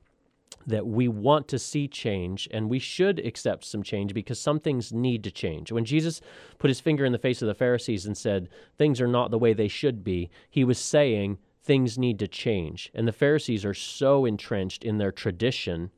that 0.67 0.87
we 0.87 1.09
want 1.09 1.49
to 1.49 1.59
see 1.59 1.89
change 1.89 2.49
and 2.53 2.71
we 2.71 2.79
should 2.79 3.19
accept 3.21 3.65
some 3.65 3.83
change 3.83 4.15
because 4.15 4.39
some 4.39 4.61
things 4.61 4.93
need 4.93 5.25
to 5.25 5.31
change. 5.31 5.73
When 5.73 5.85
Jesus 5.85 6.21
put 6.59 6.69
his 6.71 6.81
finger 6.81 7.05
in 7.05 7.13
the 7.13 7.19
face 7.19 7.43
of 7.43 7.49
the 7.49 7.55
Pharisees 7.55 8.07
and 8.07 8.17
said, 8.17 8.49
Things 8.79 9.01
are 9.01 9.09
not 9.09 9.31
the 9.31 9.39
way 9.39 9.53
they 9.53 9.69
should 9.69 10.05
be, 10.05 10.31
he 10.49 10.65
was 10.65 10.79
saying, 10.79 11.39
Things 11.63 11.99
need 11.99 12.19
to 12.19 12.29
change. 12.29 12.91
And 12.95 13.07
the 13.07 13.13
Pharisees 13.13 13.65
are 13.65 13.75
so 13.75 14.25
entrenched 14.25 14.85
in 14.85 14.99
their 14.99 15.13
tradition. 15.13 15.91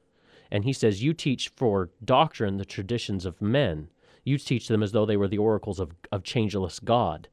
And 0.50 0.64
he 0.64 0.72
says, 0.72 1.02
You 1.02 1.14
teach 1.14 1.50
for 1.56 1.90
doctrine 2.04 2.56
the 2.58 2.64
traditions 2.64 3.24
of 3.24 3.40
men. 3.40 3.88
You 4.24 4.38
teach 4.38 4.68
them 4.68 4.82
as 4.82 4.92
though 4.92 5.06
they 5.06 5.16
were 5.16 5.28
the 5.28 5.38
oracles 5.38 5.80
of, 5.80 5.92
of 6.12 6.22
changeless 6.22 6.80
God. 6.80 7.28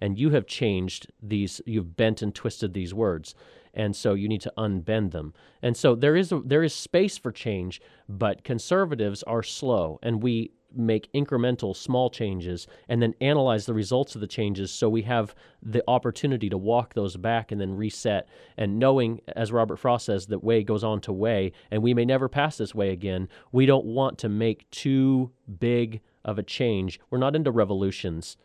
And 0.00 0.18
you 0.18 0.30
have 0.30 0.46
changed 0.46 1.10
these, 1.22 1.60
you've 1.66 1.96
bent 1.96 2.20
and 2.20 2.34
twisted 2.34 2.74
these 2.74 2.92
words 2.92 3.34
and 3.74 3.94
so 3.94 4.14
you 4.14 4.28
need 4.28 4.40
to 4.42 4.52
unbend 4.56 5.10
them. 5.10 5.34
And 5.60 5.76
so 5.76 5.94
there 5.94 6.16
is 6.16 6.32
a, 6.32 6.40
there 6.44 6.62
is 6.62 6.74
space 6.74 7.18
for 7.18 7.32
change, 7.32 7.80
but 8.08 8.44
conservatives 8.44 9.22
are 9.24 9.42
slow, 9.42 9.98
and 10.02 10.22
we 10.22 10.52
make 10.76 11.12
incremental 11.12 11.74
small 11.74 12.10
changes 12.10 12.66
and 12.88 13.02
then 13.02 13.14
analyze 13.20 13.66
the 13.66 13.74
results 13.74 14.14
of 14.14 14.20
the 14.20 14.26
changes 14.26 14.70
so 14.70 14.88
we 14.88 15.02
have 15.02 15.34
the 15.62 15.82
opportunity 15.88 16.48
to 16.48 16.58
walk 16.58 16.94
those 16.94 17.16
back 17.16 17.52
and 17.52 17.60
then 17.60 17.76
reset. 17.76 18.28
And 18.56 18.78
knowing 18.78 19.20
as 19.34 19.52
Robert 19.52 19.76
Frost 19.76 20.06
says 20.06 20.26
that 20.26 20.44
way 20.44 20.62
goes 20.62 20.84
on 20.84 21.00
to 21.02 21.12
way 21.12 21.52
and 21.70 21.82
we 21.82 21.94
may 21.94 22.04
never 22.04 22.28
pass 22.28 22.56
this 22.56 22.74
way 22.74 22.90
again 22.90 23.28
we 23.52 23.66
don't 23.66 23.84
want 23.84 24.18
to 24.18 24.28
make 24.28 24.70
too 24.70 25.30
big 25.58 26.00
of 26.24 26.38
a 26.38 26.42
change. 26.42 27.00
We're 27.10 27.18
not 27.18 27.36
into 27.36 27.50
revolutions 27.50 28.36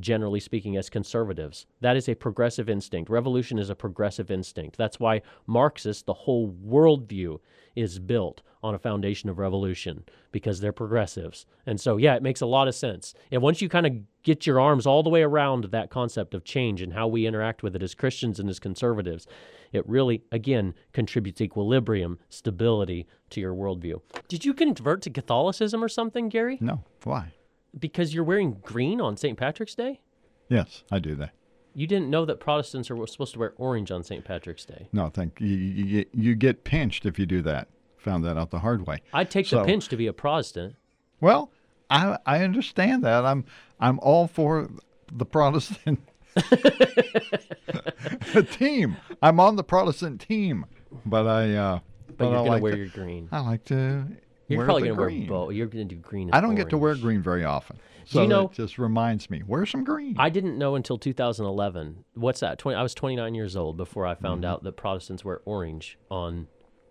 generally 0.00 0.40
speaking, 0.40 0.76
as 0.76 0.90
conservatives. 0.90 1.66
That 1.80 1.96
is 1.96 2.08
a 2.08 2.14
progressive 2.14 2.68
instinct. 2.68 3.10
Revolution 3.10 3.58
is 3.58 3.70
a 3.70 3.74
progressive 3.74 4.30
instinct. 4.30 4.76
That's 4.76 5.00
why 5.00 5.22
Marxists, 5.46 6.02
the 6.02 6.14
whole 6.14 6.52
worldview, 6.52 7.40
is 7.74 7.98
built 7.98 8.42
on 8.62 8.74
a 8.74 8.78
foundation 8.78 9.30
of 9.30 9.38
revolution 9.38 10.04
because 10.32 10.60
they're 10.60 10.72
progressives. 10.72 11.46
And 11.64 11.80
so, 11.80 11.96
yeah, 11.96 12.16
it 12.16 12.22
makes 12.22 12.40
a 12.40 12.46
lot 12.46 12.66
of 12.66 12.74
sense. 12.74 13.14
And 13.30 13.40
once 13.40 13.62
you 13.62 13.68
kind 13.68 13.86
of 13.86 13.92
get 14.24 14.46
your 14.46 14.60
arms 14.60 14.86
all 14.86 15.02
the 15.02 15.10
way 15.10 15.22
around 15.22 15.64
that 15.64 15.90
concept 15.90 16.34
of 16.34 16.44
change 16.44 16.82
and 16.82 16.92
how 16.92 17.06
we 17.06 17.26
interact 17.26 17.62
with 17.62 17.76
it 17.76 17.82
as 17.82 17.94
Christians 17.94 18.40
and 18.40 18.48
as 18.50 18.58
conservatives, 18.58 19.26
it 19.72 19.88
really, 19.88 20.22
again, 20.32 20.74
contributes 20.92 21.40
equilibrium, 21.40 22.18
stability 22.28 23.06
to 23.30 23.40
your 23.40 23.54
worldview. 23.54 24.00
Did 24.26 24.44
you 24.44 24.54
convert 24.54 25.02
to 25.02 25.10
Catholicism 25.10 25.84
or 25.84 25.88
something, 25.88 26.28
Gary? 26.28 26.58
No, 26.60 26.82
why? 27.04 27.32
Because 27.78 28.14
you're 28.14 28.24
wearing 28.24 28.58
green 28.62 29.00
on 29.00 29.16
St. 29.16 29.38
Patrick's 29.38 29.74
Day? 29.74 30.00
Yes, 30.48 30.84
I 30.90 30.98
do 30.98 31.14
that. 31.16 31.30
You 31.74 31.86
didn't 31.86 32.10
know 32.10 32.24
that 32.24 32.40
Protestants 32.40 32.90
are 32.90 33.06
supposed 33.06 33.34
to 33.34 33.38
wear 33.38 33.52
orange 33.56 33.90
on 33.90 34.02
St. 34.02 34.24
Patrick's 34.24 34.64
Day. 34.64 34.88
No, 34.92 35.10
thank 35.10 35.40
you. 35.40 35.46
You, 35.46 35.56
you, 35.56 35.84
get, 35.84 36.08
you 36.14 36.34
get 36.34 36.64
pinched 36.64 37.06
if 37.06 37.18
you 37.18 37.26
do 37.26 37.42
that. 37.42 37.68
Found 37.98 38.24
that 38.24 38.38
out 38.38 38.50
the 38.50 38.60
hard 38.60 38.86
way. 38.86 39.02
I'd 39.12 39.30
take 39.30 39.46
So- 39.46 39.58
the 39.60 39.64
pinch 39.64 39.88
to 39.88 39.96
be 39.96 40.06
a 40.06 40.12
Protestant. 40.12 40.76
Well, 41.20 41.50
I 41.90 42.18
I 42.26 42.44
understand 42.44 43.02
that. 43.04 43.24
I'm 43.24 43.44
I'm 43.80 43.98
all 44.00 44.28
for 44.28 44.68
the 45.12 45.26
Protestant 45.26 46.00
team. 48.52 48.96
I'm 49.22 49.40
on 49.40 49.56
the 49.56 49.64
Protestant 49.64 50.20
team, 50.20 50.66
but 51.04 51.26
I 51.26 51.54
uh, 51.54 51.78
But 52.16 52.26
I 52.26 52.28
you're 52.28 52.36
gonna 52.38 52.50
like 52.50 52.62
wear 52.62 52.72
to, 52.72 52.78
your 52.78 52.88
green. 52.88 53.28
I 53.32 53.40
like 53.40 53.64
to. 53.66 54.04
You're 54.48 54.58
wear 54.58 54.66
probably 54.66 54.88
gonna 54.88 54.94
green. 55.02 55.20
wear 55.20 55.28
both. 55.28 55.52
You're 55.54 55.66
gonna 55.66 55.84
do 55.84 55.96
green. 55.96 56.30
I 56.32 56.40
don't 56.40 56.54
get 56.54 56.70
to 56.70 56.78
wear 56.78 56.94
green 56.94 57.22
very 57.22 57.44
often, 57.44 57.78
so 58.06 58.22
you 58.22 58.28
know- 58.28 58.46
it 58.46 58.52
just 58.52 58.78
reminds 58.78 59.28
me. 59.30 59.42
Wear 59.46 59.66
some 59.66 59.84
green. 59.84 60.16
I 60.18 60.30
didn't 60.30 60.56
know 60.58 60.74
until 60.74 60.98
2011. 60.98 62.04
What's 62.14 62.40
that? 62.40 62.58
20, 62.58 62.76
I 62.76 62.82
was 62.82 62.94
29 62.94 63.34
years 63.34 63.54
old 63.56 63.76
before 63.76 64.06
I 64.06 64.14
found 64.14 64.42
Mm-hmm. 64.42 64.50
out 64.52 64.62
that 64.64 64.72
Protestants 64.76 65.24
wear 65.24 65.40
orange 65.44 65.98
on 66.10 66.46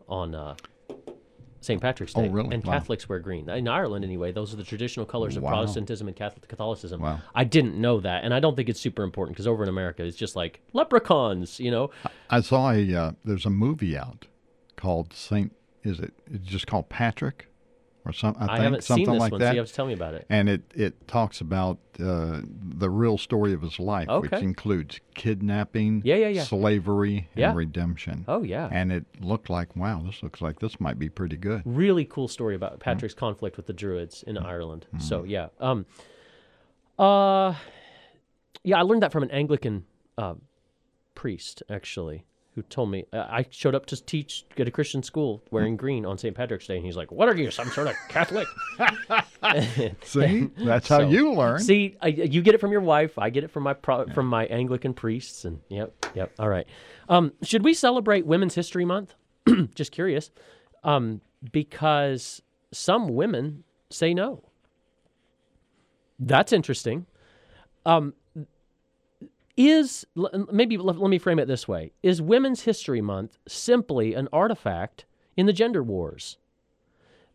on 0.07 0.33
uh, 0.35 0.55
St. 1.59 1.81
Patrick's 1.81 2.13
Oh, 2.15 2.21
Day, 2.21 2.29
really? 2.29 2.53
and 2.53 2.63
Wow. 2.63 2.73
Catholics 2.73 3.09
wear 3.09 3.19
green. 3.19 3.49
In 3.49 3.67
Ireland, 3.67 4.05
anyway, 4.05 4.31
those 4.31 4.53
are 4.53 4.57
the 4.57 4.63
traditional 4.63 5.05
colors 5.05 5.35
of 5.35 5.43
Wow. 5.43 5.49
Protestantism 5.49 6.07
and 6.07 6.15
Catholic 6.15 6.47
Catholicism. 6.47 7.01
Wow. 7.01 7.19
I 7.35 7.43
didn't 7.43 7.75
know 7.75 7.99
that, 8.01 8.23
and 8.23 8.33
I 8.33 8.39
don't 8.39 8.55
think 8.55 8.69
it's 8.69 8.79
super 8.79 9.03
important 9.03 9.35
because 9.35 9.47
over 9.47 9.63
in 9.63 9.69
America, 9.69 10.03
it's 10.05 10.15
just 10.15 10.35
like 10.35 10.61
leprechauns, 10.73 11.59
you 11.59 11.71
know. 11.71 11.89
I 12.29 12.41
saw 12.41 12.71
a 12.71 12.93
uh, 12.93 13.11
there's 13.25 13.45
a 13.45 13.49
movie 13.49 13.97
out 13.97 14.27
called 14.75 15.11
Saint. 15.13 15.51
Is 15.87 15.99
it? 15.99 16.13
It's 16.31 16.47
just 16.47 16.67
called 16.67 16.89
Patrick, 16.89 17.47
or 18.05 18.13
something. 18.13 18.41
I, 18.43 18.45
I, 18.45 18.47
think 18.55 18.63
haven't 18.63 18.83
something 18.83 19.05
seen 19.05 19.13
this 19.13 19.19
like 19.19 19.31
one, 19.31 19.41
that. 19.41 19.47
so 19.49 19.53
you 19.53 19.59
have 19.59 19.67
to 19.67 19.73
tell 19.73 19.85
me 19.85 19.93
about 19.93 20.13
it. 20.13 20.25
and 20.29 20.49
it, 20.49 20.61
it 20.75 21.07
talks 21.07 21.41
about 21.41 21.77
uh, 21.99 22.41
the 22.43 22.89
real 22.89 23.17
story 23.17 23.53
of 23.53 23.61
his 23.61 23.79
life, 23.79 24.07
which 24.09 24.31
includes 24.33 24.99
kidnapping, 25.15 26.01
Yeah, 26.05 26.15
yeah, 26.15 26.27
yeah. 26.29 26.43
slavery, 26.43 27.29
and 27.35 27.55
redemption. 27.55 28.25
Oh 28.27 28.43
yeah. 28.43 28.69
And 28.71 28.91
it 28.91 29.05
looked 29.19 29.49
like, 29.49 29.75
wow, 29.75 30.01
this 30.05 30.23
looks 30.23 30.41
like 30.41 30.59
this 30.59 30.79
might 30.79 30.97
be 30.99 31.09
pretty 31.09 31.37
good. 31.37 31.61
really 31.65 32.05
cool 32.05 32.27
story 32.27 32.55
Mm-hmm. 32.55 32.63
about 32.63 32.79
Patrick's 32.79 33.13
conflict 33.13 33.57
with 33.57 33.65
the 33.67 33.73
Druids 33.73 34.23
in 34.23 34.37
Ireland. 34.37 34.87
So 34.99 35.23
yeah, 35.23 35.47
um, 35.59 35.85
uh, 36.97 37.53
yeah, 38.63 38.77
I 38.79 38.81
learned 38.81 39.03
that 39.03 39.11
from 39.11 39.23
an 39.23 39.31
Anglican 39.31 39.85
uh, 40.17 40.35
priest 41.15 41.61
actually, 41.69 42.25
who 42.57 42.63
told 42.63 42.89
me 42.89 43.05
uh, 43.13 43.19
I 43.29 43.45
showed 43.51 43.75
up 43.75 43.85
to 43.85 44.03
teach 44.03 44.43
at 44.57 44.67
a 44.67 44.71
Christian 44.71 45.03
school 45.03 45.43
wearing 45.51 45.75
Mm. 45.75 45.77
green 45.77 46.05
on 46.07 46.17
St. 46.17 46.35
Patrick's 46.35 46.65
Day, 46.65 46.77
and 46.77 46.83
he's 46.85 46.97
like, 46.97 47.11
"What 47.11 47.29
are 47.29 47.35
you, 47.37 47.51
some 47.51 47.69
sort 47.69 47.85
of 47.87 47.95
Catholic?" 48.09 48.47
See, 50.03 50.49
that's 50.57 50.87
how 50.87 50.99
So, 51.01 51.07
you 51.09 51.33
learn. 51.33 51.59
See, 51.59 51.95
I, 52.01 52.07
you 52.07 52.41
get 52.41 52.55
it 52.55 52.57
from 52.59 52.71
your 52.71 52.81
wife. 52.81 53.19
I 53.19 53.29
get 53.29 53.43
it 53.43 53.51
from 53.51 53.61
my 53.61 53.73
pro, 53.75 54.07
from 54.07 54.25
my 54.25 54.47
Anglican 54.47 54.95
priests, 54.95 55.45
and 55.45 55.59
yep, 55.69 55.93
yep. 56.15 56.31
All 56.39 56.49
right. 56.49 56.65
Um, 57.09 57.31
should 57.43 57.63
we 57.63 57.75
celebrate 57.75 58.25
Women's 58.25 58.55
History 58.55 58.85
Month? 58.85 59.13
Just 59.75 59.91
curious, 59.91 60.31
um, 60.83 61.21
because 61.51 62.41
some 62.71 63.09
women 63.09 63.63
say 63.91 64.15
no. 64.15 64.43
That's 66.19 66.51
interesting. 66.51 67.05
Um, 67.85 68.15
is 69.57 70.05
maybe 70.51 70.77
let, 70.77 70.97
me 70.97 71.17
frame 71.17 71.39
it 71.39 71.47
this 71.47 71.67
way: 71.67 71.91
Is 72.01 72.21
Women's 72.21 72.61
History 72.61 73.01
Month 73.01 73.37
simply 73.47 74.13
an 74.13 74.29
artifact 74.31 75.05
in 75.35 75.47
the 75.47 75.53
gender 75.53 75.83
wars? 75.83 76.37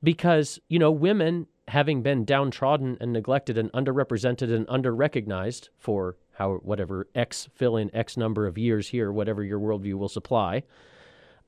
because 0.03 0.59
you 0.68 0.79
know 0.79 0.91
women 0.91 1.47
having 1.68 2.03
been 2.03 2.25
downtrodden 2.25 2.97
and 3.01 3.12
neglected 3.12 3.57
and 3.57 3.70
underrepresented 3.73 4.53
and 4.55 4.66
underrecognized 4.66 5.68
for 5.79 6.16
how 6.33 6.55
whatever 6.57 7.09
x 7.14 7.49
fill 7.55 7.77
in 7.77 7.95
x 7.95 8.16
number 8.16 8.47
of 8.47 8.59
years 8.59 8.89
here 8.89 9.12
whatever 9.12 9.45
your 9.45 9.61
worldview 9.61 9.95
will 9.95 10.09
supply 10.09 10.62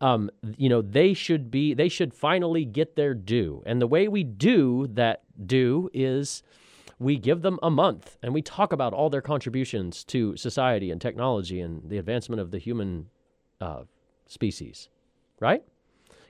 um, 0.00 0.30
you 0.56 0.68
know 0.68 0.82
they 0.82 1.14
should 1.14 1.50
be 1.50 1.74
they 1.74 1.88
should 1.88 2.14
finally 2.14 2.64
get 2.64 2.96
their 2.96 3.14
due 3.14 3.62
and 3.66 3.80
the 3.80 3.86
way 3.86 4.06
we 4.08 4.22
do 4.22 4.86
that 4.92 5.22
due 5.46 5.90
is 5.92 6.42
we 6.98 7.16
give 7.16 7.42
them 7.42 7.58
a 7.62 7.70
month 7.70 8.16
and 8.22 8.34
we 8.34 8.42
talk 8.42 8.72
about 8.72 8.92
all 8.92 9.10
their 9.10 9.22
contributions 9.22 10.04
to 10.04 10.36
society 10.36 10.90
and 10.90 11.00
technology 11.00 11.60
and 11.60 11.88
the 11.88 11.98
advancement 11.98 12.40
of 12.40 12.50
the 12.50 12.58
human 12.58 13.08
uh, 13.60 13.82
species 14.26 14.88
right 15.40 15.64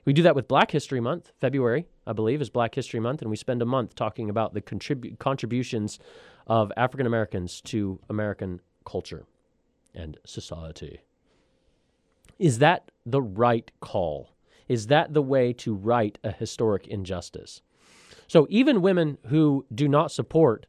we 0.05 0.13
do 0.13 0.21
that 0.21 0.35
with 0.35 0.47
Black 0.47 0.69
History 0.69 0.99
Month. 0.99 1.31
February, 1.41 1.87
I 2.05 2.13
believe, 2.13 2.39
is 2.39 2.51
Black 2.51 2.75
History 2.75 2.99
Month, 2.99 3.21
and 3.21 3.29
we 3.29 3.35
spend 3.35 3.63
a 3.63 3.65
month 3.65 3.95
talking 3.95 4.29
about 4.29 4.53
the 4.53 4.61
contribu- 4.61 5.17
contributions 5.17 5.99
of 6.45 6.71
African 6.77 7.07
Americans 7.07 7.59
to 7.61 7.99
American 8.07 8.61
culture 8.85 9.25
and 9.95 10.17
society. 10.23 11.01
Is 12.37 12.59
that 12.59 12.91
the 13.03 13.21
right 13.21 13.71
call? 13.79 14.29
Is 14.67 14.87
that 14.87 15.13
the 15.13 15.23
way 15.23 15.53
to 15.53 15.73
right 15.73 16.17
a 16.23 16.31
historic 16.31 16.87
injustice? 16.87 17.61
So, 18.27 18.47
even 18.49 18.81
women 18.81 19.17
who 19.27 19.65
do 19.73 19.87
not 19.87 20.11
support 20.11 20.65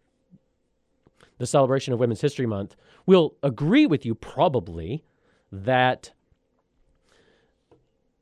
the 1.38 1.46
celebration 1.46 1.92
of 1.92 2.00
Women's 2.00 2.20
History 2.20 2.46
Month 2.46 2.76
will 3.04 3.34
agree 3.42 3.86
with 3.86 4.04
you 4.04 4.14
probably 4.14 5.04
that 5.52 6.12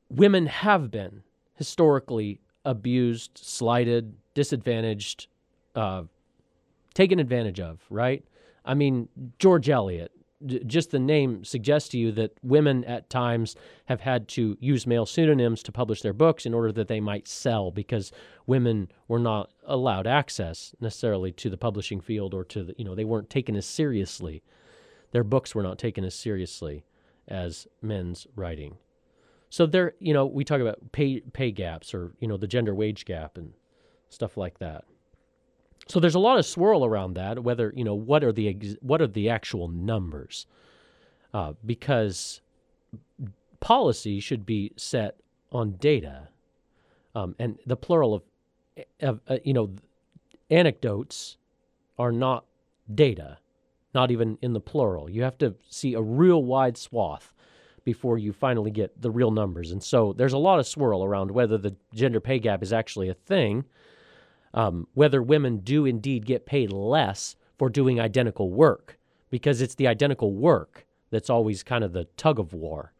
women 0.09 0.47
have 0.47 0.91
been 0.91 1.23
historically 1.55 2.41
abused, 2.65 3.33
slighted, 3.35 4.15
disadvantaged, 4.35 5.29
uh, 5.75 6.03
taken 6.95 7.19
advantage 7.19 7.61
of, 7.61 7.81
right? 7.91 8.25
I 8.65 8.75
mean, 8.75 9.09
George 9.39 9.69
Eliot, 9.69 10.13
just 10.47 10.91
the 10.91 10.99
name 10.99 11.45
suggests 11.45 11.89
to 11.91 11.99
you 11.99 12.13
that 12.13 12.33
women 12.43 12.85
at 12.85 13.11
times 13.11 13.57
have 13.87 14.01
had 14.01 14.29
to 14.29 14.57
use 14.61 14.87
male 14.87 15.07
pseudonyms 15.07 15.63
to 15.63 15.73
publish 15.73 16.03
their 16.03 16.13
books 16.13 16.47
in 16.47 16.55
order 16.55 16.73
that 16.73 16.89
they 16.89 17.01
might 17.01 17.27
sell 17.29 17.71
because 17.71 18.13
women 18.47 18.91
were 19.09 19.19
not 19.19 19.51
allowed 19.67 20.07
access 20.07 20.75
necessarily 20.81 21.33
to 21.33 21.51
the 21.51 21.57
publishing 21.57 22.01
field 22.01 22.35
or 22.35 22.45
to 22.45 22.65
the, 22.65 22.75
you 22.77 22.85
know, 22.85 22.95
they 22.95 23.05
weren't 23.05 23.31
taken 23.31 23.57
as 23.57 23.67
seriously. 23.67 24.43
Their 25.13 25.25
books 25.25 25.55
were 25.55 25.63
not 25.63 25.79
taken 25.79 26.05
as 26.05 26.15
seriously 26.15 26.85
as 27.29 27.67
men's 27.81 28.27
writing. 28.37 28.77
So 29.51 29.67
there, 29.67 29.95
you 30.01 30.13
know, 30.13 30.27
we 30.27 30.45
talk 30.45 30.61
about 30.61 30.93
pay 30.93 31.21
pay 31.21 31.53
gaps 31.53 31.95
or 31.95 32.13
you 32.19 32.27
know 32.27 32.37
the 32.37 32.49
gender 32.49 32.75
wage 32.75 33.05
gap 33.05 33.39
and 33.39 33.53
stuff 34.09 34.37
like 34.37 34.59
that. 34.59 34.85
So 35.87 36.01
there's 36.01 36.15
a 36.15 36.21
lot 36.21 36.39
of 36.39 36.47
swirl 36.47 36.85
around 36.85 37.15
that. 37.15 37.43
Whether 37.43 37.73
you 37.77 37.85
know 37.85 37.95
what 37.95 38.25
are 38.25 38.33
the 38.33 38.49
ex- 38.49 38.77
what 38.81 39.01
are 39.03 39.07
the 39.07 39.29
actual 39.29 39.69
numbers, 39.69 40.47
uh, 41.33 41.53
because 41.65 42.41
policy 43.61 44.21
should 44.21 44.45
be 44.47 44.73
set 44.77 45.17
on 45.53 45.73
data, 45.73 46.29
um, 47.15 47.35
and 47.39 47.59
the 47.67 47.77
plural 47.77 48.15
of, 48.15 48.23
of 49.01 49.21
uh, 49.29 49.39
you 49.45 49.53
know, 49.53 49.71
anecdotes 50.51 51.37
are 51.99 52.13
not 52.13 52.45
data, 52.93 53.39
not 53.95 54.11
even 54.11 54.39
in 54.43 54.53
the 54.53 54.61
plural. 54.61 55.09
You 55.09 55.23
have 55.23 55.39
to 55.39 55.55
see 55.69 55.95
a 55.95 56.03
real 56.03 56.43
wide 56.43 56.77
swath 56.77 57.33
before 57.85 58.19
you 58.19 58.33
finally 58.33 58.71
get 58.71 59.01
the 59.01 59.11
real 59.11 59.31
numbers. 59.31 59.71
And 59.71 59.83
so 59.83 60.13
there's 60.15 60.33
a 60.33 60.39
lot 60.39 60.59
of 60.59 60.67
swirl 60.67 61.05
around 61.05 61.31
whether 61.31 61.59
the 61.59 61.77
gender 61.95 62.21
pay 62.21 62.39
gap 62.39 62.63
is 62.63 62.73
actually 62.73 63.09
a 63.11 63.15
thing, 63.15 63.65
um, 64.55 64.87
whether 64.95 65.23
women 65.23 65.59
do 65.59 65.85
indeed 65.85 66.25
get 66.25 66.47
paid 66.47 66.73
less 66.73 67.37
for 67.59 67.69
doing 67.69 68.01
identical 68.01 68.51
work, 68.51 68.99
because 69.29 69.61
it's 69.61 69.75
the 69.75 69.89
identical 69.89 70.33
work 70.33 70.87
that's 71.11 71.29
always 71.29 71.63
kind 71.63 71.85
of 71.85 71.93
the 71.93 72.05
tug 72.17 72.39
of 72.39 72.55
war. 72.55 72.93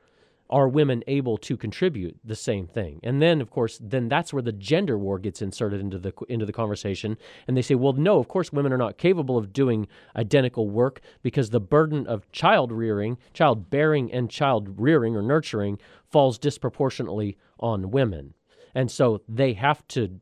Are 0.51 0.69
women 0.69 1.03
able 1.07 1.39
to 1.39 1.57
contribute 1.57 2.19
the 2.23 2.37
same 2.37 2.67
thing? 2.67 3.01
And 3.03 3.21
then, 3.21 3.41
of 3.41 3.51
course, 3.51 3.79
then 3.83 4.09
that's 4.09 4.33
where 4.33 4.43
the 4.43 4.53
gender 4.53 4.99
war 4.99 5.19
gets 5.19 5.41
inserted 5.41 5.81
into 5.81 5.99
the 5.99 6.13
into 6.29 6.45
the 6.45 6.53
conversation. 6.53 7.17
And 7.49 7.57
they 7.57 7.63
say, 7.63 7.75
well, 7.75 7.95
no, 7.95 8.19
of 8.19 8.29
course, 8.29 8.53
women 8.53 8.73
are 8.73 8.79
not 8.79 8.99
capable 8.99 9.39
of 9.39 9.55
doing 9.55 9.89
identical 10.15 10.69
work 10.69 11.01
because 11.23 11.49
the 11.49 11.61
burden 11.61 12.07
of 12.07 12.31
child 12.31 12.71
rearing, 12.73 13.17
child 13.33 13.71
bearing, 13.71 14.13
and 14.13 14.31
child 14.31 14.79
rearing 14.79 15.17
or 15.17 15.23
nurturing 15.23 15.79
falls 16.11 16.39
disproportionately 16.39 17.39
on 17.59 17.91
women. 17.91 18.35
And 18.75 18.91
so 18.91 19.23
they 19.27 19.55
have 19.55 19.87
to, 19.89 20.21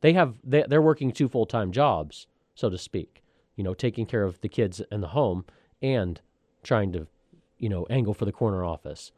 they 0.00 0.12
have 0.12 0.36
they, 0.44 0.64
they're 0.68 0.82
working 0.82 1.12
two 1.12 1.28
full 1.28 1.46
time 1.46 1.72
jobs, 1.72 2.26
so 2.54 2.70
to 2.70 2.78
speak. 2.78 3.22
You 3.56 3.64
know, 3.64 3.74
taking 3.74 4.06
care 4.06 4.24
of 4.24 4.40
the 4.40 4.48
kids 4.48 4.80
and 4.90 5.02
the 5.02 5.08
home 5.08 5.44
and 5.82 6.20
trying 6.62 6.92
to, 6.92 7.06
you 7.58 7.68
know, 7.68 7.86
angle 7.90 8.14
for 8.14 8.24
the 8.24 8.32
corner 8.32 8.64
office. 8.64 9.12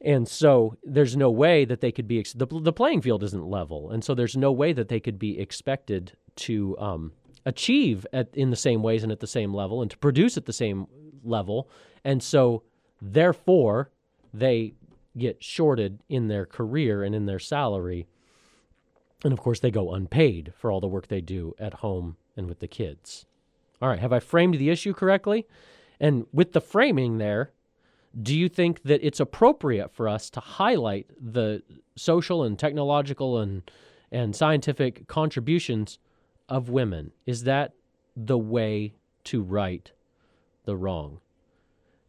And 0.00 0.26
so 0.26 0.76
there's 0.82 1.16
no 1.16 1.30
way 1.30 1.64
that 1.64 1.80
they 1.80 1.92
could 1.92 2.08
be, 2.08 2.18
ex- 2.20 2.32
the, 2.32 2.46
the 2.46 2.72
playing 2.72 3.02
field 3.02 3.22
isn't 3.22 3.46
level. 3.46 3.90
And 3.90 4.02
so 4.02 4.14
there's 4.14 4.36
no 4.36 4.50
way 4.50 4.72
that 4.72 4.88
they 4.88 5.00
could 5.00 5.18
be 5.18 5.38
expected 5.38 6.12
to 6.36 6.78
um, 6.78 7.12
achieve 7.44 8.06
at, 8.12 8.28
in 8.34 8.50
the 8.50 8.56
same 8.56 8.82
ways 8.82 9.02
and 9.02 9.12
at 9.12 9.20
the 9.20 9.26
same 9.26 9.52
level 9.52 9.82
and 9.82 9.90
to 9.90 9.98
produce 9.98 10.36
at 10.36 10.46
the 10.46 10.52
same 10.52 10.86
level. 11.22 11.68
And 12.02 12.22
so 12.22 12.62
therefore, 13.00 13.90
they 14.32 14.72
get 15.18 15.42
shorted 15.42 16.00
in 16.08 16.28
their 16.28 16.46
career 16.46 17.02
and 17.02 17.14
in 17.14 17.26
their 17.26 17.38
salary. 17.38 18.06
And 19.22 19.32
of 19.32 19.40
course, 19.40 19.60
they 19.60 19.70
go 19.70 19.92
unpaid 19.92 20.52
for 20.56 20.70
all 20.70 20.80
the 20.80 20.88
work 20.88 21.08
they 21.08 21.20
do 21.20 21.54
at 21.58 21.74
home 21.74 22.16
and 22.36 22.48
with 22.48 22.60
the 22.60 22.68
kids. 22.68 23.26
All 23.82 23.88
right, 23.88 23.98
have 23.98 24.12
I 24.12 24.20
framed 24.20 24.54
the 24.54 24.70
issue 24.70 24.92
correctly? 24.92 25.46
And 25.98 26.26
with 26.32 26.52
the 26.52 26.60
framing 26.60 27.18
there, 27.18 27.52
do 28.20 28.36
you 28.36 28.48
think 28.48 28.82
that 28.82 29.04
it's 29.04 29.20
appropriate 29.20 29.92
for 29.92 30.08
us 30.08 30.30
to 30.30 30.40
highlight 30.40 31.10
the 31.20 31.62
social 31.96 32.42
and 32.42 32.58
technological 32.58 33.38
and 33.38 33.70
and 34.12 34.34
scientific 34.34 35.06
contributions 35.06 35.98
of 36.48 36.68
women? 36.68 37.12
Is 37.26 37.44
that 37.44 37.74
the 38.16 38.38
way 38.38 38.94
to 39.24 39.42
right 39.42 39.92
the 40.64 40.76
wrong? 40.76 41.20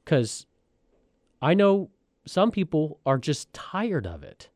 Cuz 0.05 0.47
I 1.41 1.53
know 1.53 1.91
some 2.25 2.51
people 2.51 2.99
are 3.05 3.17
just 3.17 3.53
tired 3.53 4.07
of 4.07 4.23
it. 4.23 4.49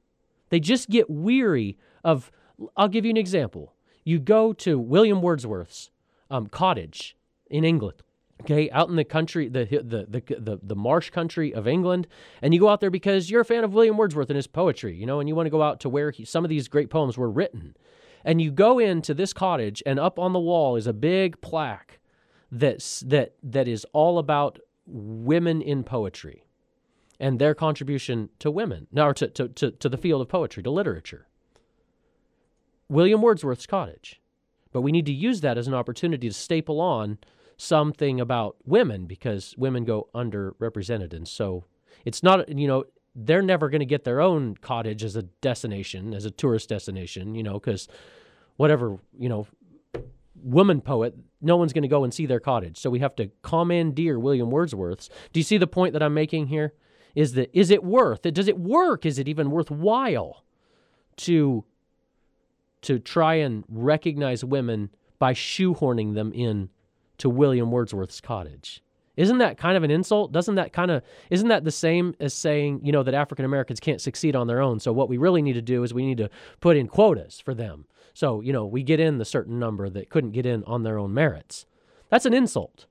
They 0.49 0.59
just 0.59 0.89
get 0.89 1.09
weary 1.09 1.77
of 2.03 2.31
I'll 2.75 2.87
give 2.87 3.05
you 3.05 3.11
an 3.11 3.17
example. 3.17 3.73
You 4.03 4.19
go 4.19 4.53
to 4.53 4.77
William 4.77 5.21
Wordsworth's 5.21 5.89
um, 6.29 6.47
cottage 6.47 7.15
in 7.49 7.63
England 7.63 8.01
okay, 8.41 8.69
out 8.71 8.89
in 8.89 8.95
the 8.95 9.03
country, 9.03 9.47
the, 9.47 9.65
the 9.65 10.05
the 10.07 10.39
the 10.39 10.59
the 10.61 10.75
marsh 10.75 11.09
country 11.09 11.53
of 11.53 11.67
England, 11.67 12.07
and 12.41 12.53
you 12.53 12.59
go 12.59 12.69
out 12.69 12.81
there 12.81 12.89
because 12.89 13.29
you're 13.29 13.41
a 13.41 13.45
fan 13.45 13.63
of 13.63 13.73
William 13.73 13.97
Wordsworth 13.97 14.29
and 14.29 14.35
his 14.35 14.47
poetry, 14.47 14.95
you 14.95 15.05
know, 15.05 15.19
and 15.19 15.29
you 15.29 15.35
want 15.35 15.45
to 15.45 15.51
go 15.51 15.61
out 15.61 15.79
to 15.81 15.89
where 15.89 16.11
he, 16.11 16.25
some 16.25 16.43
of 16.43 16.49
these 16.49 16.67
great 16.67 16.89
poems 16.89 17.17
were 17.17 17.29
written, 17.29 17.75
and 18.23 18.41
you 18.41 18.51
go 18.51 18.79
into 18.79 19.13
this 19.13 19.33
cottage, 19.33 19.81
and 19.85 19.99
up 19.99 20.19
on 20.19 20.33
the 20.33 20.39
wall 20.39 20.75
is 20.75 20.87
a 20.87 20.93
big 20.93 21.39
plaque 21.41 21.99
that's 22.51 22.99
that 23.01 23.35
that 23.43 23.67
is 23.67 23.85
all 23.93 24.19
about 24.19 24.59
women 24.85 25.61
in 25.61 25.83
poetry 25.83 26.45
and 27.19 27.39
their 27.39 27.55
contribution 27.55 28.29
to 28.39 28.51
women, 28.51 28.87
or 28.95 29.13
to, 29.13 29.27
to, 29.29 29.47
to, 29.47 29.71
to 29.71 29.87
the 29.87 29.97
field 29.97 30.21
of 30.21 30.27
poetry, 30.27 30.61
to 30.61 30.69
literature. 30.69 31.27
William 32.89 33.21
Wordsworth's 33.21 33.65
cottage. 33.65 34.21
But 34.71 34.81
we 34.81 34.91
need 34.91 35.05
to 35.05 35.13
use 35.13 35.41
that 35.41 35.57
as 35.57 35.67
an 35.67 35.73
opportunity 35.73 36.27
to 36.27 36.33
staple 36.33 36.81
on 36.81 37.17
something 37.57 38.19
about 38.19 38.57
women 38.65 39.05
because 39.05 39.55
women 39.57 39.85
go 39.85 40.09
underrepresented. 40.13 41.13
And 41.13 41.27
so 41.27 41.63
it's 42.03 42.21
not, 42.21 42.49
you 42.49 42.67
know, 42.67 42.83
they're 43.15 43.41
never 43.41 43.69
going 43.69 43.79
to 43.79 43.85
get 43.85 44.03
their 44.03 44.19
own 44.19 44.55
cottage 44.57 45.03
as 45.03 45.15
a 45.15 45.23
destination, 45.23 46.13
as 46.13 46.25
a 46.25 46.31
tourist 46.31 46.67
destination, 46.67 47.35
you 47.35 47.43
know, 47.43 47.53
because 47.53 47.87
whatever, 48.57 48.97
you 49.17 49.29
know, 49.29 49.47
woman 50.35 50.81
poet, 50.81 51.15
no 51.41 51.55
one's 51.55 51.71
going 51.71 51.83
to 51.83 51.87
go 51.87 52.03
and 52.03 52.13
see 52.13 52.25
their 52.25 52.41
cottage. 52.41 52.77
So 52.77 52.89
we 52.89 52.99
have 52.99 53.15
to 53.15 53.31
commandeer 53.41 54.19
William 54.19 54.49
Wordsworth's. 54.49 55.09
Do 55.31 55.39
you 55.39 55.43
see 55.45 55.57
the 55.57 55.67
point 55.67 55.93
that 55.93 56.03
I'm 56.03 56.13
making 56.13 56.47
here? 56.47 56.73
Is 57.15 57.33
that 57.33 57.49
is 57.57 57.71
it 57.71 57.81
worth 57.81 58.25
it? 58.25 58.33
Does 58.33 58.49
it 58.49 58.59
work? 58.59 59.05
Is 59.05 59.17
it 59.17 59.29
even 59.29 59.49
worthwhile 59.49 60.43
to 61.17 61.63
to 62.85 62.99
try 62.99 63.35
and 63.35 63.63
recognize 63.69 64.43
women 64.43 64.89
by 65.19 65.33
shoehorning 65.33 66.13
them 66.13 66.31
in 66.33 66.69
to 67.17 67.29
William 67.29 67.71
Wordsworth's 67.71 68.21
cottage. 68.21 68.81
Isn't 69.17 69.37
that 69.37 69.57
kind 69.57 69.77
of 69.77 69.83
an 69.83 69.91
insult? 69.91 70.31
Doesn't 70.31 70.55
that 70.55 70.73
kind 70.73 70.91
of 70.91 71.01
isn't 71.29 71.47
that 71.47 71.63
the 71.63 71.71
same 71.71 72.15
as 72.19 72.33
saying, 72.33 72.81
you 72.83 72.91
know, 72.91 73.03
that 73.03 73.13
African 73.13 73.45
Americans 73.45 73.79
can't 73.79 74.01
succeed 74.01 74.35
on 74.35 74.47
their 74.47 74.61
own? 74.61 74.79
So 74.79 74.91
what 74.91 75.09
we 75.09 75.17
really 75.17 75.41
need 75.41 75.53
to 75.53 75.61
do 75.61 75.83
is 75.83 75.93
we 75.93 76.05
need 76.05 76.17
to 76.17 76.29
put 76.59 76.75
in 76.75 76.87
quotas 76.87 77.39
for 77.39 77.53
them. 77.53 77.85
So, 78.13 78.41
you 78.41 78.53
know, 78.53 78.65
we 78.65 78.83
get 78.83 78.99
in 78.99 79.17
the 79.17 79.25
certain 79.25 79.57
number 79.57 79.89
that 79.89 80.09
couldn't 80.09 80.31
get 80.31 80.45
in 80.45 80.63
on 80.65 80.83
their 80.83 80.97
own 80.97 81.13
merits. 81.13 81.65
That's 82.09 82.25
an 82.25 82.33
insult. 82.33 82.87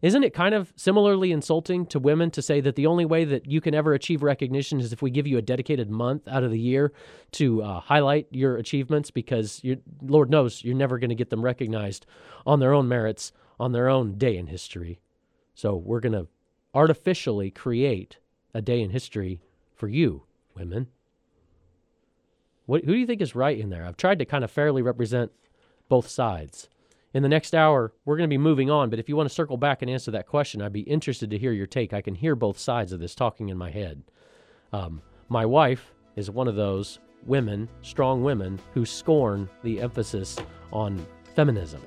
Isn't 0.00 0.22
it 0.22 0.32
kind 0.32 0.54
of 0.54 0.72
similarly 0.76 1.32
insulting 1.32 1.84
to 1.86 1.98
women 1.98 2.30
to 2.30 2.42
say 2.42 2.60
that 2.60 2.76
the 2.76 2.86
only 2.86 3.04
way 3.04 3.24
that 3.24 3.46
you 3.46 3.60
can 3.60 3.74
ever 3.74 3.94
achieve 3.94 4.22
recognition 4.22 4.78
is 4.78 4.92
if 4.92 5.02
we 5.02 5.10
give 5.10 5.26
you 5.26 5.38
a 5.38 5.42
dedicated 5.42 5.90
month 5.90 6.28
out 6.28 6.44
of 6.44 6.52
the 6.52 6.58
year 6.58 6.92
to 7.32 7.62
uh, 7.62 7.80
highlight 7.80 8.28
your 8.30 8.56
achievements 8.56 9.10
because 9.10 9.60
Lord 10.00 10.30
knows 10.30 10.62
you're 10.62 10.76
never 10.76 10.98
going 10.98 11.08
to 11.10 11.16
get 11.16 11.30
them 11.30 11.42
recognized 11.42 12.06
on 12.46 12.60
their 12.60 12.72
own 12.72 12.86
merits 12.86 13.32
on 13.58 13.72
their 13.72 13.88
own 13.88 14.16
day 14.16 14.36
in 14.36 14.46
history. 14.46 15.00
So 15.54 15.74
we're 15.74 16.00
going 16.00 16.12
to 16.12 16.28
artificially 16.74 17.50
create 17.50 18.18
a 18.54 18.62
day 18.62 18.80
in 18.80 18.90
history 18.90 19.40
for 19.74 19.88
you, 19.88 20.22
women. 20.54 20.86
What, 22.66 22.84
who 22.84 22.92
do 22.92 22.98
you 22.98 23.06
think 23.06 23.20
is 23.20 23.34
right 23.34 23.58
in 23.58 23.70
there? 23.70 23.84
I've 23.84 23.96
tried 23.96 24.18
to 24.20 24.24
kind 24.24 24.44
of 24.44 24.50
fairly 24.50 24.82
represent 24.82 25.32
both 25.88 26.08
sides. 26.08 26.68
In 27.14 27.22
the 27.22 27.28
next 27.28 27.54
hour, 27.54 27.92
we're 28.04 28.18
going 28.18 28.28
to 28.28 28.32
be 28.32 28.38
moving 28.38 28.70
on, 28.70 28.90
but 28.90 28.98
if 28.98 29.08
you 29.08 29.16
want 29.16 29.28
to 29.28 29.34
circle 29.34 29.56
back 29.56 29.80
and 29.80 29.90
answer 29.90 30.10
that 30.10 30.26
question, 30.26 30.60
I'd 30.60 30.74
be 30.74 30.80
interested 30.80 31.30
to 31.30 31.38
hear 31.38 31.52
your 31.52 31.66
take. 31.66 31.94
I 31.94 32.02
can 32.02 32.14
hear 32.14 32.34
both 32.34 32.58
sides 32.58 32.92
of 32.92 33.00
this 33.00 33.14
talking 33.14 33.48
in 33.48 33.56
my 33.56 33.70
head. 33.70 34.02
Um, 34.74 35.00
my 35.30 35.46
wife 35.46 35.94
is 36.16 36.30
one 36.30 36.48
of 36.48 36.54
those 36.54 36.98
women, 37.24 37.66
strong 37.80 38.22
women, 38.22 38.60
who 38.74 38.84
scorn 38.84 39.48
the 39.62 39.80
emphasis 39.80 40.36
on 40.70 41.04
feminism. 41.34 41.80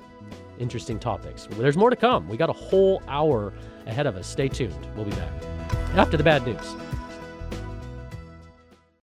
Interesting 0.58 0.98
topics. 0.98 1.46
There's 1.52 1.76
more 1.76 1.90
to 1.90 1.96
come. 1.96 2.28
We 2.28 2.36
got 2.36 2.50
a 2.50 2.54
whole 2.54 3.00
hour 3.06 3.52
ahead 3.86 4.06
of 4.06 4.16
us. 4.16 4.26
Stay 4.26 4.48
tuned. 4.48 4.88
We'll 4.96 5.04
be 5.04 5.12
back 5.12 5.32
after 5.94 6.16
the 6.16 6.24
bad 6.24 6.44
news. 6.44 6.74